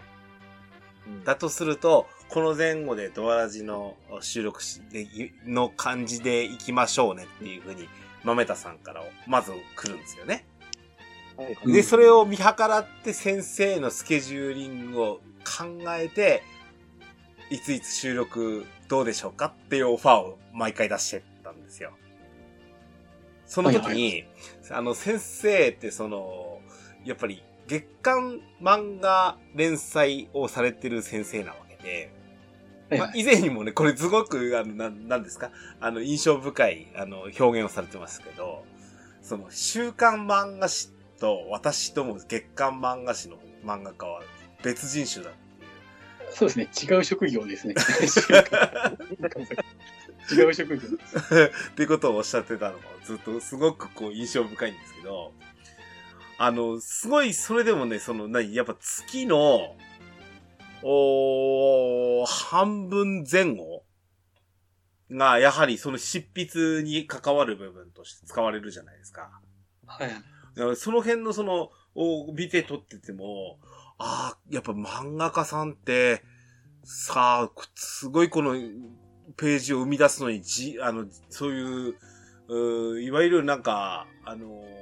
[1.23, 5.07] だとすると、この前後でドアラジの収録しで
[5.45, 7.87] の感じで行きましょうねっていう風に、
[8.23, 10.45] 豆田さんからまず来るんですよね。
[11.37, 16.43] はいはいうんで、それを見計らって先生のスケジューリングを考えて、
[17.49, 21.91] いついつ収録どうでしょうかっていうオファーを毎回出してたんですよ。
[23.45, 24.27] その時に、はい
[24.71, 26.59] あの、先生ってその、
[27.03, 32.11] やっぱり月刊漫画連載をされてる先生なわけで、
[32.89, 35.51] はいまあ、以前にもね、これすごく、あの、なん、なんですか？
[35.79, 38.63] あの、印象深い、あの、表現をされてますけど、
[39.21, 44.21] その、週刊漫画誌と私とも月刊漫画誌の漫画家は
[44.63, 45.67] 別人種だってい
[46.29, 46.31] う。
[46.31, 46.95] そうですね。
[46.97, 47.73] 違う職業ですね。
[50.31, 51.17] 違う職業です。
[51.71, 55.33] っていうことをおっしゃってたのがずっとすごくこう印象深いんですけど、
[56.37, 59.75] あの、すごいそれでもね、その、何、やっぱ月の、
[60.83, 63.85] おー半分前後
[65.09, 69.41] が、やはりその執筆に関わる部分として使われるじゃないですか。
[69.85, 70.09] はい。
[70.09, 70.15] だ
[70.63, 73.59] からその辺のその、を見て撮ってても、
[73.97, 76.23] ああ、やっぱ漫画家さんって、
[76.83, 78.53] さあ、すごいこの
[79.37, 81.95] ページを生み出すのに、じ、あの、そういう、
[82.47, 84.75] うーいわゆるなんか、あのー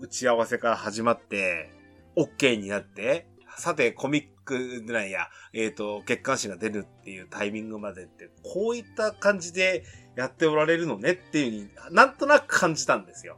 [0.00, 1.70] 打ち合わせから始まって、
[2.16, 9.84] OK になって、さて、コミックないや、えっ、と、月刊誌が出るっていうタイミングまでって、こういった感じで
[10.16, 13.36] やっておられるのねっていうふうに、なんとなく感じたんですよ。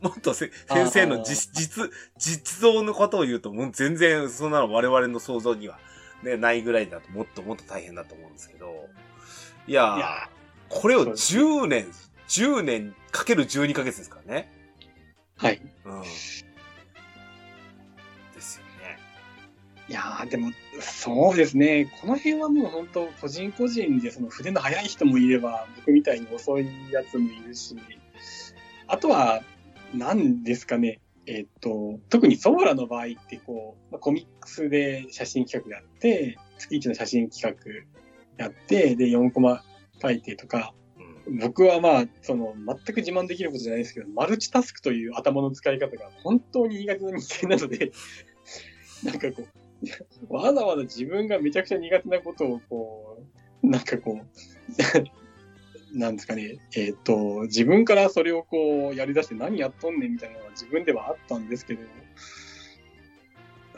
[0.00, 5.78] もっとせ先生の実、実、実像のことを言うと、もう全然そんなの我々の想像には、
[6.22, 8.88] ね、ないぐらいだともっともっと大変だと思うんですけど。
[9.66, 10.30] いやーいや
[10.68, 11.92] これをそうです10年、
[12.28, 14.50] 10年かける12ヶ月ですからね。
[15.36, 15.62] はい。
[15.84, 16.02] うん。
[16.02, 16.08] で
[18.40, 18.98] すよね。
[19.88, 21.90] いやー、でも、そうですね。
[22.00, 27.76] この辺はもう本当、個人個人で、その筆の速い人もいれば、僕みたいに遅いやつもいるし、
[28.86, 29.42] あとは、
[29.94, 31.00] 何ですかね。
[31.30, 37.54] えっと、特にソーラの場合って、こう、まあコミックスで写真企画やって、月1の写真企
[38.38, 39.62] 画やって、で、4コマ
[40.00, 40.72] 書いてとか、
[41.26, 41.38] うん。
[41.38, 47.92] 僕はまあ、その、全く自慢できることじゃないですけど、マルチタスクという頭の使い方が本当に苦手な人間なので、
[49.04, 49.42] なんかこ
[50.30, 53.22] う、わざわざ自分がめちゃくちゃ苦手なことをこ
[53.62, 54.26] う、なんかこう、
[55.92, 61.80] なんですかね、えっ、と、自分からそれをこう、やり出して何やっとんねんみたいなのは自分ではあったんですけど、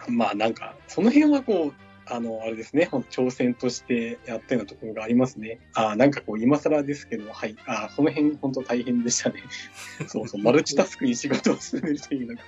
[0.08, 1.74] まあなんか、その辺はこう、
[2.12, 5.60] あの、あれですね、挑戦としてやったようなところがありますね。
[5.74, 7.54] あなんかこう、今更ですけど、はい。
[7.66, 9.42] あその辺本当大変でしたね。
[10.08, 12.42] そうそう、マルチタスクに仕事を進めるというのが、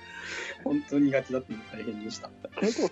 [0.65, 2.29] 本当に苦手だったのが大変でした。
[2.59, 2.89] けど、先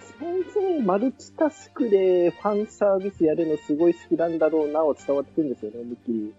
[0.53, 6.33] 生、マルチタスクでファンサービスやるのすごい好きなんだろうな、を伝わってくるんですよね、思いっきり。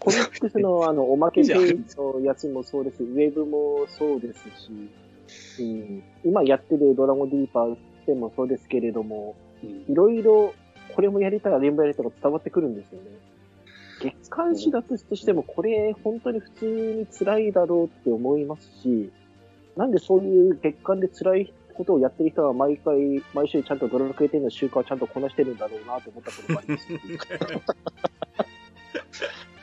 [0.00, 4.40] コミックスのあの、おまけページのやつもそうですし、ウェブもそうです
[5.58, 7.76] し、うん、今やってるドラゴンディーパー
[8.06, 10.54] でもそうですけれども、いろいろ、
[10.94, 13.10] これもやりたい、あれもやりたいとか伝わってくるんですよね。
[14.00, 19.10] 月刊誌だとしても、これ本当に普通に辛いだろうって思いますし、
[19.76, 26.86] なんでそういう月間で辛いことをやってる人は毎回、毎週ちゃんとドラクエ10の習慣をちゃんとこなしてるんだろうなと思ったことがあります。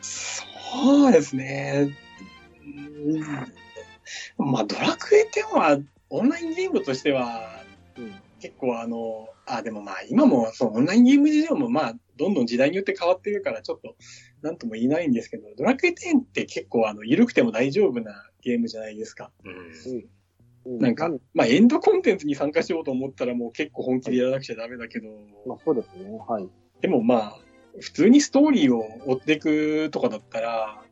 [0.00, 1.96] そうですね。
[4.38, 5.78] うんまあ、ドラクエ10は、
[6.10, 7.62] オンラインゲームとしては、
[7.96, 13.96] うん結構あの、あ、でもまあ今もそう、オンラインゲーム事情もまあ、どんどん時代によって変わってるから、ちょっと、
[14.42, 19.32] なんとも言えないんですけど、ドラクエ10って結構あの、緩くても大丈夫なゲームじゃないですか。
[19.44, 20.76] うん。
[20.76, 25.08] うなんか、まあエンドコンテンツに参加しようと思ったらもう結構本気でやらなくちゃダメだけど、
[25.46, 26.16] まあそうですね。
[26.28, 26.48] はい。
[26.80, 27.38] でもまあ、
[27.80, 30.82] 普通にストーリーを追っていくとかだったら、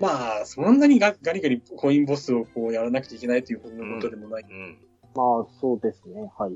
[0.00, 4.44] まあ、そんなにガガリガリコインボスをこうやらなくちゃいけないというほどのことでもない。
[4.48, 4.78] うん。
[5.14, 6.30] まあそうですね。
[6.36, 6.52] はい。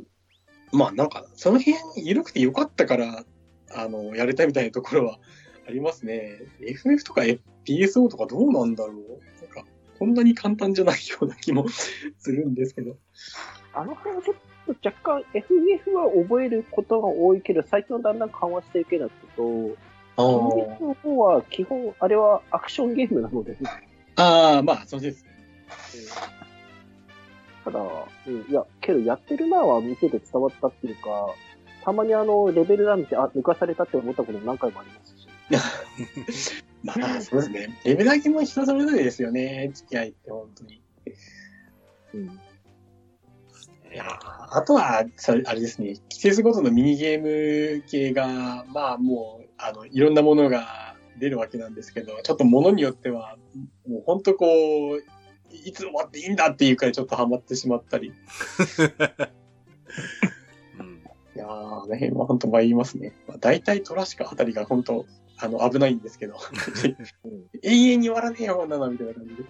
[0.72, 3.24] まあなんか、その辺緩くてよかったから、
[3.72, 5.18] あの、やれたみたいなところは
[5.68, 6.40] ありますね。
[6.60, 7.22] FF とか
[7.64, 9.64] PSO とかどうなんだろうなんか、
[9.98, 12.96] こんなに簡単じゃないような気もするんですけど。
[13.74, 14.36] あの辺はちょっ
[14.74, 19.76] と若干 FF は覚えることが多いけど、最近はだんだん緩和していけなくと、
[20.16, 20.22] あ
[20.58, 23.56] FF の方は基本、あれはアクションゲームなので、
[24.16, 25.30] あー、まあ、そうですね。
[27.64, 31.34] ただ、うん、いや、けどやってるなは見てて伝わったっていうか、
[31.84, 36.54] たまにあの、レベルラン見て、あ、抜かされたって思ったことも何回もありますし。
[36.82, 37.78] まあ、そうですね。
[37.84, 39.70] レベル上げも人それぞれですよね。
[39.74, 40.82] 付き合いって本当に。
[42.14, 42.40] うん。
[43.96, 44.08] いやー
[44.58, 53.38] あとは、それあれですね、季節ごとのミニゲーム系が、まあもう、あの、いろんなものが出るわけなんですけど、ちょっとものによっては、
[53.88, 54.98] もう本当こう、
[55.50, 58.12] いつ終わっていいんだっていうかちょっとハマってしまったり。
[60.78, 61.02] うん。
[61.34, 63.14] いやー、あの辺は本当参りますね。
[63.26, 65.06] まあ、大体トラシカあたりが本当、
[65.38, 66.36] あの、危ないんですけど、
[67.24, 69.44] うん 永遠に終わらねえよ、なの、みたいな感じで。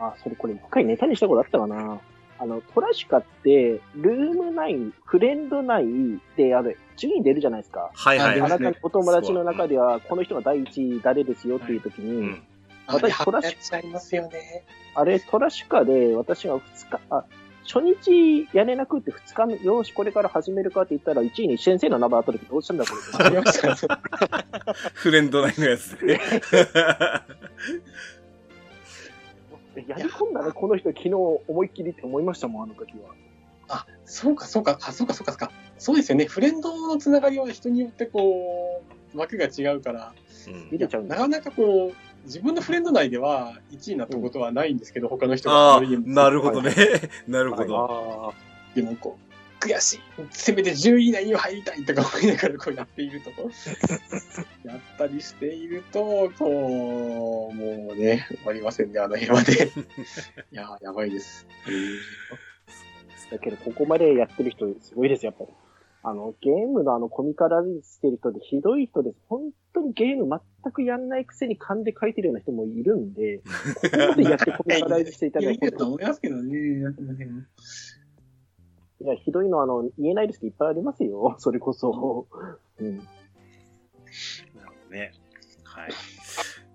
[0.00, 2.00] あ、それこれ一回ネタにしたことあったかな。
[2.38, 5.86] あの、トラシカって、ルーム内、フレンド内
[6.36, 7.90] である、順位出るじゃないですか。
[7.92, 8.40] はいはいはい。
[8.40, 12.42] あなたのお友達の中では、この人が第一位誰ですよっていう時に、うん。
[12.86, 14.64] 私トラシやつありますよね。
[14.94, 17.24] あれ、トラシカで私が2日、あ、
[17.66, 23.02] 初日やれなくって2日目、よし、これから始めるかって言ったら、1位に先生の名前あった時どうしたんだこれ。
[24.94, 26.20] フレンド内のやつで。
[29.86, 33.14] やり込んだね、この人昨日思いっきりって思いましたもん、あの時は。
[33.68, 35.52] あ、そうか、そうか、あ、そうか、そうか、そうか。
[35.78, 36.24] そうですよね。
[36.26, 38.82] フレンドのつながりは人によってこ
[39.14, 40.12] う、枠が違うから、
[40.46, 46.74] うん見れちゃうなかなかこう、自分のフレンド内では1位になったことはないんですけど、他の人ああがなるほどね。
[47.28, 48.34] なるほど。
[48.74, 49.27] でもこう、
[49.60, 53.30] 悔しいせめて10位以内には入りたいとか思いながらこうやっていると、
[54.68, 59.52] やったりしていると、こう、もうね、終わりませんね、あの辺まで。
[60.52, 61.46] いやー、やばいです。
[63.30, 65.50] だけど、ここまでやってる人、すごいです、やっぱり。
[66.02, 69.16] あの、ゲームのあの、コミカライズしてる人でひどい人です。
[69.28, 70.28] 本当にゲーム
[70.62, 73.44] 全くやんないくせに勘で書いてるような人もいるんで、こ
[73.90, 76.94] こまでやってコミカライズしていただいて いる、と思いますけどね、
[79.00, 81.36] いや、ひどいのは、あの、言えないですけど、いっぱいありますよ。
[81.40, 82.26] それこそ。
[82.78, 82.96] うん。
[82.96, 83.08] なる
[84.66, 85.12] ほどね。
[85.64, 85.90] はい。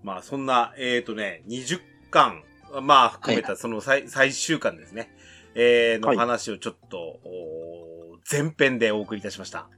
[0.04, 2.44] まあ、そんな、えっ、とね、20巻、
[2.82, 5.14] まあ、含めたその最,、最終巻ですね。
[5.56, 9.70] えー、のはい話をちょっと、おー前編でお送りいたしました。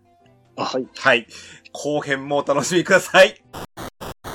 [0.56, 0.88] はい。
[0.96, 1.28] はい。
[1.74, 3.44] 後編もお楽しみください。